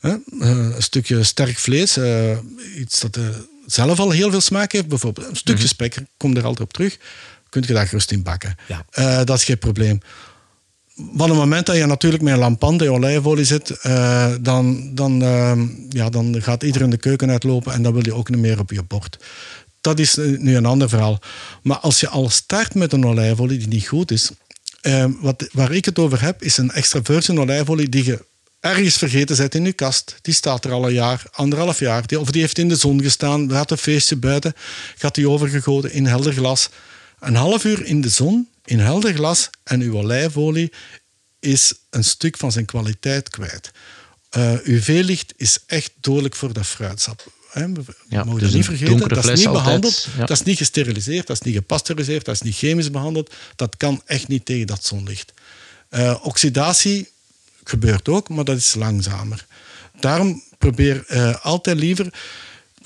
Uh, 0.01 0.13
een 0.39 0.75
stukje 0.77 1.23
sterk 1.23 1.57
vlees, 1.57 1.97
uh, 1.97 2.37
iets 2.77 2.99
dat 2.99 3.19
zelf 3.65 3.99
al 3.99 4.11
heel 4.11 4.31
veel 4.31 4.41
smaak 4.41 4.71
heeft, 4.71 4.87
bijvoorbeeld 4.87 5.27
een 5.27 5.35
stukje 5.35 5.53
mm 5.53 5.59
-hmm. 5.59 5.87
spek, 5.87 5.97
kom 6.17 6.35
er 6.35 6.45
altijd 6.45 6.67
op 6.67 6.73
terug, 6.73 6.97
kun 7.49 7.63
je 7.67 7.73
daar 7.73 7.87
gerust 7.87 8.11
in 8.11 8.23
bakken. 8.23 8.55
Ja. 8.67 9.23
dat 9.23 9.37
is 9.37 9.43
geen 9.43 9.57
probleem. 9.57 9.99
Van 10.95 11.29
het 11.29 11.37
moment 11.37 11.65
dat 11.65 11.75
je 11.75 11.85
natuurlijk 11.85 12.23
met 12.23 12.33
een 12.33 12.39
lampante 12.39 12.91
olijfolie 12.91 13.45
zit, 13.45 13.77
dan, 14.41 14.95
dan, 14.95 15.19
ja, 15.89 16.09
dan 16.09 16.41
gaat 16.41 16.63
iedereen 16.63 16.89
de 16.89 16.97
keuken 16.97 17.29
uitlopen 17.29 17.73
en 17.73 17.83
dan 17.83 17.93
wil 17.93 18.05
je 18.05 18.13
ook 18.13 18.29
niet 18.29 18.39
meer 18.39 18.59
op 18.59 18.71
je 18.71 18.83
bord 18.83 19.17
dat 19.83 19.99
is 19.99 20.15
nu 20.15 20.55
een 20.55 20.65
ander 20.65 20.89
verhaal. 20.89 21.19
Maar 21.61 21.77
als 21.77 21.99
je 21.99 22.09
al 22.09 22.29
start 22.29 22.73
met 22.73 22.93
een 22.93 23.05
olijfolie 23.05 23.57
die 23.57 23.67
niet 23.67 23.87
goed 23.87 24.11
is, 24.11 24.29
eh, 24.81 25.05
wat, 25.19 25.47
waar 25.51 25.71
ik 25.71 25.85
het 25.85 25.99
over 25.99 26.21
heb, 26.21 26.43
is 26.43 26.57
een 26.57 26.71
extra 26.71 26.99
virgin 27.03 27.39
olijfolie 27.39 27.89
die 27.89 28.05
je 28.05 28.25
ergens 28.59 28.97
vergeten 28.97 29.35
zet 29.35 29.55
in 29.55 29.65
je 29.65 29.73
kast. 29.73 30.15
Die 30.21 30.33
staat 30.33 30.65
er 30.65 30.71
al 30.71 30.87
een 30.87 30.93
jaar, 30.93 31.23
anderhalf 31.31 31.79
jaar. 31.79 32.07
Die, 32.07 32.19
of 32.19 32.31
die 32.31 32.41
heeft 32.41 32.57
in 32.57 32.69
de 32.69 32.75
zon 32.75 33.01
gestaan, 33.01 33.47
we 33.47 33.55
hadden 33.55 33.77
een 33.77 33.83
feestje 33.83 34.15
buiten, 34.15 34.53
gaat 34.97 35.15
die 35.15 35.29
overgegoten 35.29 35.91
in 35.91 36.05
helder 36.05 36.33
glas. 36.33 36.69
Een 37.19 37.35
half 37.35 37.63
uur 37.63 37.85
in 37.85 38.01
de 38.01 38.09
zon, 38.09 38.49
in 38.65 38.79
helder 38.79 39.13
glas, 39.13 39.49
en 39.63 39.81
uw 39.81 39.97
olijfolie 39.97 40.71
is 41.39 41.73
een 41.89 42.03
stuk 42.03 42.37
van 42.37 42.51
zijn 42.51 42.65
kwaliteit 42.65 43.29
kwijt. 43.29 43.71
Uh, 44.37 44.53
UV-licht 44.63 45.33
is 45.37 45.59
echt 45.65 45.91
dodelijk 46.01 46.35
voor 46.35 46.53
dat 46.53 46.65
fruitsap. 46.65 47.31
Hè, 47.53 47.71
we 47.71 47.81
Ja, 48.09 48.23
mogen 48.23 48.39
dus 48.39 48.47
dat 48.47 48.57
niet 48.57 48.65
vergeten. 48.65 48.97
donkere 48.97 49.09
Dat 49.15 49.17
is 49.17 49.29
fles 49.29 49.37
niet 49.39 49.47
altijd, 49.47 49.63
behandeld, 49.65 50.07
ja. 50.17 50.25
dat 50.25 50.37
is 50.37 50.43
niet 50.43 50.57
gesteriliseerd, 50.57 51.27
dat 51.27 51.35
is 51.35 51.41
niet 51.41 51.55
gepasteuriseerd, 51.55 52.25
dat 52.25 52.35
is 52.35 52.41
niet 52.41 52.55
chemisch 52.55 52.91
behandeld. 52.91 53.33
Dat 53.55 53.77
kan 53.77 54.01
echt 54.05 54.27
niet 54.27 54.45
tegen 54.45 54.67
dat 54.67 54.85
zonlicht. 54.85 55.33
Eh, 55.89 56.15
oxidatie 56.21 57.09
gebeurt 57.63 58.09
ook, 58.09 58.29
maar 58.29 58.43
dat 58.43 58.57
is 58.57 58.73
langzamer. 58.75 59.45
Daarom 59.99 60.43
probeer 60.57 61.03
eh, 61.07 61.45
altijd 61.45 61.77
liever... 61.77 62.13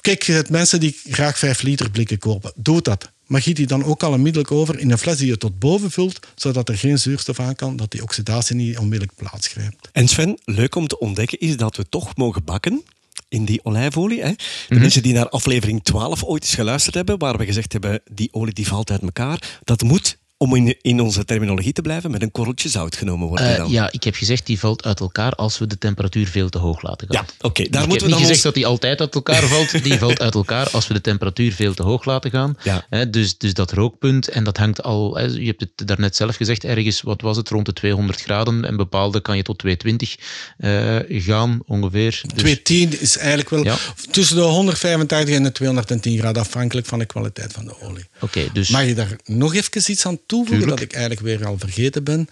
Kijk, 0.02 0.24
je 0.24 0.32
hebt 0.32 0.50
mensen 0.50 0.80
die 0.80 1.00
graag 1.10 1.38
5 1.38 1.62
liter 1.62 1.90
blikken 1.92 2.18
kopen. 2.18 2.52
Doe 2.56 2.82
dat. 2.82 3.12
Maar 3.26 3.42
giet 3.42 3.56
die 3.56 3.68
dan 3.68 3.84
ook 3.84 4.04
al 4.04 4.12
onmiddellijk 4.12 4.52
over 4.52 4.80
in 4.80 4.92
een 4.92 4.98
fles 4.98 5.18
die 5.18 5.28
je 5.28 5.38
tot 5.38 5.60
boven 5.60 5.92
vult, 5.92 6.20
zodat 6.36 6.70
er 6.70 6.78
geen 6.78 7.00
zuurstof 7.00 7.40
aan 7.40 7.56
kan, 7.56 7.76
dat 7.76 7.92
die 7.92 8.02
oxidatie 8.02 8.56
niet 8.56 8.78
onmiddellijk 8.78 9.18
plaatsgrijpt. 9.18 9.90
En 9.92 10.08
Sven, 10.08 10.40
leuk 10.46 10.76
om 10.76 10.88
te 10.88 11.00
ontdekken 11.00 11.40
is 11.40 11.58
dat 11.58 11.76
we 11.76 11.90
toch 11.90 12.16
mogen 12.16 12.44
bakken 12.44 12.84
in 13.30 13.46
die 13.46 13.60
olijfolie. 13.64 14.22
Hè? 14.22 14.32
De 14.32 14.44
Mhm. 14.70 14.80
mensen 14.82 15.02
die 15.04 15.14
naar 15.14 15.30
aflevering 15.30 15.84
12 15.84 16.24
ooit 16.24 16.44
eens 16.44 16.56
geluisterd 16.56 16.96
hebben, 16.96 17.18
waar 17.20 17.38
we 17.38 17.46
gezegd 17.46 17.72
hebben, 17.72 18.02
die 18.12 18.34
olie 18.34 18.54
die 18.54 18.68
valt 18.68 18.92
uit 18.92 19.02
elkaar, 19.02 19.60
dat 19.64 19.82
moet, 19.82 20.18
om 20.38 20.56
in, 20.56 20.76
in 20.82 21.00
onze 21.00 21.26
terminologie 21.26 21.74
te 21.74 21.82
blijven, 21.82 22.12
met 22.12 22.22
een 22.22 22.32
korreltje 22.32 22.70
zout 22.70 22.96
genomen 22.96 23.28
worden. 23.28 23.52
Eh, 23.52 23.58
dan. 23.58 23.72
ja, 23.72 23.92
ik 23.92 24.04
heb 24.04 24.16
gezegd 24.16 24.46
die 24.46 24.60
valt 24.60 24.86
uit 24.86 25.00
elkaar 25.00 25.32
als 25.32 25.58
we 25.58 25.68
de 25.68 25.78
temperatuur 25.78 26.28
veel 26.28 26.50
te 26.50 26.58
hoog 26.58 26.82
laten 26.82 27.08
gaan. 27.08 27.26
Ja, 27.28 27.48
oké. 27.48 27.70
Daar 27.70 27.82
ik 27.84 27.88
moeten 27.88 27.92
heb 27.92 28.00
we 28.00 28.06
niet 28.06 28.10
dan 28.10 28.20
gezegd 28.20 28.34
ons... 28.34 28.42
dat 28.42 28.54
die 28.54 28.66
altijd 28.66 29.00
uit 29.00 29.16
elkaar 29.16 29.44
valt. 29.44 29.84
Die 29.84 30.00
valt 30.06 30.20
uit 30.20 30.34
elkaar 30.34 30.70
als 30.70 30.88
we 30.88 30.94
de 30.94 31.02
temperatuur 31.02 31.54
veel 31.54 31.74
te 31.74 31.84
hoog 31.84 32.06
laten 32.06 32.32
gaan. 32.32 32.58
Ja. 32.64 32.86
Hè, 32.90 33.10
dus, 33.10 33.38
dus 33.38 33.54
dat 33.54 33.72
rookpunt, 33.72 34.28
en 34.28 34.44
dat 34.44 34.58
hangt 34.58 34.84
al... 34.84 35.16
Hè, 35.16 35.24
je 35.24 35.46
hebt 35.46 35.60
het 35.60 35.88
daarnet 35.88 36.16
zelf 36.16 36.36
gezegd, 36.36 36.64
ergens, 36.64 37.02
wat 37.02 37.22
was 37.22 37.38
het, 37.38 37.50
rond 37.50 37.66
de 37.66 37.74
200 37.74 38.22
graden. 38.22 38.66
En 38.66 38.78
bepaalde 38.78 39.22
kan 39.22 39.38
je 39.38 39.44
tot 39.44 39.58
220 39.58 40.18
eh, 40.58 41.24
gaan, 41.24 41.60
ongeveer. 41.66 42.22
Dus, 42.22 42.34
210 42.34 43.02
is 43.02 43.18
eigenlijk 43.18 43.50
wel 43.50 43.64
Ja. 43.64 43.78
tussen 44.12 44.36
de 44.36 44.42
185 44.42 45.36
en 45.36 45.44
de 45.44 45.52
210 45.52 46.20
graden, 46.20 46.42
afhankelijk 46.42 46.88
van 46.88 47.00
de 47.00 47.06
kwaliteit 47.06 47.54
van 47.54 47.66
de 47.66 47.82
olie. 47.82 48.06
Oké, 48.20 48.48
dus... 48.54 48.70
Mag 48.70 48.86
je 48.86 48.96
daar 48.96 49.16
nog 49.26 49.56
even 49.56 49.92
iets 49.92 50.06
aan 50.06 50.20
toevoegen 50.28 50.58
Tuurlijk. 50.58 50.80
dat 50.80 50.90
ik 50.90 50.96
eigenlijk 50.96 51.26
weer 51.26 51.48
al 51.48 51.58
vergeten 51.58 52.04
ben? 52.04 52.28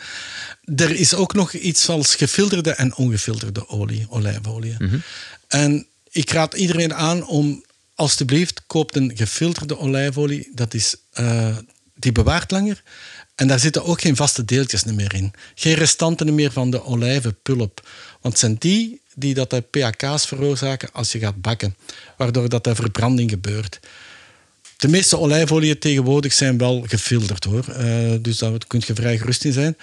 Er 0.76 0.92
is 0.92 1.14
ook 1.14 1.34
nog 1.34 1.54
iets 1.54 1.90
als 1.90 2.16
gefilterde 2.16 2.72
en 2.72 2.96
ongefilterde 2.96 3.70
olie, 3.70 4.06
olijfolie. 4.10 4.76
Mhm. 4.80 4.98
En 5.48 5.88
ik 6.12 6.32
raad 6.32 6.54
iedereen 6.54 6.94
aan 6.94 7.28
om, 7.28 7.64
alstublieft, 7.96 8.62
koopt 8.68 8.96
een 8.96 9.12
gefilterde 9.16 9.78
olijfolie. 9.78 10.50
Dat 10.54 10.74
is, 10.74 10.96
eh, 11.12 11.58
die 11.96 12.12
bewaart 12.12 12.52
langer. 12.52 12.84
En 13.36 13.48
daar 13.48 13.60
zitten 13.60 13.84
ook 13.84 14.02
geen 14.02 14.16
vaste 14.16 14.46
deeltjes 14.46 14.84
meer 14.84 15.14
in. 15.14 15.34
Geen 15.56 15.74
restanten 15.74 16.36
meer 16.36 16.52
van 16.52 16.70
de 16.70 16.84
olijvenpulp. 16.84 17.88
Want 18.22 18.34
het 18.34 18.40
zijn 18.40 18.56
die 18.60 19.04
die 19.16 19.34
dat 19.34 19.50
de 19.50 19.62
pHK's 19.62 20.26
veroorzaken 20.26 20.90
als 20.92 21.12
je 21.12 21.20
gaat 21.20 21.42
bakken. 21.42 21.76
Waardoor 22.18 22.50
dat 22.50 22.64
de 22.64 22.76
verbranding 22.76 23.30
gebeurt. 23.30 23.80
De 24.78 24.88
meeste 24.88 25.20
olijfolieën 25.20 25.80
tegenwoordig 25.80 26.34
zijn 26.34 26.58
wel 26.58 26.84
gefilterd 26.88 27.44
hoor. 27.44 27.68
Eh, 27.68 28.14
dus 28.22 28.38
daar 28.38 28.52
kun 28.68 28.82
je 28.86 28.96
vrij 28.96 29.18
gerust 29.18 29.46
in 29.46 29.54
zijn. 29.54 29.78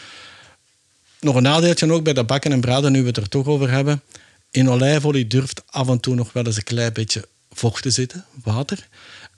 Nog 1.21 1.35
een 1.35 1.43
nadeeltje 1.43 1.93
ook 1.93 2.05
bij 2.05 2.13
dat 2.13 2.27
bakken 2.27 2.53
en 2.53 2.61
braden, 2.61 2.93
nu 2.93 3.01
we 3.01 3.07
het 3.07 3.17
er 3.17 3.29
toch 3.29 3.47
over 3.47 3.71
hebben. 3.71 4.03
In 4.51 4.71
olijfolie 4.71 5.27
durft 5.27 5.63
af 5.67 5.89
en 5.89 6.01
toe 6.01 6.15
nog 6.15 6.33
wel 6.33 6.47
eens 6.47 6.57
een 6.57 6.63
klein 6.63 6.93
beetje 6.93 7.29
vocht 7.51 7.83
te 7.83 7.91
zitten, 7.91 8.25
water. 8.45 8.89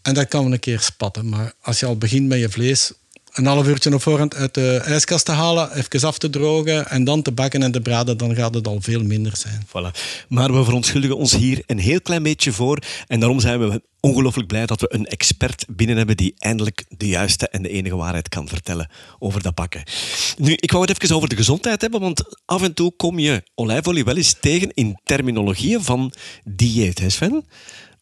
En 0.03 0.15
dat 0.15 0.29
kan 0.29 0.53
een 0.53 0.61
keer 0.61 0.81
spatten. 0.81 1.29
Maar 1.29 1.53
als 1.61 1.81
je 1.81 1.87
al 1.87 1.99
begint 1.99 2.29
met 2.29 2.39
je 2.39 2.49
vlees 2.49 2.93
een 3.35 3.47
half 3.47 3.67
uurtje 3.67 3.95
op 3.95 4.03
voorhand 4.03 4.35
uit 4.35 4.55
de 4.55 4.77
ijskast 4.77 5.25
te 5.25 5.33
halen, 5.33 5.77
even 5.77 6.09
af 6.09 6.19
te 6.19 6.31
drogen 6.31 6.89
en 6.89 7.05
dan 7.05 7.23
te 7.23 7.33
bakken 7.33 7.63
en 7.63 7.73
te 7.73 7.81
braden, 7.81 8.17
dan 8.17 8.35
gaat 8.35 8.55
het 8.55 8.67
al 8.67 8.79
veel 8.81 9.03
minder 9.03 9.37
zijn. 9.37 9.67
Voilà. 9.67 10.01
Maar 10.29 10.53
we 10.53 10.65
verontschuldigen 10.65 11.17
ons 11.17 11.37
hier 11.37 11.63
een 11.67 11.79
heel 11.79 12.01
klein 12.01 12.23
beetje 12.23 12.53
voor. 12.53 12.79
En 13.07 13.21
daarom 13.21 13.41
zijn 13.41 13.69
we 13.69 13.83
ongelooflijk 14.01 14.49
blij 14.49 14.67
dat 14.67 14.81
we 14.81 14.95
een 14.95 15.07
expert 15.07 15.65
binnen 15.69 15.97
hebben 15.97 16.17
die 16.17 16.35
eindelijk 16.39 16.85
de 16.89 17.09
juiste 17.09 17.49
en 17.49 17.63
de 17.63 17.69
enige 17.69 17.97
waarheid 17.97 18.29
kan 18.29 18.49
vertellen 18.49 18.91
over 19.19 19.43
dat 19.43 19.55
bakken. 19.55 19.83
Nu, 20.37 20.53
ik 20.53 20.73
wou 20.73 20.85
het 20.87 21.03
even 21.03 21.17
over 21.17 21.29
de 21.29 21.37
gezondheid 21.37 21.81
hebben, 21.81 22.01
want 22.01 22.25
af 22.45 22.63
en 22.63 22.75
toe 22.75 22.93
kom 22.97 23.19
je 23.19 23.43
olijfolie 23.55 24.05
wel 24.05 24.17
eens 24.17 24.37
tegen 24.41 24.75
in 24.75 25.01
terminologieën 25.05 25.83
van 25.83 26.13
dieet, 26.45 26.99
hè 26.99 27.11
Sven? 27.11 27.45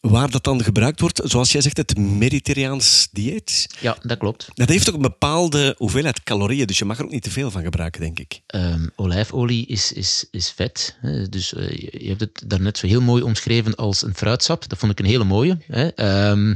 Waar 0.02 0.30
dat 0.30 0.44
dan 0.44 0.64
gebruikt 0.64 1.00
wordt, 1.00 1.20
zoals 1.24 1.52
jij 1.52 1.60
zegt, 1.60 1.76
het 1.76 1.98
Mediterraans 1.98 3.08
dieet. 3.12 3.66
Ja, 3.80 3.96
dat 4.02 4.18
klopt. 4.18 4.48
Dat 4.54 4.68
heeft 4.68 4.88
ook 4.88 4.94
een 4.94 5.02
bepaalde 5.02 5.74
hoeveelheid 5.78 6.22
calorieën, 6.22 6.66
dus 6.66 6.78
je 6.78 6.84
mag 6.84 6.98
er 6.98 7.04
ook 7.04 7.10
niet 7.10 7.22
te 7.22 7.30
veel 7.30 7.50
van 7.50 7.62
gebruiken, 7.62 8.00
denk 8.00 8.18
ik. 8.18 8.40
Ehm, 8.46 8.86
olijfolie 8.96 9.66
is, 9.66 9.92
is, 9.92 10.26
is 10.30 10.50
vet. 10.50 10.96
Hè. 11.00 11.28
Dus 11.28 11.54
eh, 11.54 11.70
je 11.76 12.08
hebt 12.08 12.20
het 12.20 12.42
daarnet 12.46 12.78
zo 12.78 12.86
heel 12.86 13.00
mooi 13.00 13.22
omschreven 13.22 13.74
als 13.74 14.02
een 14.02 14.14
fruitsap. 14.14 14.68
Dat 14.68 14.78
vond 14.78 14.92
ik 14.92 14.98
een 14.98 15.04
hele 15.04 15.24
mooie. 15.24 15.58
Hè. 15.66 15.88
Ehm, 15.88 16.54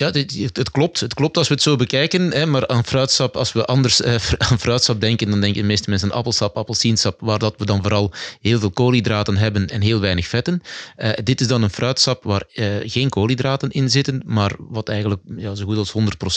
ja, 0.00 0.10
dit- 0.10 0.56
het, 0.56 0.70
klopt. 0.70 1.00
Het 1.00 1.14
klopt 1.14 1.36
als 1.36 1.48
we 1.48 1.54
het 1.54 1.62
zo 1.62 1.76
bekijken. 1.76 2.32
Hè, 2.32 2.46
maar 2.46 2.66
aan 2.68 2.84
fruitsap, 2.84 3.36
als 3.36 3.52
we 3.52 3.64
anders 3.64 4.00
eh, 4.00 4.14
aan 4.50 4.58
fruitsap 4.58 5.00
denken, 5.00 5.30
dan 5.30 5.40
denken 5.40 5.60
de 5.60 5.66
meeste 5.66 5.90
mensen 5.90 6.10
aan 6.10 6.16
appelsap, 6.16 6.56
appelsiensap, 6.56 7.20
waar 7.20 7.38
dat 7.38 7.54
we 7.58 7.64
dan 7.64 7.82
vooral 7.82 8.12
heel 8.40 8.58
veel 8.58 8.70
koolhydraten 8.70 9.36
hebben 9.36 9.66
en 9.66 9.80
heel 9.80 10.00
weinig 10.00 10.26
vetten. 10.26 10.62
Eh, 10.96 11.10
dit 11.24 11.40
is 11.40 11.46
dan 11.46 11.62
een 11.62 11.70
fruitsap 11.70 12.22
waar 12.24 12.44
eh, 12.52 12.66
geen 12.82 13.08
koolhydraten 13.08 13.70
in 13.70 13.90
zitten, 13.90 14.22
maar 14.26 14.52
wat 14.58 14.88
eigenlijk 14.88 15.20
ja, 15.36 15.54
zo 15.54 15.64
goed 15.64 15.76
als 15.76 15.92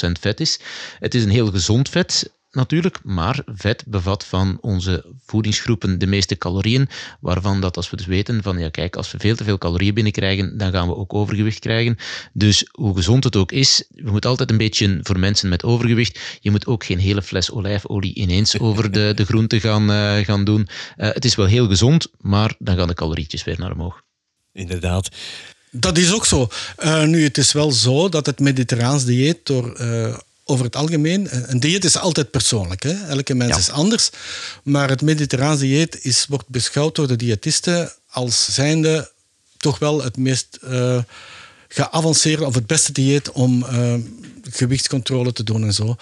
100% 0.08 0.12
vet 0.19 0.39
is. 0.39 0.60
Het 0.99 1.15
is 1.15 1.23
een 1.23 1.30
heel 1.30 1.52
gezond 1.52 1.89
vet 1.89 2.32
natuurlijk, 2.54 3.00
maar 3.04 3.42
vet 3.46 3.84
bevat 3.88 4.26
van 4.26 4.58
onze 4.62 5.06
voedingsgroepen 5.26 6.00
de 6.00 6.08
meeste 6.08 6.38
calorieën, 6.38 6.89
waarvan 7.20 7.62
dat 7.62 7.78
als 7.78 7.89
we 7.89 7.98
dus 7.98 8.06
weten 8.06 8.44
van 8.44 8.60
ja 8.60 8.70
kijk, 8.70 8.96
als 8.96 9.12
we 9.12 9.20
veel 9.20 9.36
te 9.36 9.44
veel 9.44 9.58
calorieën 9.58 9.94
binnenkrijgen, 9.94 10.58
dan 10.58 10.72
gaan 10.72 10.88
we 10.88 10.96
ook 10.96 11.13
overgewicht 11.13 11.60
krijgen. 11.60 11.98
Dus 12.34 12.70
hoe 12.72 12.96
gezond 12.96 13.24
het 13.24 13.36
ook 13.36 13.52
is, 13.52 13.84
we 13.89 14.12
moeten 14.12 14.30
altijd 14.30 14.52
een 14.52 14.58
beetje 14.58 15.00
voor 15.02 15.20
mensen 15.20 15.50
met 15.50 15.63
overgewicht, 15.63 16.20
je 16.39 16.52
moet 16.52 16.66
ook 16.66 16.84
geen 16.84 17.00
hele 17.00 17.22
fles 17.22 17.52
olijfolie 17.52 18.13
ineens 18.13 18.60
over 18.68 18.92
de, 18.92 19.12
de 19.16 19.26
groente 19.26 19.60
gaan, 19.60 19.92
eh, 19.92 20.26
gaan 20.26 20.44
doen. 20.44 20.68
Eh, 20.96 21.10
het 21.13 21.26
is 21.26 21.36
wel 21.36 21.46
heel 21.46 21.68
gezond, 21.68 22.08
maar 22.18 22.56
dan 22.60 22.78
gaan 22.78 22.88
de 22.88 22.94
calorietjes 22.94 23.44
weer 23.44 23.60
naar 23.60 23.72
omhoog. 23.72 24.02
Inderdaad. 24.52 25.10
Dat 25.72 25.98
is 25.98 26.13
ook 26.13 26.26
zo. 26.26 26.48
Eh, 26.78 27.04
nu, 27.04 27.24
het 27.24 27.38
is 27.38 27.52
wel 27.52 27.72
zo 27.72 28.10
dat 28.10 28.26
het 28.26 28.39
mediterraans 28.39 29.06
dieet 29.06 29.46
door... 29.46 29.78
over 30.45 30.65
het 30.65 30.75
algemeen, 30.75 31.27
eh, 31.27 31.39
een 31.45 31.60
dieet 31.60 31.84
is 31.86 31.97
altijd 31.97 32.32
persoonlijk. 32.32 32.84
Hè? 32.84 33.06
Elke 33.08 33.34
mens 33.34 33.51
Ja. 33.51 33.58
is 33.58 33.69
anders. 33.69 34.10
Maar 34.63 34.89
het 34.89 35.01
mediterraans 35.01 35.60
dieet 35.60 35.97
is, 36.06 36.25
wordt 36.29 36.47
beschouwd 36.49 36.95
door 36.95 37.08
de 37.08 37.15
diëtisten 37.15 37.91
als 38.10 38.53
zijnde 38.53 39.12
toch 39.58 39.79
wel 39.79 40.03
het 40.03 40.17
meest 40.17 40.58
eh, 40.62 40.99
geavanceerde 41.67 42.45
of 42.45 42.56
het 42.56 42.67
beste 42.67 42.91
dieet 42.91 43.32
om 43.32 43.63
eh, 43.63 43.93
gewichtscontrole 44.51 45.34
te 45.34 45.43
doen 45.43 45.63
en 45.63 45.73
zo. 45.73 45.95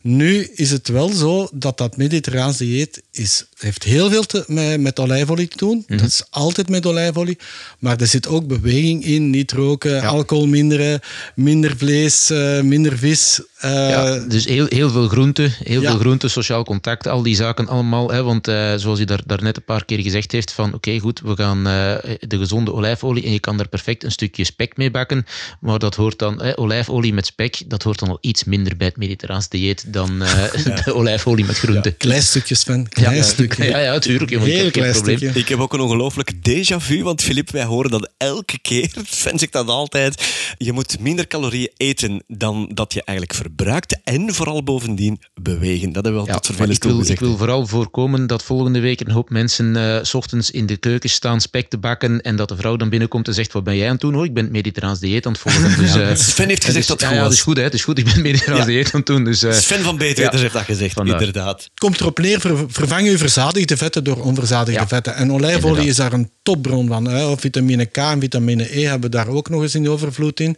Nu 0.00 0.44
is 0.54 0.70
het 0.70 0.88
wel 0.88 1.08
zo 1.08 1.48
dat 1.52 1.78
dat 1.78 1.96
mediterraans 1.96 2.56
dieet 2.56 3.02
is, 3.12 3.44
heeft 3.60 3.82
heel 3.84 4.10
veel 4.10 4.22
te, 4.26 4.44
met, 4.46 4.80
met 4.80 4.98
olijfolie 4.98 5.48
te 5.48 5.56
doen. 5.56 5.84
Dat 5.86 6.00
is 6.06 6.22
altijd 6.30 6.68
met 6.68 6.86
olijfolie. 6.86 7.38
Maar 7.78 8.00
er 8.00 8.06
zit 8.06 8.28
ook 8.28 8.46
beweging 8.46 9.04
in. 9.04 9.30
Niet 9.30 9.52
roken, 9.52 10.02
alcohol 10.02 10.46
minderen, 10.46 11.00
minder 11.34 11.76
vlees, 11.76 12.30
eh, 12.30 12.60
minder 12.60 12.98
vis. 12.98 13.40
eh, 13.58 13.70
Ja, 13.90 14.18
dus 14.18 14.44
heel, 14.44 14.66
heel 14.68 14.90
veel 14.90 15.08
groenten, 15.08 15.52
heel 15.64 15.80
Ja. 15.82 15.90
veel 15.90 15.98
groenten, 15.98 16.30
sociaal 16.30 16.64
contact, 16.64 17.06
al 17.06 17.22
die 17.22 17.36
zaken 17.36 17.68
allemaal. 17.68 18.10
Hè, 18.10 18.22
want 18.22 18.48
eh, 18.48 18.74
zoals 18.76 19.00
u 19.00 19.04
daar, 19.04 19.20
daarnet 19.26 19.56
een 19.56 19.64
paar 19.64 19.84
keer 19.84 19.98
gezegd 20.00 20.32
heeft, 20.32 20.52
van 20.52 20.74
oké 20.74 20.98
goed, 20.98 21.20
we 21.24 21.34
gaan 21.36 21.64
de 21.64 22.38
gezonde 22.38 22.72
olijfolie 22.72 23.24
en 23.24 23.32
je 23.32 23.40
kan 23.40 23.56
daar 23.56 23.68
perfect 23.68 24.04
een 24.04 24.10
stukje 24.12 24.44
spek 24.44 24.76
mee 24.76 24.90
bakken. 24.90 25.26
Maar 25.60 25.78
dat 25.78 25.94
hoort 25.94 26.18
dan, 26.18 26.54
olijfolie 26.56 27.14
met 27.14 27.26
spek, 27.26 27.62
dat 27.66 27.82
hoort 27.82 27.98
dan 27.98 28.08
al 28.08 28.18
iets 28.20 28.44
minder 28.44 28.76
bij 28.76 28.86
het 28.86 28.96
mediterraans 28.96 29.48
dieet 29.48 29.84
dan 29.92 30.18
de 30.84 30.94
olijfolie 30.94 31.44
met 31.44 31.58
groenten. 31.58 31.96
Klein 31.96 32.22
stukjes, 32.22 32.60
Sven. 32.60 32.88
Klein 32.88 33.14
ja, 33.16 33.22
stukje. 33.54 33.70
Ja, 33.70 33.78
ja, 33.78 33.98
tuurlijk. 33.98 34.30
jongen, 34.30 34.46
ik 34.48 34.54
Heel 34.54 34.70
klein 34.70 34.92
probleem. 34.92 35.16
stukje. 35.16 35.40
Ik 35.40 35.48
heb 35.48 35.58
ook 35.60 35.72
een 35.72 35.80
ongelooflijk 35.80 36.32
déjà 36.34 36.76
vu, 36.76 37.02
want 37.02 37.22
Filip, 37.22 37.50
wij 37.50 37.64
horen 37.64 37.90
dat 37.90 38.10
elke 38.16 38.58
keer. 38.58 38.90
Sven 39.10 39.38
zegt 39.38 39.52
dat 39.52 39.68
altijd. 39.68 40.24
Je 40.58 40.72
moet 40.72 41.00
minder 41.00 41.26
calorieën 41.26 41.70
eten 41.76 42.22
dan 42.28 42.70
dat 42.74 42.92
je 42.92 43.02
eigenlijk 43.04 43.38
verbruikt. 43.38 43.98
En 44.04 44.34
vooral 44.34 44.62
bovendien 44.62 45.20
bewegen. 45.42 45.92
Dat 45.92 46.04
hebben 46.04 46.22
we 46.22 46.28
al 46.28 46.34
Ja, 46.34 46.40
tot 46.40 46.58
maar 46.58 46.66
vervelens 46.66 46.76
ik, 46.76 46.82
wil, 47.06 47.14
ik 47.14 47.20
wil 47.20 47.36
vooral 47.36 47.66
voorkomen 47.66 48.26
dat 48.26 48.42
volgende 48.42 48.80
week 48.80 49.00
een 49.00 49.10
hoop 49.10 49.30
mensen 49.30 49.76
eh, 49.76 49.98
s 50.02 50.14
ochtends 50.14 50.50
in 50.50 50.66
de 50.66 50.76
keuken 50.76 51.10
staan 51.10 51.40
spek 51.40 51.68
te 51.68 51.78
bakken 51.78 52.20
en 52.20 52.36
dat 52.36 52.48
de 52.48 52.56
vrouw 52.56 52.76
dan 52.76 52.88
binnenkomt 52.88 53.28
en 53.28 53.34
zegt, 53.34 53.52
wat 53.52 53.64
ben 53.64 53.76
jij 53.76 53.86
aan 53.86 53.92
het 53.92 54.00
doen? 54.00 54.16
Oh, 54.16 54.24
ik 54.24 54.34
ben 54.34 54.44
het 54.44 54.52
mediterraans 54.52 54.98
dieet 55.00 55.26
aan 55.26 55.32
het 55.32 55.40
volgen. 55.40 55.58
Dus, 55.80 55.94
eh, 55.94 56.14
Sven 56.14 56.48
heeft 56.48 56.64
gezegd 56.64 56.88
dat 56.88 57.00
het 57.00 57.00
ja, 57.00 57.06
goed 57.08 57.16
ja, 57.16 57.22
dat 57.22 57.32
is 57.32 57.42
goed, 57.42 57.56
hè? 57.56 57.62
Het 57.62 57.74
is 57.74 57.84
goed, 57.84 57.98
ik 57.98 58.04
ben 58.04 58.12
het 58.14 58.22
mediterraans 58.22 58.60
Ja. 58.60 58.66
dieet 58.66 58.84
aan 58.86 58.98
het 59.00 59.06
doen. 59.06 59.24
Dus, 59.24 59.42
eh, 59.42 59.52
Sven 59.52 59.82
van 59.82 59.96
Beetweters 59.96 60.34
ja. 60.36 60.40
heeft 60.40 60.52
dat 60.52 60.62
gezegd, 60.62 60.92
Vandaar. 60.94 61.18
inderdaad. 61.18 61.70
komt 61.74 62.00
erop 62.00 62.18
neer, 62.18 62.40
ver- 62.40 62.64
vervang 62.68 63.06
je 63.10 63.18
verzadigde 63.40 63.76
vetten 63.76 64.04
door 64.04 64.16
onverzadigde 64.24 64.80
Ja, 64.80 64.88
vetten. 64.88 65.14
En 65.14 65.32
olijfolie 65.32 65.58
inderdaad. 65.60 65.86
is 65.86 65.96
daar 65.96 66.12
een 66.12 66.30
topbron 66.42 66.88
van. 66.88 67.04
Hè. 67.04 67.38
Vitamine 67.38 67.84
K 67.84 67.96
en 67.96 68.20
vitamine 68.20 68.78
E 68.78 68.86
hebben 68.86 69.10
daar 69.10 69.28
ook 69.28 69.48
nog 69.48 69.62
eens 69.62 69.74
in 69.74 69.88
overvloed 69.88 70.40
in. 70.40 70.56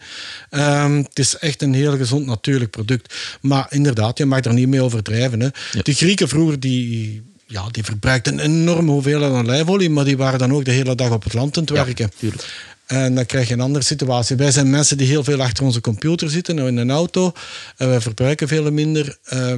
Ehm, 0.50 0.96
het 0.96 1.18
is 1.18 1.36
echt 1.36 1.62
een 1.62 1.74
heel 1.74 1.96
gezond 1.96 2.26
natuurlijk 2.26 2.70
product. 2.70 3.14
Maar 3.40 3.66
inderdaad, 3.70 4.18
je 4.18 4.24
mag 4.24 4.44
er 4.44 4.54
niet 4.54 4.68
mee 4.68 4.82
overdrijven. 4.82 5.40
Hè. 5.40 5.48
De 5.82 5.94
Grieken 5.94 6.28
vroeger, 6.28 6.60
die, 6.60 7.22
ja, 7.46 7.68
die 7.70 7.84
verbruikten 7.84 8.32
een 8.32 8.44
enorme 8.44 8.90
hoeveelheid 8.90 9.32
olijfolie, 9.32 9.90
maar 9.90 10.04
die 10.04 10.16
waren 10.16 10.38
dan 10.38 10.52
ook 10.52 10.64
de 10.64 10.70
hele 10.70 10.94
dag 10.94 11.10
op 11.10 11.24
het 11.24 11.34
land 11.34 11.56
aan 11.56 11.62
het 11.62 11.72
werken. 11.72 12.10
tuurlijk. 12.18 12.70
En 12.86 13.14
dan 13.14 13.26
krijg 13.26 13.48
je 13.48 13.54
een 13.54 13.60
andere 13.60 13.84
situatie. 13.84 14.36
Wij 14.36 14.50
zijn 14.50 14.70
mensen 14.70 14.96
die 14.96 15.06
heel 15.06 15.24
veel 15.24 15.42
achter 15.42 15.64
onze 15.64 15.80
computer 15.80 16.30
zitten, 16.30 16.58
in 16.58 16.76
een 16.76 16.90
auto. 16.90 17.32
En 17.76 17.88
wij 17.88 18.00
verbruiken 18.00 18.48
veel 18.48 18.70
minder. 18.72 19.18
Uh, 19.32 19.54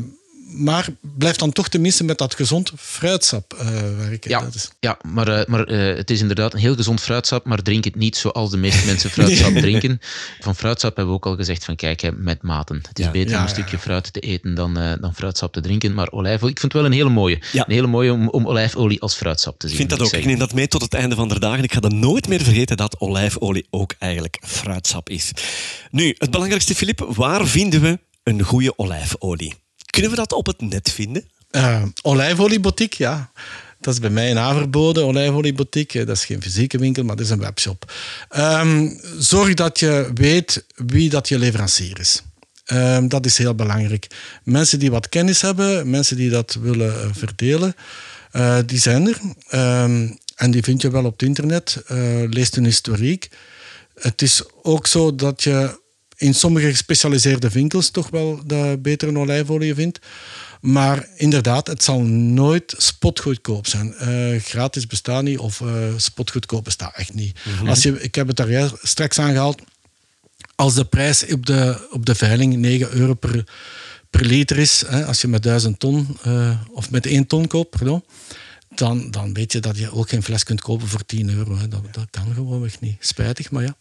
maar 0.57 0.89
blijf 1.01 1.37
dan 1.37 1.53
toch 1.53 1.69
tenminste 1.69 2.05
met 2.05 2.19
dat 2.19 2.35
gezond 2.35 2.73
fruitsap 2.77 3.57
uh, 3.61 3.69
werken. 3.97 4.31
Ja, 4.31 4.41
dat 4.41 4.55
is... 4.55 4.71
ja 4.81 4.99
maar, 5.09 5.29
uh, 5.29 5.45
maar 5.47 5.71
uh, 5.71 5.97
het 5.97 6.11
is 6.11 6.21
inderdaad 6.21 6.53
een 6.53 6.59
heel 6.59 6.75
gezond 6.75 7.01
fruitsap, 7.01 7.45
maar 7.45 7.63
drink 7.63 7.85
het 7.85 7.97
niet 7.97 8.17
zoals 8.17 8.51
de 8.51 8.57
meeste 8.57 8.87
mensen 8.87 9.11
fruitsap 9.17 9.53
nee. 9.53 9.63
drinken. 9.63 10.01
Van 10.41 10.57
fruitsap 10.57 10.97
hebben 10.97 11.15
we 11.15 11.21
ook 11.21 11.27
al 11.27 11.37
gezegd 11.37 11.65
van 11.65 11.77
kijk, 11.77 12.01
hè, 12.01 12.13
met 12.13 12.43
maten. 12.43 12.77
Het 12.89 12.99
is 12.99 13.05
ja, 13.05 13.11
beter 13.11 13.31
ja, 13.31 13.37
om 13.37 13.43
een 13.43 13.49
stukje 13.49 13.79
fruit 13.79 14.13
te 14.13 14.21
eten 14.21 14.55
dan, 14.55 14.75
dan 14.75 15.15
fruitsap 15.15 15.53
te 15.53 15.61
drinken. 15.61 15.95
Maar 15.95 16.11
olijfolie, 16.11 16.53
ik 16.55 16.61
vind 16.61 16.73
het 16.73 16.83
wel 16.83 16.91
een 16.91 16.97
hele 16.97 17.11
mooie. 17.11 17.43
Een 17.53 17.65
hele 17.67 17.87
mooie 17.87 18.13
om, 18.13 18.29
om 18.29 18.47
olijfolie 18.47 19.01
als 19.01 19.15
fruitsap 19.15 19.59
te 19.59 19.69
zien. 19.69 19.81
Ik 19.81 19.89
vind 19.89 19.99
dat 19.99 20.09
ook. 20.09 20.13
Ik 20.13 20.25
neem 20.25 20.39
dat 20.39 20.53
mee 20.53 20.69
tot 20.69 20.83
het 20.83 20.95
einde 20.95 21.15
van 21.15 21.29
de 21.29 21.41
dag. 21.41 21.57
En 21.57 21.63
ik 21.63 21.73
ga 21.73 21.81
dan 21.81 21.99
nooit 21.99 22.29
meer 22.29 22.43
vergeten 22.43 22.77
dat 22.77 23.01
olijfolie 23.01 23.67
ook 23.71 23.95
eigenlijk 23.99 24.39
fruitsap 24.47 25.09
is. 25.09 25.33
Nu, 25.91 26.15
het 26.19 26.31
belangrijkste, 26.31 26.75
Filip, 26.75 27.07
waar 27.09 27.47
vinden 27.47 27.81
we 27.81 27.99
een 28.23 28.43
goede 28.43 28.79
olijfolie? 28.79 29.64
Kunnen 29.95 30.11
we 30.11 30.17
dat 30.17 30.33
op 30.33 30.47
het 30.47 30.61
net 30.61 30.91
vinden? 30.91 31.29
Uh, 31.51 31.83
olijfolieboutique, 32.03 33.05
ja. 33.05 33.31
Dat 33.81 33.95
is 33.95 34.01
bij 34.01 34.11
mij 34.11 34.31
een 34.31 34.39
Averbode, 34.39 35.01
olijfolieboutique. 35.01 36.05
Dat 36.05 36.17
is 36.17 36.25
geen 36.25 36.43
fysieke 36.43 36.79
winkel, 36.79 37.05
maar 37.05 37.17
dat 37.17 37.25
is 37.25 37.31
een 37.31 37.41
webshop. 37.41 37.93
Um, 38.37 39.01
zorg 39.19 39.55
dat 39.55 39.79
je 39.79 40.11
weet 40.15 40.65
wie 40.75 41.11
dat 41.11 41.29
je 41.29 41.39
leverancier 41.39 41.99
is. 42.01 42.23
Um, 42.73 43.09
dat 43.09 43.27
is 43.27 43.39
heel 43.39 43.55
belangrijk. 43.55 44.07
Mensen 44.43 44.79
die 44.79 44.91
wat 44.91 45.09
kennis 45.09 45.41
hebben, 45.41 45.91
mensen 45.91 46.17
die 46.17 46.31
dat 46.31 46.57
willen 46.61 46.95
uh, 46.95 47.11
verdelen, 47.13 47.75
uh, 48.33 48.59
die 48.67 48.79
zijn 48.79 49.09
er. 49.09 49.21
Um, 49.83 50.19
en 50.35 50.51
die 50.51 50.63
vind 50.63 50.83
je 50.83 50.91
wel 50.91 51.05
op 51.05 51.13
het 51.13 51.23
internet. 51.23 51.83
lees 52.31 52.51
hun 52.51 52.65
historiek. 52.65 53.29
Het 54.01 54.23
is 54.23 54.43
ook 54.63 54.87
zo 54.87 55.15
dat 55.15 55.43
je 55.43 55.83
in 56.17 56.35
sommige 56.35 56.71
gespecialiseerde 56.71 57.49
winkels 57.49 57.91
toch 57.91 58.11
wel 58.11 58.41
de 58.47 58.79
betere 58.83 59.19
olijfolie 59.19 59.75
vindt. 59.75 59.99
Maar 60.61 61.09
inderdaad, 61.17 61.67
het 61.67 61.83
zal 61.83 62.01
nooit 62.01 62.75
spotgoedkoop 62.77 63.67
zijn. 63.67 63.95
Uh, 64.01 64.41
gratis 64.41 64.87
bestaat 64.87 65.23
niet 65.23 65.39
of 65.39 65.61
uh, 65.61 65.73
spotgoedkoop 65.97 66.65
bestaat 66.65 66.97
echt 66.97 67.15
niet. 67.15 67.39
Mm-hmm. 67.45 67.69
Als 67.69 67.83
je, 67.83 68.01
ik 68.01 68.15
heb 68.15 68.27
het 68.27 68.37
daar 68.37 68.73
straks 68.83 69.19
aangehaald. 69.19 69.63
Als 70.55 70.75
de 70.75 70.85
prijs 70.85 71.27
op 71.27 71.47
de, 71.47 71.89
op 71.91 72.07
de 72.07 72.15
veiling 72.15 72.57
9 72.57 72.93
euro 72.93 73.15
per, 73.15 73.45
per 74.11 74.25
liter 74.25 74.59
is, 74.59 74.85
hè, 74.87 75.07
als 75.07 75.21
je 75.21 75.29
met 75.29 75.43
1000 75.43 75.79
ton 75.79 76.17
uh, 76.27 76.61
of 76.71 76.91
met 76.91 77.07
1 77.07 77.27
ton 77.27 77.47
koopt, 77.47 77.71
pardon, 77.71 78.05
dan, 78.75 79.11
dan 79.11 79.35
weet 79.35 79.53
je 79.53 79.61
dat 79.61 79.79
je 79.79 79.93
ook 79.93 80.09
geen 80.09 80.23
fles 80.23 80.45
kunt 80.45 80.61
kopen 80.61 80.89
voor 80.89 81.07
10 81.07 81.31
euro. 81.31 81.59
Hè. 81.59 81.69
Dat, 81.69 81.83
dat 81.91 82.07
kan 82.11 82.35
gewoonweg 82.35 82.81
niet. 82.81 82.97
Spijtig, 82.99 83.51
maar 83.51 83.63
ja. 83.63 83.77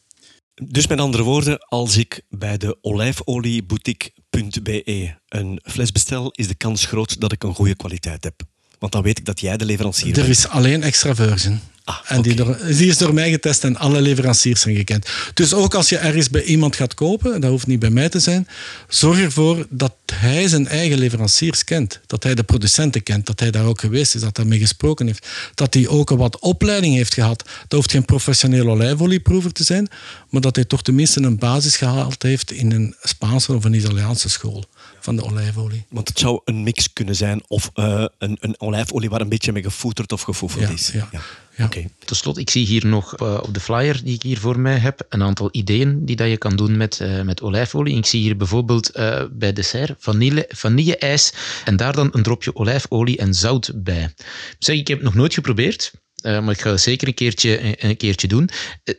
Dus 0.55 0.87
met 0.87 0.99
andere 0.99 1.23
woorden, 1.23 1.59
als 1.59 1.97
ik 1.97 2.21
bij 2.29 2.57
de 2.57 2.77
olijfolieboutique.be 2.81 5.15
een 5.27 5.59
fles 5.63 5.91
bestel, 5.91 6.31
is 6.31 6.47
de 6.47 6.55
kans 6.55 6.85
groot 6.85 7.19
dat 7.19 7.31
ik 7.31 7.43
een 7.43 7.55
goede 7.55 7.75
kwaliteit 7.75 8.23
heb. 8.23 8.41
Want 8.79 8.91
dan 8.91 9.03
weet 9.03 9.17
ik 9.17 9.25
dat 9.25 9.39
jij 9.39 9.57
de 9.57 9.65
leverancier 9.65 10.07
er 10.07 10.13
bent. 10.13 10.25
Er 10.25 10.31
is 10.31 10.47
alleen 10.47 10.83
extra 10.83 11.15
virgin. 11.15 11.59
Ah, 11.85 11.97
en 12.07 12.21
die, 12.21 12.35
door, 12.35 12.57
die, 12.67 12.87
is 12.87 12.97
door 12.97 13.13
mij 13.13 13.29
getest 13.29 13.63
en 13.63 13.77
alle 13.77 14.01
leveranciers 14.01 14.61
zijn 14.61 14.75
gekend. 14.75 15.09
Dus 15.33 15.53
ook 15.53 15.73
als 15.73 15.89
je 15.89 15.97
ergens 15.97 16.29
bij 16.29 16.43
iemand 16.43 16.75
gaat 16.75 16.93
kopen, 16.93 17.41
dat 17.41 17.49
hoeft 17.49 17.67
niet 17.67 17.79
bij 17.79 17.89
mij 17.89 18.09
te 18.09 18.19
zijn, 18.19 18.47
zorg 18.87 19.19
ervoor 19.19 19.65
dat 19.69 19.93
hij 20.13 20.47
zijn 20.47 20.67
eigen 20.67 20.97
leveranciers 20.97 21.63
kent. 21.63 21.99
Dat 22.05 22.23
hij 22.23 22.35
de 22.35 22.43
producenten 22.43 23.03
kent, 23.03 23.25
dat 23.25 23.39
hij 23.39 23.51
daar 23.51 23.65
ook 23.65 23.79
geweest 23.79 24.15
is, 24.15 24.21
dat 24.21 24.37
hij 24.37 24.45
mee 24.45 24.59
gesproken 24.59 25.05
heeft. 25.05 25.27
Dat 25.55 25.73
hij 25.73 25.87
ook 25.87 26.09
een 26.09 26.17
wat 26.17 26.39
opleiding 26.39 26.95
heeft 26.95 27.13
gehad. 27.13 27.43
Dat 27.43 27.79
hoeft 27.79 27.91
geen 27.91 28.05
professionele 28.05 28.69
olijfolieproever 28.69 29.51
te 29.51 29.63
zijn, 29.63 29.87
maar 30.29 30.41
dat 30.41 30.55
hij 30.55 30.65
toch 30.65 30.81
tenminste 30.81 31.21
een 31.21 31.37
basis 31.37 31.75
gehaald 31.75 32.23
heeft 32.23 32.51
in 32.51 32.71
een 32.71 32.95
Spaanse 33.01 33.53
of 33.53 33.63
een 33.63 33.73
Italiaanse 33.73 34.29
school 34.29 34.65
van 34.99 35.15
de 35.15 35.23
olijfolie. 35.23 35.85
Want 35.89 36.07
het 36.07 36.19
zou 36.19 36.41
een 36.45 36.63
mix 36.63 36.93
kunnen 36.93 37.15
zijn 37.15 37.41
of 37.47 37.71
uh, 37.75 38.05
een, 38.17 38.37
een 38.39 38.55
olijfolie 38.59 39.09
waar 39.09 39.21
een 39.21 39.29
beetje 39.29 39.51
mee 39.51 39.63
gevoeterd 39.63 40.11
of 40.11 40.21
gefoefeld 40.21 40.67
ja, 40.67 40.73
is. 40.73 40.89
Ja. 40.93 41.07
ja. 41.11 41.21
Ja. 41.55 41.65
Okay. 41.65 41.89
Tot 42.05 42.17
slot, 42.17 42.37
ik 42.37 42.49
zie 42.49 42.65
hier 42.65 42.85
nog 42.85 43.21
uh, 43.21 43.39
op 43.41 43.53
de 43.53 43.59
flyer 43.59 44.01
die 44.03 44.13
ik 44.13 44.21
hier 44.21 44.39
voor 44.39 44.59
mij 44.59 44.77
heb 44.77 45.05
een 45.09 45.23
aantal 45.23 45.49
ideeën 45.51 46.05
die 46.05 46.15
dat 46.15 46.29
je 46.29 46.37
kan 46.37 46.55
doen 46.55 46.77
met, 46.77 46.99
uh, 47.01 47.21
met 47.21 47.41
olijfolie. 47.41 47.97
Ik 47.97 48.05
zie 48.05 48.21
hier 48.21 48.37
bijvoorbeeld 48.37 48.97
uh, 48.97 49.21
bij 49.31 49.53
dessert 49.53 49.95
vanille, 49.99 50.45
vanille-ijs 50.49 51.33
en 51.65 51.75
daar 51.75 51.93
dan 51.93 52.09
een 52.11 52.23
dropje 52.23 52.55
olijfolie 52.55 53.17
en 53.17 53.33
zout 53.33 53.71
bij. 53.75 54.13
Zeg, 54.59 54.75
ik 54.75 54.87
heb 54.87 54.97
het 54.97 55.05
nog 55.05 55.15
nooit 55.15 55.33
geprobeerd. 55.33 55.91
Maar 56.23 56.49
ik 56.49 56.61
ga 56.61 56.69
het 56.69 56.81
zeker 56.81 57.07
een 57.07 57.13
keertje, 57.13 57.83
een 57.83 57.97
keertje 57.97 58.27
doen. 58.27 58.49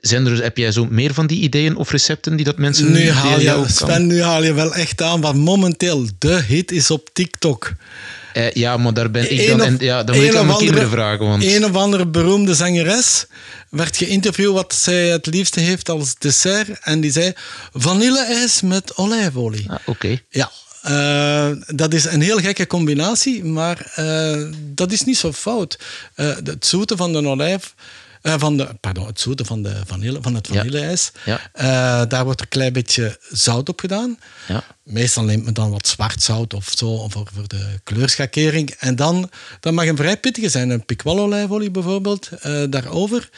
Zijn 0.00 0.26
er, 0.26 0.42
heb 0.42 0.56
jij 0.56 0.72
zo 0.72 0.86
meer 0.90 1.14
van 1.14 1.26
die 1.26 1.40
ideeën 1.40 1.76
of 1.76 1.90
recepten 1.90 2.36
die 2.36 2.44
dat 2.44 2.58
mensen... 2.58 2.92
Nu 2.92 3.10
haal 3.10 3.40
je, 3.40 3.64
Sven, 3.66 4.06
nu 4.06 4.22
haal 4.22 4.42
je 4.44 4.52
wel 4.52 4.74
echt 4.74 5.02
aan 5.02 5.20
wat 5.20 5.34
momenteel 5.34 6.06
de 6.18 6.42
hit 6.42 6.72
is 6.72 6.90
op 6.90 7.10
TikTok. 7.12 7.72
Uh, 8.34 8.50
ja, 8.50 8.76
maar 8.76 8.94
daar 8.94 9.10
ben 9.10 9.32
ik 9.32 9.48
dan... 9.48 9.60
Of, 9.60 9.66
en, 9.66 9.76
ja, 9.80 10.02
dan 10.02 10.16
moet 10.16 10.24
ik 10.24 10.34
aan 10.34 10.46
mijn 10.46 10.58
kinderen 10.58 10.90
vragen. 10.90 11.26
Want... 11.26 11.44
Een 11.44 11.64
of 11.64 11.74
andere 11.74 12.06
beroemde 12.06 12.54
zangeres 12.54 13.26
werd 13.70 13.96
geïnterviewd 13.96 14.52
wat 14.52 14.74
zij 14.74 15.08
het 15.08 15.26
liefste 15.26 15.60
heeft 15.60 15.88
als 15.88 16.14
dessert. 16.18 16.68
En 16.82 17.00
die 17.00 17.12
zei 17.12 17.32
vanille-ijs 17.72 18.60
met 18.62 18.96
olijfolie. 18.96 19.70
Ah, 19.70 19.76
Oké. 19.84 19.90
Okay. 19.90 20.24
Ja, 20.28 20.50
uh, 20.88 21.50
dat 21.66 21.94
is 21.94 22.04
een 22.04 22.22
heel 22.22 22.38
gekke 22.38 22.66
combinatie, 22.66 23.44
maar 23.44 23.92
uh, 23.98 24.48
dat 24.60 24.92
is 24.92 25.04
niet 25.04 25.16
zo 25.16 25.32
fout. 25.32 25.78
Uh, 26.16 26.36
het 26.44 26.66
zoete 26.66 26.96
van 26.96 27.12
de 27.12 27.26
olijf, 27.26 27.74
van 28.24 28.56
de, 28.56 28.68
pardon, 28.80 29.06
het 29.06 29.20
zoete 29.20 29.44
van, 29.44 29.62
de 29.62 29.80
vanille, 29.86 30.18
van 30.22 30.34
het 30.34 30.46
vanilleijs, 30.46 31.12
ja. 31.24 31.40
Ja. 31.54 32.06
daar 32.06 32.24
wordt 32.24 32.40
een 32.40 32.48
klein 32.48 32.72
beetje 32.72 33.18
zout 33.30 33.68
op 33.68 33.80
gedaan. 33.80 34.18
Ja. 34.48 34.64
Meestal 34.82 35.24
neemt 35.24 35.44
men 35.44 35.54
dan 35.54 35.70
wat 35.70 35.86
zwart 35.86 36.22
zout 36.22 36.54
of 36.54 36.72
zo 36.76 37.08
voor, 37.08 37.28
voor 37.34 37.48
de 37.48 37.80
kleurschakering. 37.84 38.70
En 38.70 38.96
dan, 38.96 39.30
dan 39.60 39.74
mag 39.74 39.86
een 39.86 39.96
vrij 39.96 40.16
pittige 40.16 40.48
zijn, 40.48 40.70
een 40.70 40.84
pikwal-olijfolie 40.84 41.70
bijvoorbeeld, 41.70 42.28
daarover. 42.70 43.30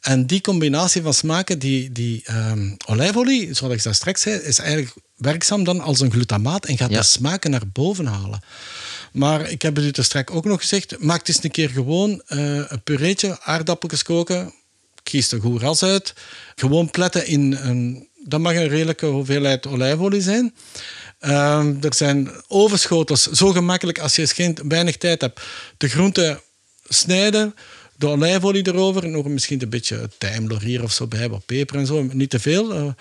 En 0.00 0.26
die 0.26 0.40
combinatie 0.40 1.02
van 1.02 1.14
smaken, 1.14 1.58
die, 1.58 1.92
die 1.92 2.24
um, 2.30 2.76
olijfolie, 2.86 3.54
zoals 3.54 3.74
ik 3.74 3.82
daar 3.82 3.94
straks 3.94 4.20
zei, 4.20 4.36
is 4.36 4.58
eigenlijk 4.58 4.94
werkzaam 5.16 5.64
dan 5.64 5.80
als 5.80 6.00
een 6.00 6.10
glutamaat 6.10 6.66
en 6.66 6.76
gaat 6.76 6.90
de 6.90 7.02
smaken 7.02 7.50
naar 7.50 7.68
boven 7.72 8.06
halen. 8.06 8.40
Maar 9.14 9.50
ik 9.50 9.62
heb 9.62 9.76
het 9.76 9.84
u 9.84 9.90
er 9.90 10.04
straks 10.04 10.32
ook 10.32 10.44
nog 10.44 10.60
gezegd, 10.60 10.98
maak 10.98 11.18
het 11.18 11.28
eens 11.28 11.44
een 11.44 11.50
keer 11.50 11.68
gewoon 11.68 12.22
eh, 12.26 12.38
een 12.70 12.82
pureetje, 12.84 13.40
aardappeltjes 13.40 14.02
koken, 14.02 14.52
kies 15.02 15.32
er 15.32 15.40
goed 15.40 15.60
ras 15.60 15.82
uit, 15.82 16.14
gewoon 16.54 16.90
pletten 16.90 17.26
in 17.26 17.52
een, 17.52 18.08
dat 18.24 18.40
mag 18.40 18.54
een 18.54 18.68
redelijke 18.68 19.06
hoeveelheid 19.06 19.66
olijfolie 19.66 20.20
zijn. 20.20 20.54
Ehm, 21.18 21.74
er 21.80 21.94
zijn 21.94 22.30
overschotels, 22.48 23.22
zo 23.22 23.52
gemakkelijk 23.52 23.98
als 23.98 24.16
je 24.16 24.26
geen, 24.26 24.58
weinig 24.68 24.96
tijd 24.96 25.20
hebt. 25.20 25.40
De 25.76 25.88
groenten 25.88 26.40
snijden, 26.88 27.54
de 27.96 28.06
olijfolie 28.06 28.66
erover, 28.66 29.08
nog 29.08 29.26
misschien 29.26 29.62
een 29.62 29.68
beetje 29.68 30.10
tijm, 30.18 30.48
laurier 30.48 30.82
of 30.82 30.92
zo 30.92 31.06
bij, 31.06 31.28
wat 31.28 31.46
peper 31.46 31.76
en 31.76 31.86
zo, 31.86 32.02
niet 32.02 32.30
te 32.30 32.40
veel. 32.40 32.94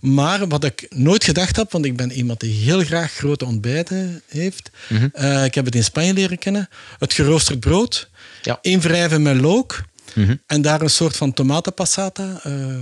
Maar 0.00 0.48
wat 0.48 0.64
ik 0.64 0.86
nooit 0.90 1.24
gedacht 1.24 1.56
heb, 1.56 1.72
want 1.72 1.84
ik 1.84 1.96
ben 1.96 2.10
iemand 2.12 2.40
die 2.40 2.52
heel 2.64 2.84
graag 2.84 3.12
grote 3.12 3.44
ontbijten 3.44 4.22
heeft. 4.28 4.70
Mhm. 4.88 5.08
Eh, 5.12 5.44
ik 5.44 5.54
heb 5.54 5.64
het 5.64 5.74
in 5.74 5.84
Spanje 5.84 6.12
leren 6.12 6.38
kennen. 6.38 6.68
Het 6.98 7.12
geroosterd 7.12 7.60
brood, 7.60 8.08
Ja. 8.42 8.58
invrijven 8.62 9.22
met 9.22 9.36
look 9.40 9.82
Mhm. 10.14 10.36
en 10.46 10.62
daar 10.62 10.80
een 10.80 10.90
soort 10.90 11.16
van 11.16 11.32
tomatenpassata 11.32 12.40
eh 12.42 12.76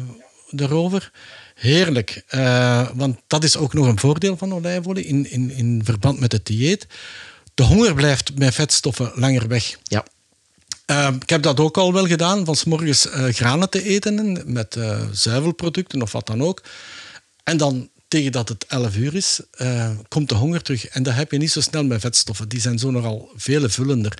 erover. 0.56 1.10
Heerlijk, 1.54 2.22
Eh, 2.28 2.88
want 2.94 3.18
dat 3.26 3.44
is 3.44 3.56
ook 3.56 3.72
nog 3.72 3.86
een 3.86 3.98
voordeel 3.98 4.36
van 4.36 4.54
olijfolie 4.54 5.04
in, 5.04 5.30
in, 5.30 5.50
in 5.50 5.80
verband 5.84 6.20
met 6.20 6.32
het 6.32 6.46
dieet. 6.46 6.86
De 7.54 7.62
honger 7.62 7.94
blijft 7.94 8.38
met 8.38 8.54
vetstoffen 8.54 9.12
langer 9.14 9.48
weg. 9.48 9.76
Ja. 9.82 10.04
Uh, 10.90 11.08
ik 11.20 11.28
heb 11.28 11.42
dat 11.42 11.60
ook 11.60 11.76
al 11.76 11.92
wel 11.92 12.06
gedaan, 12.06 12.44
van 12.44 12.56
's 12.56 12.64
morgens 12.64 13.06
uh, 13.06 13.24
granen 13.28 13.70
te 13.70 13.82
eten 13.82 14.42
met 14.52 14.76
uh, 14.76 15.00
zuivelproducten 15.12 16.02
of 16.02 16.12
wat 16.12 16.26
dan 16.26 16.42
ook. 16.42 16.62
En 17.46 17.56
dan 17.56 17.90
tegen 18.08 18.32
dat 18.32 18.48
het 18.48 18.66
11 18.66 18.96
uur 18.96 19.14
is, 19.14 19.40
uh, 19.60 19.90
komt 20.08 20.28
de 20.28 20.34
honger 20.34 20.62
terug. 20.62 20.86
En 20.86 21.02
dat 21.02 21.14
heb 21.14 21.30
je 21.30 21.38
niet 21.38 21.50
zo 21.50 21.60
snel 21.60 21.84
met 21.84 22.00
vetstoffen. 22.00 22.48
Die 22.48 22.60
zijn 22.60 22.78
zo 22.78 22.90
nogal 22.90 23.30
veel 23.34 23.68
vullender. 23.68 24.18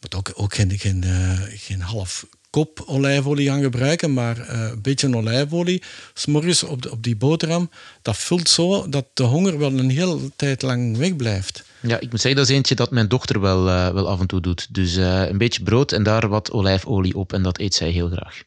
Moet 0.00 0.14
ook, 0.14 0.32
ook 0.34 0.54
geen, 0.54 0.78
geen, 0.78 1.02
uh, 1.04 1.40
geen 1.48 1.80
half 1.80 2.26
kop 2.50 2.82
olijfolie 2.86 3.48
gaan 3.48 3.62
gebruiken, 3.62 4.12
maar 4.12 4.38
uh, 4.38 4.68
een 4.70 4.82
beetje 4.82 5.16
olijfolie. 5.16 5.82
S'morgens 6.14 6.62
op, 6.62 6.90
op 6.90 7.02
die 7.02 7.16
boterham, 7.16 7.70
dat 8.02 8.16
vult 8.16 8.48
zo 8.48 8.88
dat 8.88 9.06
de 9.14 9.22
honger 9.22 9.58
wel 9.58 9.78
een 9.78 9.90
hele 9.90 10.18
tijd 10.36 10.62
lang 10.62 10.96
wegblijft. 10.96 11.64
Ja, 11.80 12.00
ik 12.00 12.10
moet 12.10 12.20
zeggen, 12.20 12.40
dat 12.40 12.50
is 12.50 12.56
eentje 12.56 12.74
dat 12.74 12.90
mijn 12.90 13.08
dochter 13.08 13.40
wel, 13.40 13.64
wel 13.64 14.08
af 14.08 14.20
en 14.20 14.26
toe 14.26 14.40
doet. 14.40 14.74
Dus 14.74 14.94
een 14.96 15.38
beetje 15.38 15.62
brood 15.62 15.92
en 15.92 16.02
daar 16.02 16.28
wat 16.28 16.50
olijfolie 16.50 17.16
op 17.16 17.32
en 17.32 17.42
dat 17.42 17.58
eet 17.58 17.74
zij 17.74 17.90
heel 17.90 18.08
graag. 18.08 18.42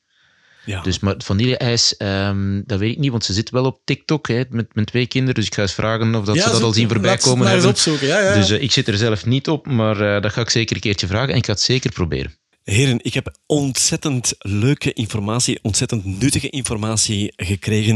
Ja. 0.66 0.82
Dus 0.82 1.00
maar 1.00 1.16
vanille-ijs, 1.18 1.96
um, 1.98 2.64
dat 2.66 2.80
weet 2.80 2.92
ik 2.92 3.00
niet, 3.00 3.12
want 3.12 3.26
ze 3.26 3.34
zit 3.34 3.50
wel 3.50 3.66
op 3.66 3.80
TikTok 3.84 4.28
hè, 4.28 4.44
met 4.50 4.76
mijn 4.76 4.86
twee 4.86 5.08
kinderen. 5.08 5.36
Dus 5.36 5.46
ik 5.46 5.54
ga 5.54 5.62
eens 5.62 5.74
vragen 5.74 6.16
of 6.16 6.26
dat 6.26 6.36
ja, 6.36 6.44
ze 6.44 6.52
dat 6.52 6.62
al 6.62 6.74
zien 6.74 6.90
voorbij 6.90 7.18
komen. 7.18 7.48
Hebben. 7.48 7.70
Opzoeken. 7.70 8.08
Ja, 8.08 8.20
ja. 8.20 8.34
Dus 8.34 8.50
uh, 8.50 8.62
ik 8.62 8.72
zit 8.72 8.88
er 8.88 8.98
zelf 8.98 9.26
niet 9.26 9.48
op, 9.48 9.68
maar 9.68 10.02
uh, 10.02 10.22
dat 10.22 10.34
ga 10.34 10.42
ik 10.42 10.50
zeker 10.50 10.76
een 10.76 10.82
keertje 10.82 11.08
vragen 11.08 11.30
en 11.30 11.38
ik 11.38 11.46
ga 11.46 11.52
het 11.52 11.62
zeker 11.62 11.92
proberen. 11.92 12.36
Heren, 12.66 13.00
ik 13.02 13.14
heb 13.14 13.38
ontzettend 13.46 14.34
leuke 14.40 14.94
informatie, 14.94 15.60
ontzettend 15.62 16.06
nuttige 16.06 16.50
informatie 16.50 17.34
gekregen. 17.36 17.96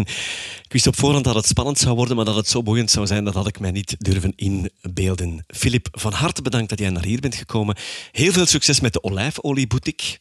Ik 0.63 0.72
wist 0.72 0.88
op 0.88 0.97
voorhand 0.97 1.24
dat 1.24 1.36
het 1.36 1.45
spannend 1.45 1.78
zou 1.78 1.95
worden, 1.95 2.15
maar 2.15 2.26
dat 2.26 2.36
het 2.36 2.47
zo 2.47 2.63
boeiend 2.63 2.91
zou 2.91 3.07
zijn, 3.07 3.24
dat 3.24 3.34
had 3.34 3.47
ik 3.47 3.59
mij 3.59 3.72
niet 3.72 3.95
durven 3.97 4.34
inbeelden. 4.36 5.43
Filip, 5.47 5.88
van 5.91 6.13
harte 6.13 6.41
bedankt 6.41 6.70
dat 6.70 6.80
jij 6.80 6.89
naar 6.89 7.05
hier 7.05 7.20
bent 7.20 7.36
gekomen. 7.36 7.76
Heel 8.11 8.32
veel 8.32 8.45
succes 8.45 8.80
met 8.80 8.93
de 8.93 9.03
olijfolieboutique. 9.03 10.17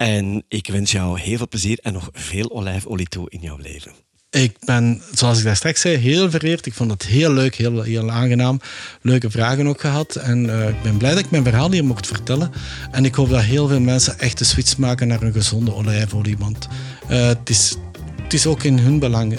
En 0.00 0.44
ik 0.48 0.66
wens 0.66 0.92
jou 0.92 1.20
heel 1.20 1.36
veel 1.36 1.48
plezier 1.48 1.78
en 1.82 1.92
nog 1.92 2.08
veel 2.12 2.50
olijfolie 2.50 3.08
toe 3.08 3.30
in 3.30 3.40
jouw 3.40 3.56
leven. 3.56 3.92
Ik 4.30 4.56
ben, 4.64 5.02
zoals 5.12 5.38
ik 5.38 5.44
daar 5.44 5.56
straks 5.56 5.80
zei, 5.80 5.96
heel 5.96 6.30
vereerd. 6.30 6.66
Ik 6.66 6.74
vond 6.74 6.90
het 6.90 7.06
heel 7.06 7.32
leuk, 7.32 7.54
heel, 7.54 7.82
heel 7.82 8.10
aangenaam. 8.10 8.60
Leuke 9.02 9.30
vragen 9.30 9.66
ook 9.66 9.80
gehad. 9.80 10.16
En 10.16 10.44
uh, 10.44 10.68
ik 10.68 10.82
ben 10.82 10.96
blij 10.96 11.10
dat 11.10 11.24
ik 11.24 11.30
mijn 11.30 11.44
verhaal 11.44 11.72
hier 11.72 11.84
mocht 11.84 12.06
vertellen. 12.06 12.52
En 12.90 13.04
ik 13.04 13.14
hoop 13.14 13.30
dat 13.30 13.42
heel 13.42 13.68
veel 13.68 13.80
mensen 13.80 14.18
echt 14.18 14.38
de 14.38 14.44
switch 14.44 14.76
maken 14.76 15.08
naar 15.08 15.22
een 15.22 15.32
gezonde 15.32 15.74
olijfolie. 15.74 16.38
Want 16.38 16.68
uh, 17.10 17.26
het, 17.26 17.50
is, 17.50 17.76
het 18.22 18.32
is 18.32 18.46
ook 18.46 18.62
in 18.62 18.78
hun 18.78 18.98
belang. 18.98 19.32
Uh, 19.32 19.38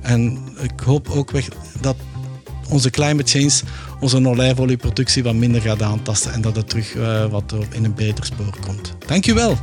en 0.00 0.38
ik 0.60 0.80
hoop 0.80 1.10
ook 1.10 1.30
weg 1.30 1.48
dat 1.80 1.96
onze 2.68 2.90
climate 2.90 3.38
change 3.38 3.60
onze 4.02 4.28
olijfolieproductie 4.28 5.22
wat 5.22 5.34
minder 5.34 5.60
gaat 5.60 5.82
aantasten. 5.82 6.32
En 6.32 6.40
dat 6.40 6.56
het 6.56 6.68
terug 6.68 6.94
wat 7.30 7.54
in 7.70 7.84
een 7.84 7.94
beter 7.94 8.24
spoor 8.24 8.56
komt. 8.66 8.94
Dankjewel. 9.06 9.56